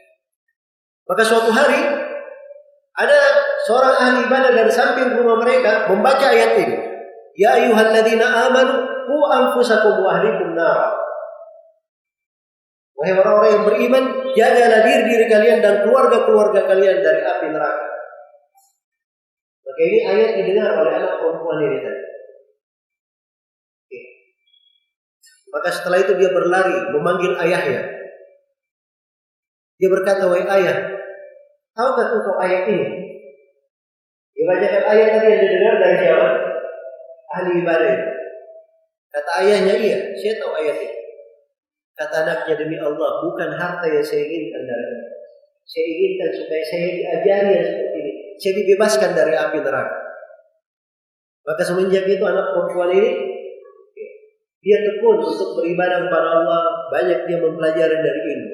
Maka 1.05 1.21
suatu 1.21 1.53
hari 1.53 1.81
ada 2.97 3.19
seorang 3.69 3.93
ahli 3.93 4.19
ibadah 4.25 4.51
dari 4.57 4.71
samping 4.73 5.21
rumah 5.21 5.37
mereka 5.37 5.85
membaca 5.93 6.33
ayat 6.33 6.57
ini. 6.57 6.77
Ya 7.37 7.61
ayyuhalladzina 7.61 8.49
amanu 8.49 9.05
qu 9.05 9.17
anfusakum 9.37 10.01
wa 10.01 10.17
ahlikum 10.17 10.57
nar. 10.57 10.97
Wahai 12.97 13.13
orang-orang 13.21 13.51
yang 13.53 13.65
beriman, 13.69 14.03
jagalah 14.33 14.81
diri 14.85 15.03
diri 15.09 15.25
kalian 15.29 15.59
dan 15.61 15.85
keluarga-keluarga 15.85 16.65
kalian 16.65 17.01
dari 17.01 17.21
api 17.21 17.47
neraka. 17.53 17.92
Maka 19.73 19.89
ini 19.89 19.99
ayat 20.05 20.29
didengar 20.37 20.69
oleh 20.85 20.93
anak 21.01 21.17
perempuan 21.17 21.65
ini 21.65 21.77
tadi. 21.81 22.01
Maka 25.49 25.69
setelah 25.73 25.97
itu 25.97 26.13
dia 26.13 26.29
berlari 26.29 26.93
memanggil 26.93 27.33
ayahnya. 27.41 27.81
Dia 29.81 29.89
berkata, 29.89 30.29
wahai 30.29 30.45
ayah, 30.45 30.77
tahukah 31.73 32.05
engkau 32.05 32.37
ayat 32.37 32.69
ini? 32.69 32.85
Dia 34.37 34.43
bacakan 34.45 34.83
ayat 34.93 35.07
tadi 35.17 35.27
yang 35.33 35.41
didengar 35.41 35.75
dari 35.81 35.97
siapa? 36.05 36.27
Ahli 37.33 37.51
ibadah. 37.65 37.97
Kata 39.09 39.31
ayahnya, 39.41 39.73
iya, 39.73 39.97
saya 40.13 40.37
tahu 40.37 40.53
ayat 40.53 40.77
ini. 40.85 40.97
Kata 41.97 42.29
anaknya 42.29 42.53
demi 42.61 42.77
Allah, 42.77 43.25
bukan 43.25 43.49
harta 43.57 43.89
yang 43.89 44.05
saya 44.05 44.21
inginkan 44.21 44.69
dari. 44.69 45.01
Saya 45.65 45.85
inginkan 45.97 46.29
supaya 46.29 46.61
saya 46.61 46.87
diajari 46.93 47.51
yang. 47.57 47.92
Saya 48.43 48.59
dibebaskan 48.59 49.15
dari 49.15 49.39
api 49.39 49.63
neraka. 49.63 50.03
Maka 51.47 51.63
semenjak 51.63 52.03
itu 52.03 52.19
anak 52.27 52.51
perempuan 52.51 52.91
ini 52.91 53.11
dia 54.63 54.79
tekun 54.83 55.23
untuk 55.23 55.63
beribadah 55.63 56.07
kepada 56.07 56.27
Allah. 56.43 56.63
Banyak 56.91 57.23
dia 57.23 57.39
mempelajari 57.39 57.97
dari 58.03 58.19
ilmu. 58.35 58.51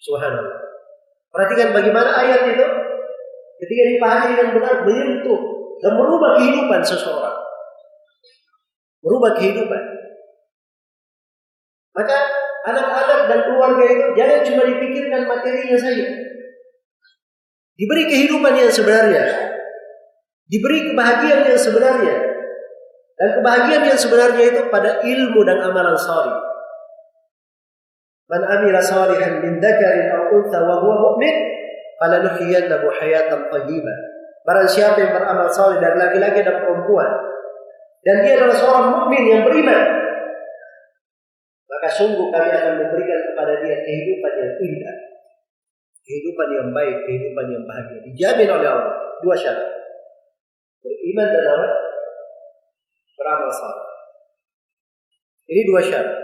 Subhanallah. 0.00 0.56
Perhatikan 1.28 1.76
bagaimana 1.76 2.16
ayat 2.16 2.48
itu 2.56 2.66
ketika 3.60 3.82
dipahami 3.92 4.32
dengan 4.32 4.48
benar 4.56 4.74
menyentuh 4.88 5.40
dan 5.84 5.92
merubah 6.00 6.40
kehidupan 6.40 6.80
seseorang. 6.80 7.36
Merubah 9.04 9.36
kehidupan. 9.36 9.82
Maka 11.92 12.16
anak-anak 12.64 13.20
dan 13.28 13.40
keluarga 13.52 13.84
itu 13.84 14.06
jangan 14.16 14.40
cuma 14.48 14.62
dipikirkan 14.64 15.28
materinya 15.28 15.76
saja. 15.76 16.29
Diberi 17.80 18.04
kehidupan 18.12 18.52
yang 18.60 18.68
sebenarnya. 18.68 19.24
Diberi 20.44 20.92
kebahagiaan 20.92 21.48
yang 21.48 21.56
sebenarnya. 21.56 22.16
Dan 23.16 23.28
kebahagiaan 23.40 23.84
yang 23.88 23.96
sebenarnya 23.96 24.44
itu 24.52 24.60
pada 24.68 25.00
ilmu 25.00 25.40
dan 25.48 25.64
amalan 25.64 25.96
salih. 25.96 26.36
Man 28.28 28.44
amila 28.44 28.84
salihan 28.84 29.40
min 29.40 29.58
dzakarin 29.58 30.12
aw 30.12 30.22
untha 30.28 30.60
wa 30.60 30.76
huwa 30.84 30.94
mu'min 31.08 31.34
falanuhyiyannahu 31.98 32.86
hayatan 33.00 33.48
thayyibah. 33.48 33.96
Barang 34.44 34.68
siapa 34.68 35.00
yang 35.00 35.12
beramal 35.16 35.48
saleh 35.48 35.80
dari 35.80 35.96
laki-laki 35.98 36.40
dan 36.44 36.60
perempuan 36.62 37.10
dan 38.00 38.24
dia 38.24 38.40
adalah 38.40 38.56
seorang 38.56 38.86
mukmin 38.96 39.28
yang 39.28 39.42
beriman, 39.44 39.84
maka 41.68 41.88
sungguh 41.92 42.32
kami 42.32 42.48
akan 42.48 42.72
memberikan 42.80 43.20
kepada 43.28 43.60
dia 43.60 43.76
kehidupan 43.84 44.32
yang 44.40 44.52
indah, 44.56 44.96
kehidupan 46.04 46.48
yang 46.50 46.68
baik, 46.74 46.96
kehidupan 47.04 47.46
yang 47.52 47.64
bahagia. 47.68 47.98
Dijamin 48.04 48.48
oleh 48.48 48.68
Allah. 48.68 48.94
Dua 49.20 49.36
syarat. 49.36 49.68
Beriman 50.80 51.28
dan 51.28 51.44
apa? 51.44 51.68
Beramal 53.20 53.50
saleh. 53.52 53.86
Ini 55.50 55.62
dua 55.68 55.80
syarat. 55.84 56.16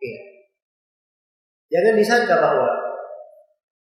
Iya. 0.00 0.20
Jangan 1.70 1.94
disangka 1.98 2.34
bahwa 2.38 2.70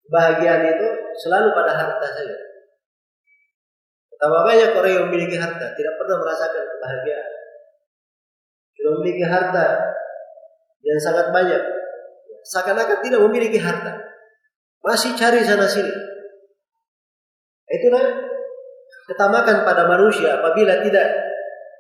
kebahagiaan 0.08 0.64
itu 0.76 0.88
selalu 1.20 1.52
pada 1.52 1.72
harta 1.76 2.08
saja. 2.08 2.38
Betapa 4.08 4.50
banyak 4.50 4.72
orang 4.74 4.92
yang 4.92 5.06
memiliki 5.12 5.38
harta 5.38 5.76
tidak 5.78 5.94
pernah 6.00 6.18
merasakan 6.18 6.64
kebahagiaan. 6.66 7.30
Sudah 8.74 8.92
memiliki 8.98 9.26
harta 9.28 9.66
yang 10.82 11.00
sangat 11.04 11.30
banyak, 11.30 11.62
seakan-akan 12.48 12.98
tidak 13.04 13.22
memiliki 13.28 13.60
harta, 13.60 14.07
masih 14.88 15.12
cari 15.20 15.44
sana 15.44 15.68
sini. 15.68 15.92
Itulah 17.68 18.04
ketamakan 19.12 19.68
pada 19.68 19.84
manusia 19.92 20.40
apabila 20.40 20.80
tidak 20.80 21.08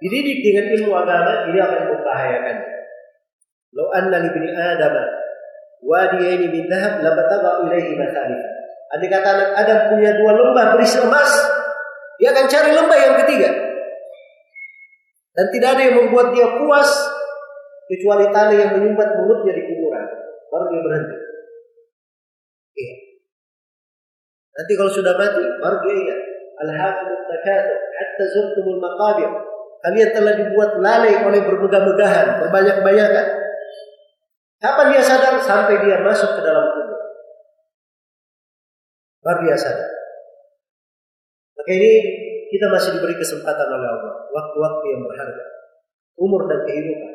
dididik 0.03 0.43
dengan 0.43 0.65
ilmu 0.75 0.91
agama 0.91 1.47
ini 1.47 1.59
akan 1.63 1.81
membahayakan. 1.95 2.57
Lo 3.71 3.87
anna 3.95 4.19
li 4.19 4.29
bini 4.35 4.51
Adam 4.51 4.93
wadiyaini 5.79 6.51
min 6.51 6.67
dhahab 6.67 6.99
labataga 6.99 7.63
ilaihi 7.63 7.95
mathalif. 7.95 8.41
Andai 8.87 9.07
kata 9.11 9.27
anak 9.31 9.49
Adam 9.55 9.79
punya 9.91 10.11
dua 10.15 10.31
lembah 10.31 10.65
berisi 10.75 10.99
emas, 11.03 11.31
dia 12.19 12.31
akan 12.31 12.45
cari 12.47 12.71
lembah 12.71 12.99
yang 12.99 13.15
ketiga. 13.23 13.49
Dan 15.35 15.45
tidak 15.53 15.69
ada 15.77 15.81
yang 15.91 15.95
membuat 16.01 16.33
dia 16.33 16.47
puas 16.55 16.89
kecuali 17.87 18.25
tanah 18.31 18.55
yang 18.55 18.71
menyumbat 18.79 19.09
mulutnya 19.19 19.53
di 19.53 19.63
kuburan. 19.69 20.05
Baru 20.49 20.65
dia 20.71 20.81
berhenti. 20.81 21.26
Nanti 24.57 24.73
kalau 24.73 24.89
sudah 24.89 25.13
mati, 25.13 25.43
baru 25.61 25.77
dia 25.85 25.93
ingat. 25.93 26.19
Alhamdulillah 26.57 27.25
takatsur 27.29 27.77
hatta 27.77 28.23
zurtumul 28.33 28.81
maqabir. 28.81 29.29
Kalian 29.85 30.09
telah 30.09 30.33
dibuat 30.33 30.81
lalai 30.81 31.21
oleh 31.21 31.41
bermegah-megahan, 31.45 32.41
berbanyak-banyakan. 32.41 33.27
Kapan 34.57 34.85
dia 34.89 35.03
sadar? 35.05 35.37
Sampai 35.37 35.77
dia 35.85 36.01
masuk 36.01 36.33
ke 36.33 36.41
dalam 36.41 36.65
kubur. 36.73 36.97
Baru 39.21 39.39
dia 39.45 39.53
sadar. 39.53 39.85
Maka 41.61 41.71
ini 41.77 41.91
kita 42.49 42.65
masih 42.73 42.97
diberi 42.97 43.13
kesempatan 43.21 43.69
oleh 43.69 43.85
Allah. 43.85 44.13
Waktu-waktu 44.33 44.85
yang 44.97 45.01
berharga. 45.05 45.45
Umur 46.17 46.49
dan 46.49 46.65
kehidupan. 46.65 47.13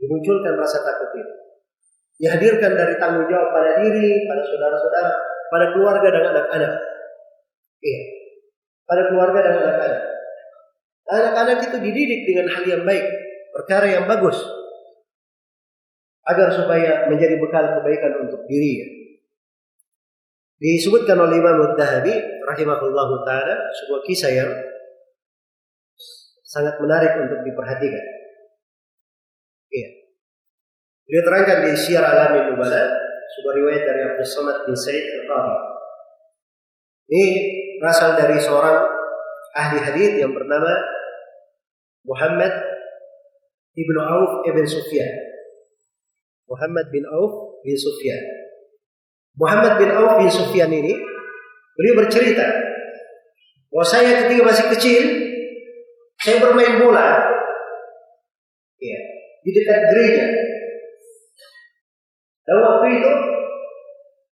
Dimunculkan 0.00 0.56
rasa 0.56 0.80
takut 0.80 1.12
ini. 1.20 1.34
Dihadirkan 2.16 2.72
dari 2.80 2.96
tanggung 2.96 3.28
jawab 3.28 3.52
pada 3.52 3.82
diri, 3.84 4.24
pada 4.24 4.40
saudara-saudara, 4.40 5.12
pada 5.52 5.76
keluarga 5.76 6.08
dan 6.08 6.24
anak-anak. 6.32 6.72
Iya. 7.84 8.00
Pada 8.88 9.02
keluarga 9.12 9.38
dan 9.44 9.54
anak-anak. 9.60 10.02
Anak-anak 11.12 11.58
itu 11.68 11.76
dididik 11.84 12.20
dengan 12.24 12.46
hal 12.56 12.64
yang 12.64 12.82
baik. 12.88 13.04
Perkara 13.52 13.84
yang 13.84 14.08
bagus 14.08 14.40
agar 16.24 16.48
supaya 16.56 17.04
menjadi 17.12 17.36
bekal 17.36 17.68
kebaikan 17.76 18.24
untuk 18.24 18.48
dirinya. 18.48 18.88
Disebutkan 20.62 21.18
oleh 21.18 21.42
Imam 21.42 21.58
Al-Dahabi 21.58 22.14
rahimahullah 22.48 23.08
taala 23.26 23.54
sebuah 23.82 24.00
kisah 24.06 24.32
yang 24.32 24.50
sangat 26.46 26.78
menarik 26.78 27.12
untuk 27.18 27.42
diperhatikan. 27.44 28.04
Iya. 29.68 29.88
Dia 31.12 31.20
terangkan 31.26 31.58
di 31.66 31.70
Syiar 31.76 32.06
Alamin 32.06 32.54
Nubala 32.54 33.01
sebuah 33.32 33.54
riwayat 33.58 33.82
dari 33.88 34.00
Abdul 34.04 34.28
Somad 34.28 34.56
bin 34.68 34.76
Said 34.76 35.00
Al-Qadhi. 35.00 35.56
Ini 37.12 37.26
berasal 37.80 38.16
dari 38.16 38.36
seorang 38.40 38.78
ahli 39.52 39.78
hadis 39.80 40.20
yang 40.20 40.32
bernama 40.32 40.72
Muhammad 42.08 42.52
ibnu 43.76 44.00
Auf 44.00 44.48
ibn 44.48 44.64
Sufyan. 44.64 45.12
Muhammad 46.48 46.88
bin 46.92 47.04
Auf 47.08 47.64
bin 47.64 47.76
Sufyan. 47.76 48.22
Muhammad 49.36 49.80
bin 49.80 49.88
Auf 49.92 50.20
bin 50.20 50.28
Sufyan 50.28 50.68
ini 50.68 50.92
beliau 51.72 52.04
bercerita 52.04 52.44
bahwa 53.72 53.84
saya 53.88 54.24
ketika 54.24 54.44
masih 54.44 54.66
kecil 54.76 55.02
saya 56.20 56.38
bermain 56.38 56.78
bola 56.78 57.24
ya, 58.78 59.00
di 59.42 59.50
dekat 59.50 59.80
gereja. 59.90 60.24
Dan 62.42 62.56
waktu 62.58 62.86
itu 62.98 63.12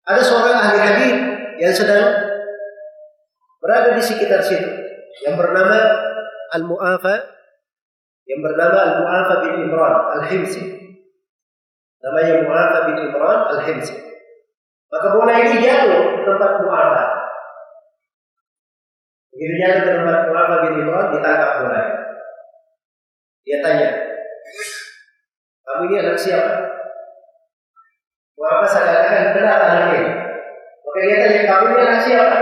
ada 0.07 0.23
seorang 0.23 0.57
ahli 0.59 0.79
hadis 0.83 1.15
yang 1.63 1.75
sedang 1.75 2.07
berada 3.63 3.95
di 3.95 4.03
sekitar 4.03 4.43
situ 4.43 4.67
yang 5.27 5.39
bernama 5.39 5.79
Al-Mu'afa 6.57 7.15
yang 8.27 8.41
bernama 8.43 8.79
Al-Mu'afa 8.79 9.35
bin 9.47 9.53
Imran 9.69 9.95
Al-Himsi 10.19 10.81
namanya 12.01 12.35
Mu'afa 12.45 12.79
bin 12.91 12.97
Imran 13.09 13.39
Al-Himsi. 13.57 13.97
Maka 14.91 15.07
bola 15.15 15.33
ini 15.39 15.63
jatuh 15.63 16.19
ke 16.19 16.23
tempat 16.27 16.53
Mu'afa. 16.65 17.05
Begitu 19.31 19.55
jatuh 19.63 19.81
ke 19.87 19.91
tempat 20.01 20.19
Mu'afa 20.27 20.55
bin 20.67 20.73
Imran, 20.83 21.07
ditangkap 21.15 21.51
bola. 21.63 21.83
Dia 23.41 23.57
tanya, 23.65 23.91
kamu 25.65 25.83
ini 25.89 25.95
anak 26.03 26.19
siapa? 26.21 26.70
Mu'afa 28.41 28.67
saya 28.73 28.89
katakan 28.89 29.37
benar 29.37 29.59
anak 29.61 29.85
ini. 29.93 30.13
Maka 30.81 30.99
dia 31.05 31.17
tanya, 31.21 31.41
kamu 31.45 31.67
ini 31.77 31.83
anak 31.85 32.01
siapa? 32.01 32.39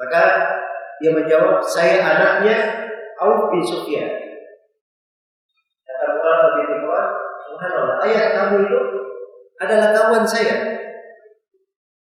Maka 0.00 0.22
dia 0.96 1.10
menjawab, 1.12 1.60
saya 1.60 2.00
anaknya 2.00 2.56
Auf 3.20 3.52
bin 3.52 3.60
Sufyan. 3.60 4.08
Ayah 7.98 8.26
kamu 8.32 8.64
itu 8.64 8.80
adalah 9.60 9.90
kawan 9.92 10.24
saya. 10.24 10.56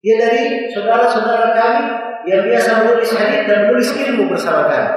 Dia 0.02 0.14
dari 0.18 0.66
saudara-saudara 0.74 1.54
kami 1.54 1.84
yang 2.26 2.48
biasa 2.48 2.82
menulis 2.82 3.12
hadis 3.14 3.44
dan 3.46 3.68
menulis 3.68 3.88
ilmu 3.94 4.32
bersama 4.32 4.66
kami. 4.66 4.90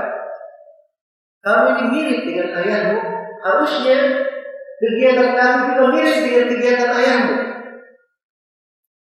Kamu 1.46 1.64
ini 1.70 1.84
mirip 1.94 2.20
dengan 2.26 2.48
ayahmu. 2.58 2.98
Harusnya 3.44 4.27
kegiatan 4.78 5.30
kamu 5.34 5.58
juga 5.66 5.86
mirip 5.94 6.18
dengan 6.22 6.46
kegiatan 6.54 6.92
ayahmu. 6.94 7.36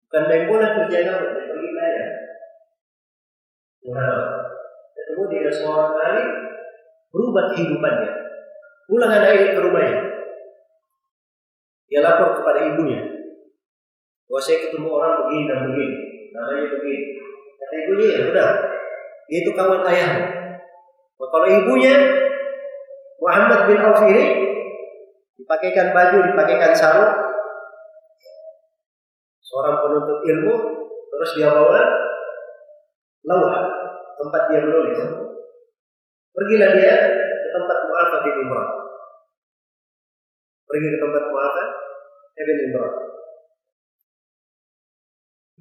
Bukan 0.07 0.24
main 0.32 0.43
bola 0.47 0.68
kerja 0.72 0.97
kamu, 1.03 1.28
pergi 1.51 1.70
belajar. 1.76 2.07
Wow. 3.88 4.20
Ketemu 4.95 5.24
dia 5.32 5.51
seorang 5.51 5.91
kali 5.95 6.24
berubah 7.11 7.45
kehidupannya. 7.51 8.11
Pulang 8.88 9.11
ini 9.20 9.51
ke 9.51 9.59
rumahnya. 9.59 9.99
Dia 11.88 11.99
lapor 12.03 12.39
kepada 12.39 12.72
ibunya. 12.72 13.03
Bahwa 14.28 14.39
saya 14.43 14.63
ketemu 14.63 14.88
orang 14.91 15.13
begini 15.24 15.43
dan 15.47 15.59
begini. 15.68 15.97
Namanya 16.36 16.68
begini. 16.72 16.99
Kata 17.59 17.74
ibunya, 17.84 18.07
ya 18.11 18.22
udah. 18.32 18.49
Dia 19.28 19.38
itu 19.43 19.51
kawan 19.55 19.84
ayahmu. 19.88 20.24
Kalau 21.20 21.47
ibunya 21.51 21.95
Muhammad 23.20 23.68
bin 23.68 23.80
Auf 23.84 24.01
ini 24.07 24.26
dipakaikan 25.47 25.95
baju, 25.95 26.27
dipakaikan 26.27 26.75
sarung. 26.75 27.15
Seorang 29.47 29.79
penuntut 29.79 30.19
ilmu 30.27 30.55
terus 31.07 31.31
dia 31.39 31.55
bawa 31.55 31.79
lauha 33.23 33.59
tempat 34.19 34.41
dia 34.51 34.59
menulis. 34.59 34.99
Pergilah 36.35 36.69
dia 36.75 36.95
ke 37.15 37.47
tempat 37.55 37.77
Mu'afa 37.87 38.17
bin 38.27 38.43
Imran. 38.43 38.69
Pergi 40.67 40.87
ke 40.91 40.99
tempat 40.99 41.23
Mu'afa 41.31 41.63
bin 42.35 42.57
Imran. 42.67 42.93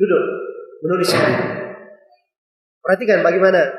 Duduk, 0.02 0.22
menulis. 0.82 1.14
Perhatikan 2.82 3.22
bagaimana 3.22 3.70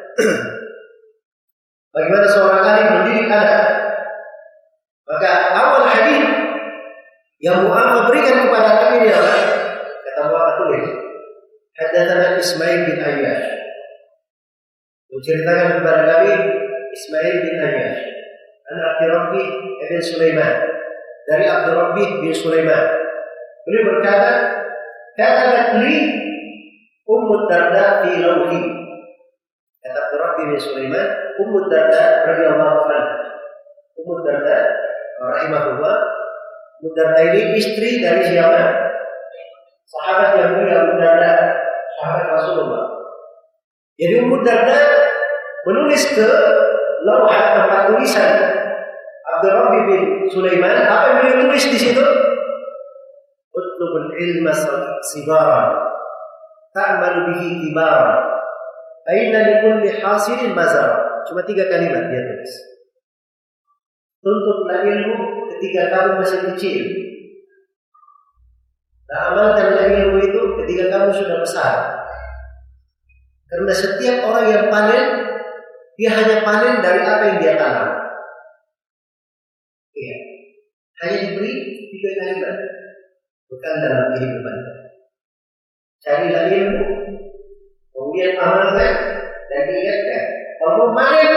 bagaimana 1.95 2.25
seorang 2.31 2.63
alim 2.63 2.87
mendidik 2.95 3.27
anak. 3.27 3.87
Maka 5.07 5.31
yang 7.47 7.63
Muhammad 7.63 8.11
berikan 8.11 8.43
kepada 8.43 8.71
kami 8.75 9.07
ini 9.07 9.09
adalah 9.15 9.39
kata 10.03 10.21
Muhammad 10.27 10.55
tulis. 10.59 10.87
Hadatsana 11.79 12.35
Ismail 12.35 12.79
bin 12.83 12.99
Ayyash. 12.99 13.47
Menceritakan 15.07 15.67
kepada 15.79 16.01
kami 16.11 16.31
Ismail 16.91 17.35
bin 17.47 17.55
Ayyash. 17.55 18.01
Anak 18.67 18.85
Abdurrabbi 18.99 19.43
bin 19.79 20.01
Sulaiman. 20.03 20.55
Dari 21.23 21.45
Abdurrabbi 21.47 22.03
bin 22.19 22.35
Sulaiman. 22.35 22.83
Beliau 23.63 23.83
berkata, 23.95 24.31
Katakan 25.15 25.81
li 25.87 25.95
Ummu 27.07 27.47
Darda 27.47 28.03
fi 28.03 28.11
lauhi. 28.19 28.59
Kata 29.79 29.97
Abdurrabbi 30.03 30.43
bin 30.51 30.59
Sulaiman, 30.59 31.07
Ummu 31.39 31.71
Darda 31.71 32.27
radhiyallahu 32.27 32.77
anha. 32.91 33.01
Ummu 33.95 34.19
Darda 34.27 34.57
rahimahullah. 35.15 36.16
Ummu 36.77 36.89
Darda 36.93 37.21
ini 37.33 37.57
istri 37.57 38.01
dari 38.01 38.21
siapa? 38.29 38.61
Sahabat 39.87 40.29
yang 40.37 40.51
mulia 40.61 40.83
Darda, 40.97 41.33
sahabat 41.97 42.25
Rasulullah. 42.37 42.85
Jadi 43.97 44.21
Darda 44.45 44.79
menulis 45.65 46.03
ke 46.13 46.29
lauhat 47.03 47.45
tempat 47.57 47.81
tulisan 47.91 48.31
Abdurrabbi 49.27 49.79
bin 49.89 50.01
Sulaiman, 50.31 50.87
apa 50.87 51.05
yang 51.11 51.17
beliau 51.21 51.37
tulis 51.49 51.65
di 51.69 51.77
situ? 51.77 52.05
Utlubul 53.53 54.13
ilma 54.13 54.53
sigara 55.01 55.87
ta'malu 56.77 57.33
bihi 57.33 57.49
kibara 57.65 58.21
aina 59.09 59.39
likulli 59.49 59.97
hasilin 59.97 60.53
mazar 60.53 61.23
cuma 61.25 61.41
tiga 61.41 61.65
kalimat 61.65 62.05
dia 62.11 62.21
tulis 62.21 62.53
tuntutlah 64.21 64.85
ilmu 64.85 65.46
ketika 65.57 65.81
kamu 65.89 66.11
masih 66.21 66.39
kecil. 66.53 66.85
Dan 69.07 69.19
amalkanlah 69.33 69.87
ilmu 69.89 70.17
itu 70.21 70.41
ketika 70.63 70.85
kamu 70.93 71.09
sudah 71.15 71.37
besar. 71.41 71.73
Karena 73.47 73.73
setiap 73.73 74.17
orang 74.27 74.45
yang 74.51 74.65
panen 74.69 75.05
dia 75.97 76.13
hanya 76.13 76.45
panen 76.45 76.83
dari 76.85 77.01
apa 77.01 77.23
yang 77.25 77.37
dia 77.41 77.53
tanam. 77.57 77.89
Iya. 79.97 80.17
Hanya 81.01 81.17
diberi 81.25 81.53
tiga 81.89 82.09
kalimat 82.21 82.55
bukan 83.49 83.73
dalam 83.81 84.05
kehidupan. 84.13 84.55
Carilah 86.03 86.45
ilmu. 86.53 86.85
Kemudian 87.95 88.37
amalkan 88.37 88.93
dan 89.49 89.61
niatkan 89.73 90.23
kalau 90.61 90.73
mau 90.77 90.89
panen 90.93 91.31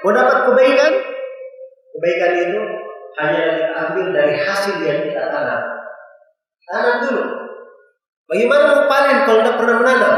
mau 0.00 0.12
dapat 0.16 0.48
kebaikan 0.48 0.92
kebaikan 1.92 2.32
itu 2.40 2.60
hanya 3.18 3.42
kita 3.58 3.74
ambil 3.74 4.06
dari 4.14 4.34
hasil 4.38 4.76
yang 4.84 5.10
kita 5.10 5.22
tanam. 5.32 5.62
Tanam 6.70 6.96
dulu. 7.02 7.24
Bagaimana 8.30 8.62
mau 8.70 8.86
panen 8.86 9.26
kalau 9.26 9.42
tidak 9.42 9.58
pernah 9.58 9.76
menanam? 9.82 10.14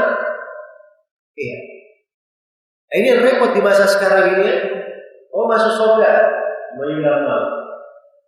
Iya. 1.32 1.59
Nah, 2.93 2.97
ini 3.01 3.09
repot 3.24 3.57
di 3.57 3.64
masa 3.64 3.88
sekarang 3.88 4.36
ini. 4.36 4.53
Oh 5.32 5.49
masuk 5.49 5.72
surga? 5.72 6.28
Semuanya 6.68 7.24
mau 7.24 7.40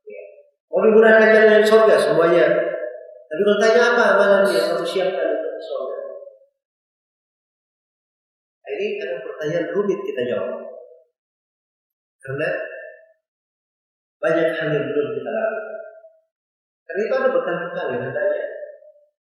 iya. 0.08 0.24
mau 0.72 0.80
digunakan 0.88 1.28
jalan 1.28 1.60
surga? 1.60 1.94
Semuanya. 2.00 2.44
Tapi 3.28 3.40
kalau 3.44 3.60
tanya 3.60 3.80
apa 3.92 4.02
amalan 4.16 4.42
yang 4.48 4.72
kamu 4.72 4.86
siapkan 4.88 5.28
untuk 5.36 5.54
surga? 5.60 5.98
Nah, 8.64 8.70
ini 8.72 8.86
kadang 8.96 9.20
pertanyaan 9.20 9.66
rumit 9.76 10.00
kita 10.00 10.22
jawab. 10.32 10.64
Karena 12.24 12.48
banyak 14.24 14.48
hal 14.56 14.68
yang 14.72 14.86
belum 14.88 15.08
kita 15.20 15.28
lakukan. 15.28 15.76
Karena 16.88 17.00
itu 17.04 17.14
ada 17.20 17.28
bekal-bekal 17.28 17.86
yang 17.92 18.02
hendaknya 18.08 18.44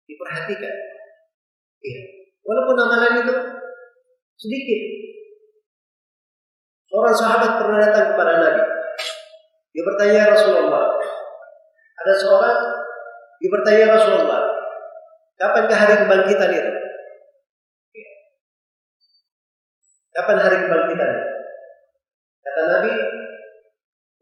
diperhatikan. 0.05 0.75
Iya. 1.81 2.01
Walaupun 2.45 2.77
amalan 2.77 3.25
itu 3.25 3.37
sedikit. 4.37 4.81
Seorang 6.91 7.17
sahabat 7.17 7.51
pernah 7.63 7.79
datang 7.81 8.13
kepada 8.13 8.33
Nabi. 8.45 8.63
Dia 9.71 9.83
bertanya 9.87 10.35
Rasulullah, 10.35 10.99
ada 12.03 12.13
seorang 12.19 12.59
dia 13.39 13.51
bertanya 13.55 13.95
Rasulullah, 13.95 14.43
kapan 15.39 15.71
hari 15.71 15.95
kebangkitan 16.03 16.51
itu? 16.51 16.73
Kapan 20.11 20.37
hari 20.43 20.57
kebangkitan? 20.67 21.13
Kata 22.43 22.63
Nabi, 22.67 22.93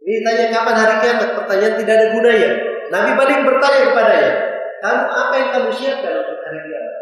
ini 0.09 0.24
tanya 0.24 0.48
kapan 0.48 0.76
hari 0.80 0.94
kiamat? 1.04 1.28
Pertanyaan 1.36 1.74
tidak 1.76 1.94
ada 2.00 2.06
gunanya. 2.16 2.50
Nabi 2.88 3.11
balik 3.12 3.44
bertanya 3.44 3.80
kepadanya, 3.92 4.32
kamu 4.80 5.04
apa 5.04 5.34
yang 5.36 5.50
kamu 5.52 5.68
siapkan 5.68 6.12
untuk 6.24 6.38
hari 6.40 6.61
kiamat? 6.64 6.96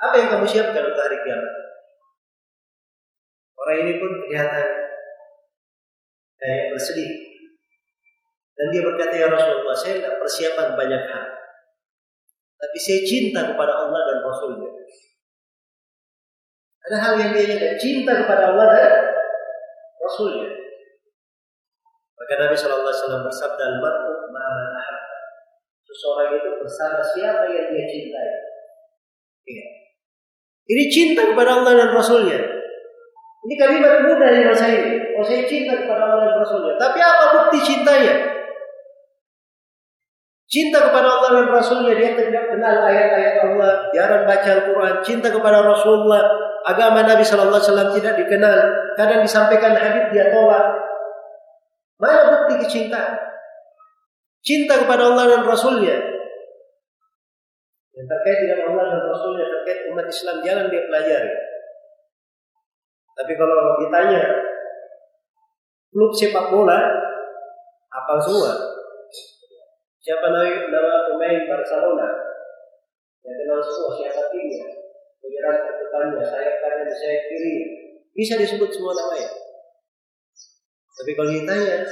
Apa 0.00 0.14
yang 0.16 0.28
kamu 0.32 0.46
siapkan 0.48 0.82
untuk 0.88 1.02
hari 1.04 1.18
kiamat? 1.20 1.54
Orang 3.60 3.76
ini 3.84 3.92
pun 4.00 4.10
kelihatan 4.24 4.66
kayak 6.40 6.64
bersedih. 6.72 7.12
Dan 8.56 8.66
dia 8.72 8.82
berkata, 8.82 9.14
ya 9.14 9.28
Rasulullah, 9.28 9.76
saya 9.76 10.00
tidak 10.00 10.18
persiapan 10.18 10.74
banyak 10.74 11.02
hal. 11.12 11.24
Tapi 12.58 12.78
saya 12.80 13.00
cinta 13.04 13.52
kepada 13.52 13.86
Allah 13.86 14.00
dan 14.02 14.18
Rasulnya. 14.24 14.70
Ada 16.88 16.96
hal 16.96 17.14
yang 17.20 17.30
dia 17.36 17.46
tidak 17.54 17.74
cinta 17.76 18.24
kepada 18.24 18.50
Allah 18.50 18.66
dan 18.72 18.92
Rasulnya. 20.00 20.57
Maka 22.18 22.32
Nabi 22.34 22.54
Shallallahu 22.58 22.90
Alaihi 22.90 23.00
Wasallam 23.02 23.22
bersabda, 23.30 23.62
"Al-mar'u 23.62 24.10
ma'aman 24.34 24.68
Seseorang 25.88 26.36
itu 26.36 26.50
bersama 26.60 27.00
siapa 27.00 27.48
yang 27.48 27.72
dia 27.72 27.86
cintai. 27.88 28.30
Iya. 29.48 29.66
Ini 30.68 30.84
cinta 30.92 31.24
kepada 31.32 31.58
Allah 31.58 31.72
dan 31.80 31.90
Rasulnya. 31.96 32.36
Ini 33.48 33.54
kalimat 33.56 34.04
mudah 34.04 34.28
di 34.28 34.44
masa 34.44 34.68
ini. 34.68 35.16
Oh 35.16 35.24
saya 35.24 35.48
cinta 35.48 35.80
kepada 35.80 36.12
Allah 36.12 36.28
dan 36.28 36.36
Rasulnya. 36.44 36.76
Tapi 36.76 36.98
apa 37.00 37.24
bukti 37.32 37.58
cintanya? 37.64 38.14
Cinta 40.44 40.92
kepada 40.92 41.08
Allah 41.08 41.30
dan 41.40 41.48
Rasulnya 41.56 41.96
dia 41.96 42.12
tidak 42.12 42.52
kenal 42.52 42.76
ayat-ayat 42.84 43.36
Allah, 43.48 43.72
jarang 43.92 44.24
baca 44.28 44.48
Al-Quran. 44.48 44.94
Cinta 45.00 45.28
kepada 45.32 45.64
Rasulullah, 45.64 46.20
agama 46.68 47.00
Nabi 47.00 47.24
Shallallahu 47.24 47.56
Alaihi 47.56 47.68
Wasallam 47.72 47.90
tidak 47.96 48.14
dikenal. 48.20 48.58
Kadang 48.92 49.24
disampaikan 49.24 49.72
hadis 49.72 50.12
dia 50.12 50.28
tolak. 50.28 50.87
Mana 51.98 52.46
bukti 52.46 52.62
kecintaan? 52.62 53.18
Cinta 54.38 54.86
kepada 54.86 55.10
Allah 55.10 55.26
dan 55.26 55.42
Rasulnya. 55.42 55.98
Yang 57.90 58.06
terkait 58.06 58.38
dengan 58.46 58.70
Allah 58.70 58.84
dan 58.94 59.02
Rasulnya, 59.10 59.46
terkait 59.50 59.90
umat 59.90 60.06
Islam, 60.06 60.36
jangan 60.46 60.70
dia 60.70 60.86
pelajari. 60.86 61.34
Tapi 63.18 63.32
kalau 63.34 63.82
ditanya, 63.82 64.22
klub 65.90 66.14
sepak 66.14 66.54
bola, 66.54 66.78
apa 67.90 68.14
semua? 68.22 68.54
Siapa 69.98 70.30
nama, 70.30 71.10
pemain 71.10 71.42
Barcelona? 71.50 72.08
Yang 73.26 73.36
kenal 73.42 73.58
semua 73.58 73.90
siapa 73.98 74.22
timnya, 74.30 74.70
penyerang 75.18 75.58
terdepannya, 75.66 76.22
sayap 76.22 76.54
kanan, 76.62 76.86
sayap 76.86 77.22
kiri, 77.26 77.56
bisa 78.14 78.38
disebut 78.38 78.70
semua 78.70 78.94
namanya. 78.94 79.47
Tapi 80.98 81.10
kalau 81.14 81.30
ditanya 81.30 81.86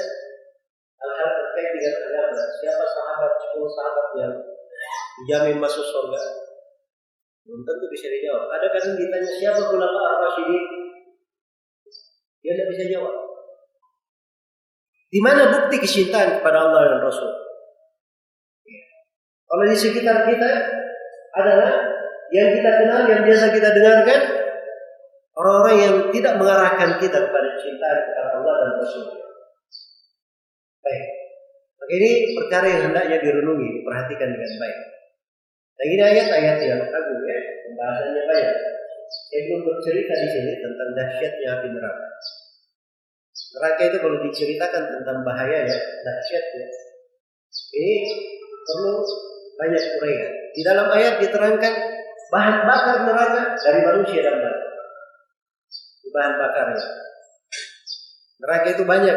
hal-hal 0.99 1.31
terkait 1.31 1.71
dengan 1.79 1.95
agama, 2.11 2.43
siapa 2.59 2.85
sahabat, 2.91 3.33
sepuluh 3.39 3.71
sahabat 3.71 4.07
yang 4.19 4.35
dijamin 5.23 5.63
masuk 5.63 5.87
surga? 5.87 6.21
Belum 7.47 7.63
tentu 7.63 7.87
bisa 7.95 8.11
dijawab. 8.11 8.51
Ada 8.51 8.67
kadang 8.75 8.99
ditanya 8.99 9.31
siapa 9.39 9.63
ulama 9.71 9.99
ar-rasyidin? 10.19 10.65
Dia 12.43 12.53
tidak 12.59 12.69
bisa 12.75 12.85
jawab. 12.91 13.15
Di 15.07 15.23
mana 15.23 15.55
bukti 15.55 15.79
kecintaan 15.79 16.43
kepada 16.43 16.67
Allah 16.67 16.99
dan 16.99 17.01
Rasul? 17.07 17.31
Kalau 19.47 19.63
di 19.63 19.79
sekitar 19.79 20.27
kita 20.27 20.51
adalah 21.39 21.71
yang 22.35 22.51
kita 22.59 22.71
kenal, 22.83 23.07
yang 23.07 23.23
biasa 23.23 23.55
kita 23.55 23.71
dengarkan, 23.71 24.21
orang-orang 25.37 25.77
yang 25.77 25.95
tidak 26.11 26.35
mengarahkan 26.41 26.91
kita 26.97 27.19
kepada 27.29 27.49
cinta 27.61 27.89
kepada 27.93 28.41
Allah 28.41 28.55
dan 28.57 28.73
Rasul. 28.81 29.05
Baik. 30.81 31.05
Ini 31.87 32.11
perkara 32.35 32.67
yang 32.67 32.83
hendaknya 32.91 33.23
direnungi, 33.23 33.69
diperhatikan 33.79 34.29
dengan 34.35 34.53
baik. 34.59 34.79
Dan 35.77 35.87
ini 35.93 36.03
ayat-ayat 36.03 36.57
yang 36.65 36.83
agung 36.83 37.23
ya, 37.23 37.39
pembahasannya 37.69 38.23
banyak. 38.27 38.57
Saya 39.07 39.57
bercerita 39.63 40.15
di 40.19 40.29
sini 40.33 40.53
tentang 40.59 40.89
dahsyatnya 40.97 41.49
api 41.61 41.69
neraka. 41.71 42.07
Neraka 43.55 43.83
itu 43.87 43.97
kalau 44.03 44.19
diceritakan 44.25 44.83
tentang 44.99 45.19
bahaya 45.23 45.63
ya, 45.63 45.79
dahsyatnya. 46.03 46.67
Ini 47.77 47.95
perlu 48.67 48.95
banyak 49.61 49.83
uraian. 50.01 50.33
Di 50.57 50.63
dalam 50.65 50.89
ayat 50.91 51.23
diterangkan 51.23 51.75
bahan 52.35 52.57
bakar 52.67 52.97
neraka 53.07 53.43
dari 53.63 53.81
manusia 53.87 54.21
dan 54.27 54.43
batu. 54.43 54.66
Bahan 56.17 56.35
bakarnya. 56.41 56.85
Neraka 58.41 58.69
itu 58.73 58.85
banyak 58.89 59.17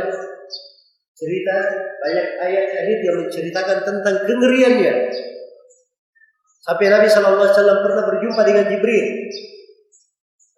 cerita, 1.15 1.55
banyak 2.03 2.27
ayat-ayat 2.43 2.99
yang 3.07 3.17
menceritakan 3.23 3.77
tentang 3.87 4.15
kengeriannya. 4.27 4.93
Sampai 6.59 6.91
Nabi 6.91 7.07
Shallallahu 7.07 7.39
Alaihi 7.39 7.55
Wasallam 7.55 7.79
pernah 7.87 8.03
berjumpa 8.03 8.41
dengan 8.43 8.65
Jibril. 8.67 9.07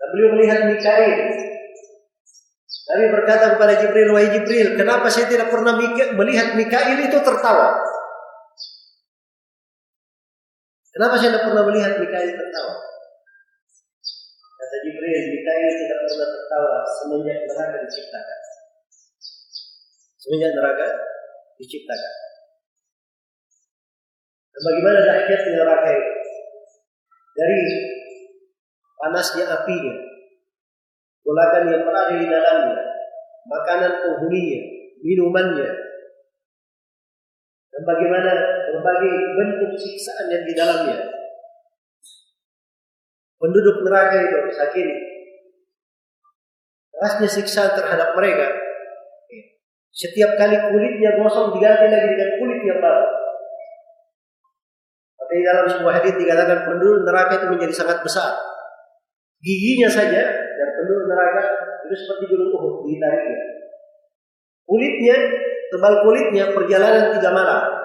Dan 0.02 0.08
beliau 0.18 0.30
melihat 0.34 0.60
Mikail. 0.66 1.14
Nabi 2.92 3.06
berkata 3.14 3.46
kepada 3.56 3.74
Jibril, 3.78 4.10
wahai 4.10 4.34
Jibril, 4.34 4.68
kenapa 4.82 5.14
saya 5.14 5.30
tidak 5.30 5.54
pernah 5.54 5.78
melihat 6.18 6.58
Mikail 6.58 6.98
itu 7.06 7.18
tertawa? 7.22 7.86
Kenapa 10.92 11.16
saya 11.22 11.38
tidak 11.38 11.46
pernah 11.48 11.64
melihat 11.70 12.02
Mikail 12.02 12.34
tertawa? 12.34 12.91
Jibril, 15.02 15.34
Mikail 15.34 15.72
tidak 15.82 16.00
pernah 16.06 16.30
tertawa 16.30 16.78
semenjak 16.86 17.38
neraka 17.50 17.78
diciptakan. 17.90 18.40
Semenjak 20.22 20.52
neraka 20.54 20.88
diciptakan. 21.58 22.14
Dan 24.54 24.62
bagaimana 24.62 25.00
dahsyatnya 25.02 25.58
neraka 25.58 25.90
itu? 25.90 26.14
Dari 27.34 27.62
panasnya 29.02 29.46
apinya, 29.50 29.96
golakan 31.26 31.64
yang 31.74 31.82
berada 31.82 32.14
di 32.22 32.28
dalamnya, 32.30 32.78
makanan 33.50 33.94
penghuninya, 34.06 34.62
minumannya, 35.02 35.70
dan 37.74 37.82
bagaimana 37.90 38.32
berbagai 38.70 39.14
bentuk 39.34 39.72
siksaan 39.82 40.30
yang 40.30 40.46
di 40.46 40.54
dalamnya. 40.54 41.21
Penduduk 43.42 43.82
neraka 43.82 44.22
itu 44.22 44.38
sakit. 44.54 44.88
Kerasnya 46.94 47.26
siksaan 47.26 47.74
terhadap 47.74 48.14
mereka. 48.14 48.54
Setiap 49.90 50.38
kali 50.38 50.54
kulitnya 50.70 51.18
gosong 51.18 51.58
diganti 51.58 51.90
lagi 51.90 52.14
dengan 52.14 52.30
kulit 52.38 52.62
yang 52.62 52.78
baru. 52.78 53.08
Tapi 55.18 55.36
dalam 55.42 55.66
sebuah 55.66 55.94
hadis 55.98 56.14
dikatakan 56.22 56.70
penduduk 56.70 57.02
neraka 57.02 57.42
itu 57.42 57.48
menjadi 57.50 57.74
sangat 57.74 57.98
besar. 58.06 58.38
Giginya 59.42 59.90
saja 59.90 60.22
dan 60.38 60.68
penduduk 60.78 61.10
neraka 61.10 61.42
itu 61.90 61.96
seperti 61.98 62.30
gunung 62.30 62.54
Uhud 62.54 62.86
ditariknya. 62.86 63.42
Kulitnya, 64.70 65.18
tebal 65.74 66.06
kulitnya 66.06 66.54
perjalanan 66.54 67.18
tiga 67.18 67.34
malam. 67.34 67.81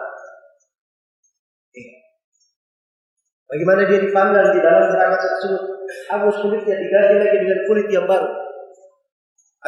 Bagaimana 3.47 3.87
dia 3.87 3.99
dipanggang 4.03 4.51
di 4.51 4.59
dalam 4.59 4.91
neraka 4.91 5.17
tersebut? 5.23 5.63
Hangus 6.11 6.37
kulitnya 6.43 6.77
diganti 6.83 7.15
lagi 7.15 7.37
dengan 7.47 7.61
kulit 7.71 7.87
yang 7.87 8.07
baru. 8.11 8.27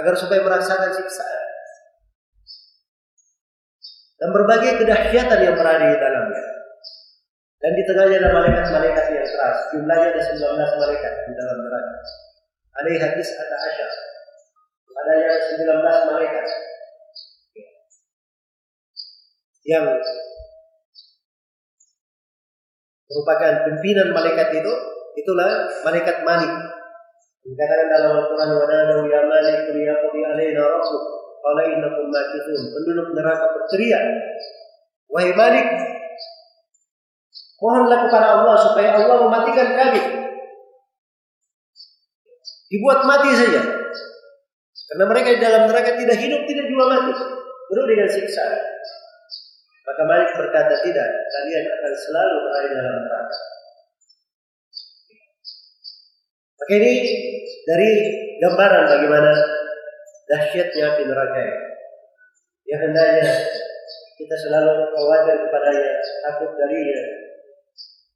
Agar 0.02 0.14
supaya 0.18 0.42
merasakan 0.42 0.90
siksaan. 0.90 1.42
Dan 4.18 4.34
berbagai 4.34 4.82
kedahsyatan 4.82 5.38
yang 5.46 5.54
berada 5.54 5.94
di 5.94 5.98
dalamnya. 5.98 6.42
Dan 7.58 7.70
di 7.74 7.82
tengahnya 7.86 8.16
ada 8.18 8.30
malaikat-malaikat 8.34 9.04
yang 9.14 9.26
keras. 9.26 9.58
Jumlahnya 9.70 10.08
ada 10.10 10.22
19 10.26 10.82
malaikat 10.82 11.12
di 11.26 11.32
dalam 11.38 11.56
neraka. 11.62 11.96
Ada 12.82 12.88
hadis 12.98 13.28
ada 13.34 13.56
asyar. 13.70 13.92
Ada 14.90 15.12
yang 15.22 15.34
19 15.54 16.10
malaikat. 16.10 16.46
Yang 19.66 19.86
merupakan 23.08 23.52
pimpinan 23.64 24.12
malaikat 24.12 24.48
itu 24.52 24.72
itulah 25.16 25.66
malaikat 25.82 26.22
Malik. 26.22 26.52
Dikatakan 27.48 27.88
dalam 27.88 28.12
Al-Quran 28.12 28.50
wa 28.60 28.66
nadu 28.68 29.08
ya 29.08 29.24
Malik 29.24 29.72
liyaqdi 29.72 30.20
alaina 30.20 30.60
rabbuk 30.68 31.02
qala 31.40 31.62
innakum 31.64 32.06
makithun. 32.12 32.60
Penduduk 32.76 33.08
neraka 33.16 33.46
berteriak, 33.56 34.04
"Wahai 35.08 35.32
Malik, 35.32 35.66
mohonlah 37.58 37.98
kepada 38.04 38.26
Allah 38.40 38.56
supaya 38.60 38.88
Allah 39.00 39.16
mematikan 39.24 39.68
kami." 39.72 40.02
Dibuat 42.68 43.08
mati 43.08 43.32
saja. 43.32 43.64
Karena 44.88 45.04
mereka 45.08 45.28
di 45.32 45.40
dalam 45.40 45.62
neraka 45.68 45.96
tidak 45.96 46.20
hidup, 46.20 46.44
tidak 46.44 46.64
juga 46.68 46.84
mati. 46.84 47.12
Penuh 47.68 47.84
dengan 47.88 48.08
siksa. 48.08 48.44
Maka 49.88 50.02
Malik 50.04 50.30
berkata, 50.36 50.84
tidak, 50.84 51.08
kalian 51.08 51.64
akan 51.64 51.92
selalu 51.96 52.34
berada 52.44 52.68
dalam 52.76 52.96
neraka. 53.08 53.38
Maka 56.60 56.72
ini 56.76 56.92
dari 57.64 57.90
gambaran 58.44 58.84
bagaimana 58.84 59.32
dahsyatnya 60.28 60.92
api 60.92 61.02
neraka 61.08 61.38
ini. 61.40 61.56
Yang 62.68 62.80
hendaknya 62.84 63.26
kita 64.20 64.36
selalu 64.44 64.92
khawatir 64.92 65.36
kepadanya, 65.48 65.94
takut 66.20 66.52
darinya, 66.60 67.00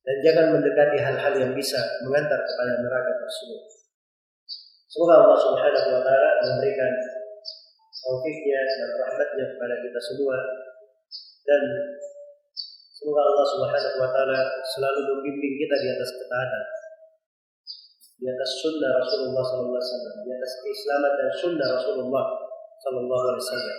dan 0.05 0.17
jangan 0.21 0.47
mendekati 0.53 0.99
hal-hal 1.01 1.35
yang 1.41 1.53
bisa 1.57 1.81
mengantar 2.05 2.37
kepada 2.45 2.73
neraka 2.85 3.13
tersebut. 3.17 3.63
Semoga 4.93 5.25
Allah 5.25 5.39
Subhanahu 5.41 5.89
wa 5.97 6.03
taala 6.05 6.31
memberikan 6.45 6.93
taufiknya 8.03 8.61
dan 8.61 8.91
rahmatnya 9.01 9.45
kepada 9.57 9.75
kita 9.81 10.01
semua 10.13 10.37
dan 11.43 11.63
semoga 12.95 13.23
Allah 13.27 13.47
Subhanahu 13.47 13.97
wa 13.99 14.11
taala 14.15 14.41
selalu 14.63 15.01
membimbing 15.11 15.55
kita 15.59 15.75
di 15.83 15.89
atas 15.91 16.11
ketaatan 16.15 16.65
di 18.23 18.31
atas 18.31 18.51
sunnah 18.63 19.03
Rasulullah 19.03 19.43
sallallahu 19.43 19.75
alaihi 19.75 19.91
wasallam 19.91 20.15
di 20.23 20.31
atas 20.31 20.53
keislaman 20.63 21.13
dan 21.19 21.29
sunnah 21.35 21.69
Rasulullah 21.75 22.25
sallallahu 22.79 23.25
alaihi 23.35 23.43
wasallam. 23.43 23.79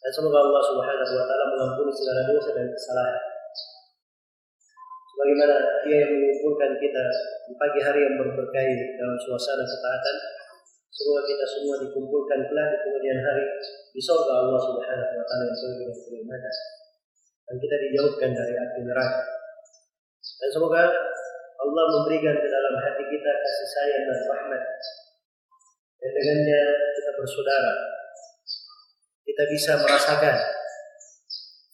Dan 0.00 0.10
semoga 0.16 0.38
Allah 0.48 0.62
Subhanahu 0.64 1.12
wa 1.12 1.24
taala 1.28 1.44
mengampuni 1.52 1.92
segala 1.92 2.24
dosa 2.24 2.50
dan 2.56 2.66
kesalahan. 2.72 3.20
Sebagaimana 5.12 5.56
dia 5.84 5.96
yang 6.08 6.12
mengumpulkan 6.16 6.70
kita 6.80 7.04
di 7.52 7.54
pagi 7.60 7.80
hari 7.84 8.00
yang 8.08 8.16
berberkahi 8.16 8.74
dalam 8.96 9.16
suasana 9.20 9.64
ketaatan 9.64 10.16
semoga 10.88 11.22
kita 11.28 11.44
semua 11.44 11.76
dikumpulkan 11.76 12.40
kelak 12.48 12.68
di 12.72 12.78
kemudian 12.80 13.20
hari 13.20 13.44
di 13.92 14.00
surga 14.00 14.32
Allah 14.40 14.60
Subhanahu 14.64 15.12
wa 15.20 15.24
taala 15.28 15.44
yang 15.52 15.76
dengan 15.84 16.52
dan 17.46 17.56
kita 17.62 17.76
dijauhkan 17.78 18.30
dari 18.34 18.54
api 18.58 18.80
neraka. 18.82 19.22
Dan 20.42 20.48
semoga 20.50 20.82
Allah 21.56 21.84
memberikan 21.94 22.34
ke 22.42 22.48
dalam 22.50 22.74
hati 22.82 23.04
kita 23.06 23.30
kasih 23.30 23.68
sayang 23.70 24.02
dan 24.10 24.18
rahmat. 24.26 24.62
Dan 26.02 26.10
dengannya 26.10 26.60
kita 26.98 27.10
bersaudara. 27.14 27.72
Kita 29.26 29.42
bisa 29.50 29.72
merasakan 29.78 30.36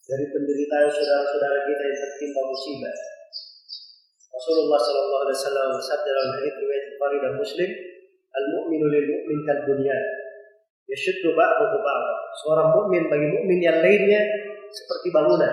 dari 0.08 0.24
penderitaan 0.28 0.88
saudara-saudara 0.92 1.58
kita 1.64 1.82
yang 1.88 1.98
tertimpa 2.00 2.40
musibah. 2.44 2.96
Rasulullah 4.32 4.80
Sallallahu 4.80 5.22
Alaihi 5.28 5.38
Wasallam 5.38 5.68
bersabda 5.76 6.08
dalam 6.08 6.30
hadis 6.40 6.54
riwayat 6.56 6.84
Bukhari 6.96 7.18
dan 7.20 7.32
Muslim, 7.36 7.70
"Al-mu'minu 8.32 8.86
lil 8.88 9.06
mu'min 9.12 9.38
kal 9.44 9.60
bunyan, 9.68 10.04
yashuddu 10.88 11.36
ba'dahu 11.36 11.76
ba'da." 11.84 12.14
Seorang 12.40 12.68
mukmin 12.72 13.12
bagi 13.12 13.28
mukmin 13.28 13.60
yang 13.60 13.78
lainnya 13.84 14.20
seperti 14.72 15.08
bangunan. 15.12 15.52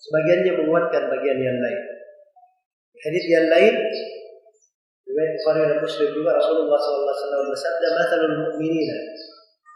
Sebagiannya 0.00 0.52
menguatkan 0.64 1.02
bagian 1.06 1.38
yang 1.38 1.58
lain. 1.62 1.80
Hadis 3.00 3.24
yang 3.32 3.46
lain 3.48 3.74
riwayat 5.10 5.30
Bukhari 5.40 5.60
dan 5.66 5.78
Muslim 5.80 6.08
juga 6.14 6.30
Rasulullah 6.36 6.78
SAW 6.78 7.48
bersabda, 7.50 7.86
"Matsalul 7.96 8.36
mu'minina 8.46 8.98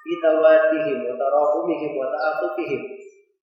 fi 0.05 0.13
tawadihim 0.21 0.99
wa 1.09 1.15
tarahumihim 1.17 1.93
wa 1.97 2.07
ta'atufihim 2.13 2.83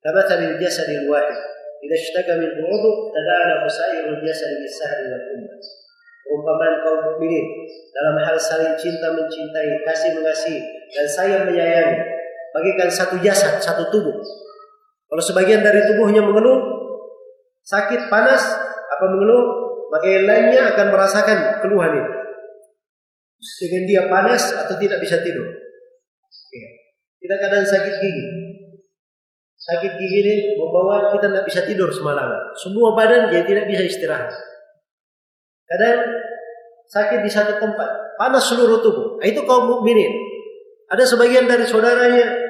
kamatsalil 0.05 0.55
jasadil 0.61 1.09
wahid 1.09 1.39
idza 1.81 1.95
ishtaka 1.97 2.37
min 2.37 2.49
'udhu 2.61 3.09
tada'ala 3.11 3.65
sairul 3.65 4.21
jasad 4.21 4.51
bis-sahri 4.61 5.09
wal 5.09 5.25
umma." 5.37 5.55
Umpamaan 6.31 6.79
kaum 6.85 6.99
mukminin 7.11 7.43
dalam 7.91 8.15
hal 8.23 8.39
saling 8.39 8.77
cinta 8.79 9.11
mencintai, 9.11 9.83
kasih 9.83 10.15
mengasihi 10.15 10.63
dan 10.95 11.05
sayang 11.09 11.43
menyayangi 11.43 11.99
bagikan 12.55 12.87
satu 12.87 13.19
jasad, 13.19 13.59
satu 13.59 13.89
tubuh 13.91 14.15
kalau 15.11 15.19
sebagian 15.27 15.59
dari 15.59 15.83
tubuhnya 15.91 16.23
mengeluh, 16.23 16.63
sakit, 17.67 18.07
panas, 18.07 18.47
apa 18.87 19.05
mengeluh, 19.11 19.43
maka 19.91 20.07
yang 20.07 20.23
lainnya 20.23 20.71
akan 20.71 20.87
merasakan 20.87 21.37
keluhan 21.59 21.99
itu. 21.99 22.13
Dengan 23.59 23.83
dia 23.83 24.01
panas 24.07 24.55
atau 24.55 24.79
tidak 24.79 25.03
bisa 25.03 25.19
tidur. 25.19 25.43
Ya. 26.55 26.69
Kita 27.19 27.35
kadang 27.43 27.67
sakit 27.67 27.95
gigi. 27.99 28.25
sakit 29.61 29.93
gigi 29.93 30.17
ini 30.25 30.35
membawa 30.57 31.13
kita 31.13 31.27
tidak 31.27 31.45
bisa 31.45 31.61
tidur 31.67 31.91
semalam. 31.91 32.31
Semua 32.55 32.95
badan 32.95 33.29
dia 33.29 33.43
tidak 33.43 33.67
bisa 33.67 33.83
istirahat. 33.83 34.31
Kadang 35.67 36.07
sakit 36.87 37.19
di 37.19 37.29
satu 37.29 37.59
tempat, 37.59 38.15
panas 38.15 38.47
seluruh 38.47 38.79
tubuh. 38.79 39.19
Nah, 39.19 39.27
itu 39.27 39.43
kaum 39.43 39.67
mukminin. 39.69 40.09
Ada 40.87 41.03
sebagian 41.03 41.45
dari 41.51 41.67
saudaranya 41.67 42.40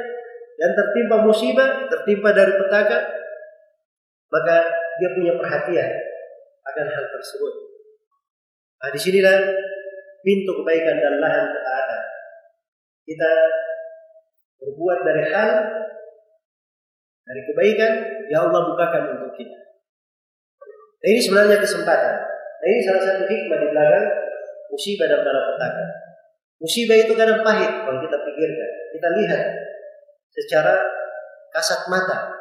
yang 0.62 0.78
tertimpa 0.78 1.26
musibah, 1.26 1.90
tertimpa 1.90 2.30
dari 2.38 2.54
petaka, 2.54 3.02
maka 4.30 4.56
dia 5.02 5.10
punya 5.18 5.34
perhatian 5.42 5.90
akan 6.62 6.86
hal 6.86 7.06
tersebut. 7.10 7.54
Nah, 8.78 8.90
di 8.94 9.00
sinilah 9.02 9.38
pintu 10.22 10.52
kebaikan 10.62 11.02
dan 11.02 11.18
lahan 11.18 11.50
ketaatan. 11.50 12.02
Kita 13.02 13.32
berbuat 14.62 15.00
dari 15.02 15.24
hal 15.34 15.52
dari 17.26 17.42
kebaikan 17.50 17.94
ya 18.30 18.46
Allah 18.46 18.62
bukakan 18.70 19.18
untuk 19.18 19.34
kita. 19.34 19.58
Nah, 21.02 21.08
ini 21.10 21.18
sebenarnya 21.18 21.58
kesempatan. 21.58 22.16
Nah, 22.62 22.68
ini 22.70 22.80
salah 22.86 23.02
satu 23.02 23.26
hikmah 23.26 23.58
di 23.58 23.68
belakang 23.74 24.08
musibah 24.70 25.10
dan 25.10 25.26
petaka. 25.26 25.86
Musibah 26.62 26.98
itu 27.02 27.14
kadang 27.18 27.42
pahit 27.42 27.72
kalau 27.82 27.98
kita 28.06 28.18
pikirkan. 28.22 28.70
Kita 28.94 29.08
lihat 29.18 29.44
secara 30.32 30.80
kasat 31.52 31.92
mata. 31.92 32.32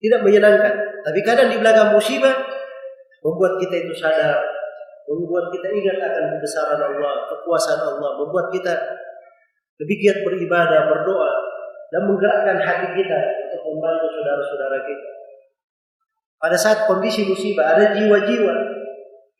Tidak 0.00 0.20
menyenangkan. 0.20 0.74
Tapi 1.04 1.20
kadang 1.24 1.48
di 1.48 1.56
belakang 1.60 1.96
musibah 1.96 2.36
membuat 3.24 3.56
kita 3.56 3.88
itu 3.88 3.94
sadar, 3.96 4.36
membuat 5.08 5.48
kita 5.48 5.68
ingat 5.72 5.96
akan 5.96 6.24
kebesaran 6.36 6.80
Allah, 6.80 7.24
kekuasaan 7.32 7.80
Allah, 7.96 8.10
membuat 8.20 8.52
kita 8.52 8.72
lebih 9.80 9.96
giat 10.04 10.18
beribadah, 10.22 10.92
berdoa, 10.92 11.32
dan 11.88 12.00
menggerakkan 12.04 12.56
hati 12.60 12.88
kita 13.00 13.18
untuk 13.48 13.60
membantu 13.74 14.06
saudara-saudara 14.12 14.78
kita. 14.84 15.08
Pada 16.36 16.56
saat 16.60 16.78
kondisi 16.84 17.24
musibah, 17.24 17.72
ada 17.72 17.96
jiwa-jiwa 17.96 18.54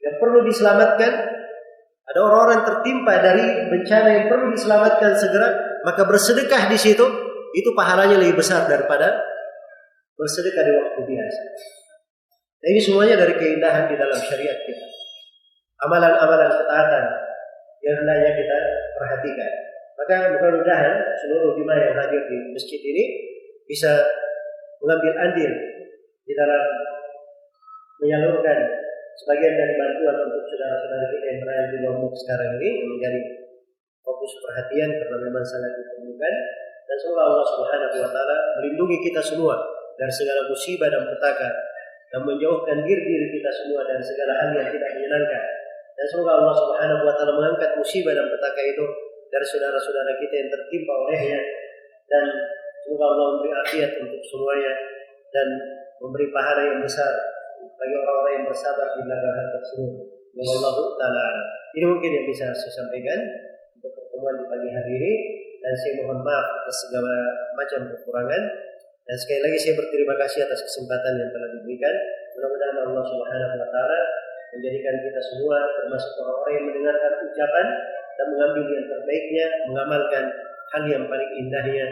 yang 0.00 0.16
perlu 0.16 0.40
diselamatkan, 0.48 1.12
ada 2.04 2.18
orang-orang 2.20 2.64
tertimpa 2.64 3.20
dari 3.20 3.68
bencana 3.68 4.08
yang 4.08 4.26
perlu 4.32 4.52
diselamatkan 4.52 5.12
segera, 5.12 5.80
maka 5.84 6.08
bersedekah 6.08 6.72
di 6.72 6.78
situ, 6.80 7.04
itu 7.54 7.70
pahalanya 7.72 8.18
lebih 8.18 8.42
besar 8.42 8.66
daripada 8.66 9.14
bersedekah 10.18 10.62
di 10.66 10.72
waktu 10.74 11.00
biasa. 11.06 11.42
Nah, 12.64 12.68
ini 12.72 12.80
semuanya 12.82 13.14
dari 13.14 13.34
keindahan 13.38 13.86
di 13.86 13.94
dalam 13.94 14.18
syariat 14.18 14.58
kita. 14.66 14.86
Amalan-amalan 15.86 16.50
ketaatan 16.50 17.04
yang 17.84 17.96
hendaknya 18.02 18.32
kita 18.34 18.58
perhatikan. 18.96 19.52
Maka 19.94 20.14
mudah-mudahan 20.34 20.96
seluruh 21.22 21.54
jemaah 21.54 21.80
yang 21.92 21.94
hadir 21.94 22.22
di 22.26 22.36
masjid 22.50 22.80
ini 22.82 23.04
bisa 23.70 24.02
mengambil 24.82 25.12
andil 25.22 25.52
di 26.24 26.32
dalam 26.34 26.64
menyalurkan 28.02 28.58
sebagian 29.14 29.54
dari 29.54 29.74
bantuan 29.78 30.16
untuk 30.26 30.42
saudara-saudara 30.50 31.06
kita 31.14 31.26
yang 31.30 31.38
berada 31.46 31.64
di 31.70 31.78
Lombok 31.86 32.14
sekarang 32.18 32.58
ini 32.58 32.70
menjadi 32.90 33.20
fokus 34.02 34.32
perhatian 34.42 34.90
karena 34.98 35.16
memang 35.30 35.44
sangat 35.46 35.72
diperlukan 35.78 36.34
dan 36.84 36.96
semoga 37.00 37.22
Allah 37.32 37.46
Subhanahu 37.48 37.96
wa 38.04 38.10
taala 38.12 38.36
melindungi 38.60 38.98
kita 39.04 39.20
semua 39.24 39.56
dari 39.96 40.12
segala 40.12 40.44
musibah 40.46 40.88
dan 40.92 41.02
petaka 41.08 41.50
dan 42.12 42.20
menjauhkan 42.22 42.84
diri 42.84 43.02
diri 43.02 43.26
kita 43.40 43.50
semua 43.50 43.82
dari 43.88 44.04
segala 44.04 44.32
hal 44.38 44.50
yang 44.54 44.68
tidak 44.70 44.90
menyenangkan 44.94 45.42
dan 45.94 46.06
semoga 46.10 46.32
Allah 46.42 46.54
Subhanahu 46.54 47.02
wa 47.06 47.14
taala 47.16 47.32
mengangkat 47.34 47.70
musibah 47.78 48.12
dan 48.12 48.26
petaka 48.28 48.62
itu 48.62 48.84
dari 49.32 49.46
saudara-saudara 49.46 50.12
kita 50.20 50.34
yang 50.38 50.48
tertimpa 50.52 50.92
olehnya 50.94 51.40
dan 52.06 52.24
semoga 52.84 53.04
Allah 53.10 53.26
memberi 53.34 53.52
afiat 53.64 53.90
untuk 53.98 54.20
semuanya 54.22 54.72
dan 55.32 55.46
memberi 55.98 56.28
pahala 56.30 56.62
yang 56.62 56.80
besar 56.84 57.10
bagi 57.74 57.94
orang-orang 57.98 58.32
yang 58.38 58.46
bersabar 58.46 58.86
di 58.94 59.00
belakang 59.02 59.34
hal 59.34 59.48
tersebut. 59.58 59.92
Allah 60.34 60.74
taala. 60.98 61.26
Ini 61.74 61.86
mungkin 61.90 62.10
yang 62.10 62.26
bisa 62.26 62.54
saya 62.54 62.70
sampaikan 62.70 63.18
untuk 63.74 63.90
pertemuan 63.98 64.34
di 64.38 64.44
pagi 64.46 64.68
hari 64.70 64.92
ini 64.94 65.12
dan 65.64 65.72
saya 65.80 65.92
mohon 66.04 66.20
maaf 66.20 66.46
atas 66.60 66.76
segala 66.84 67.16
macam 67.56 67.80
kekurangan 67.88 68.42
dan 69.04 69.16
sekali 69.20 69.40
lagi 69.44 69.58
saya 69.60 69.74
berterima 69.80 70.14
kasih 70.20 70.44
atas 70.48 70.60
kesempatan 70.64 71.12
yang 71.20 71.28
telah 71.32 71.48
diberikan. 71.52 71.94
Mudah-mudahan 72.36 72.76
Allah 72.88 73.04
Subhanahu 73.04 73.54
wa 73.60 73.68
taala 73.68 74.00
menjadikan 74.56 74.94
kita 75.00 75.20
semua 75.20 75.58
termasuk 75.76 76.12
orang-orang 76.24 76.52
yang 76.56 76.66
mendengarkan 76.72 77.12
ucapan 77.20 77.66
dan 78.14 78.26
mengambil 78.32 78.64
yang 78.64 78.86
terbaiknya, 78.88 79.46
mengamalkan 79.68 80.24
hal 80.72 80.82
yang 80.88 81.04
paling 81.04 81.30
indahnya 81.36 81.86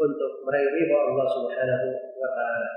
untuk 0.00 0.32
meraih 0.48 0.68
ridha 0.76 0.96
Allah 0.96 1.26
Subhanahu 1.28 1.86
wa 2.20 2.30
taala. 2.32 2.68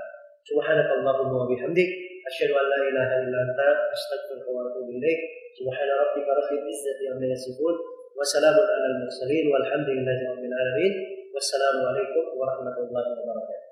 Subhanakallahumma 0.44 1.36
wa 1.44 1.46
bihamdik 1.48 1.88
asyhadu 2.28 2.56
an 2.60 2.64
la 2.68 2.78
ilaha 2.84 3.14
illa 3.24 3.38
anta 3.48 3.68
astaghfiruka 3.96 4.48
wa 4.48 4.60
atubu 4.68 4.92
ilaik. 4.92 5.20
Subhana 5.56 5.92
rabbika 6.04 6.36
rabbil 6.36 6.68
izzati 6.68 7.04
amma 7.16 7.26
yasifun 7.32 7.99
وسلام 8.20 8.56
على 8.72 8.86
المرسلين 8.92 9.44
والحمد 9.52 9.88
لله 9.96 10.18
رب 10.32 10.44
العالمين. 10.50 10.92
والسلام 11.34 11.76
عليكم 11.88 12.24
ورحمة 12.38 12.76
الله 12.84 13.04
وبركاته. 13.16 13.69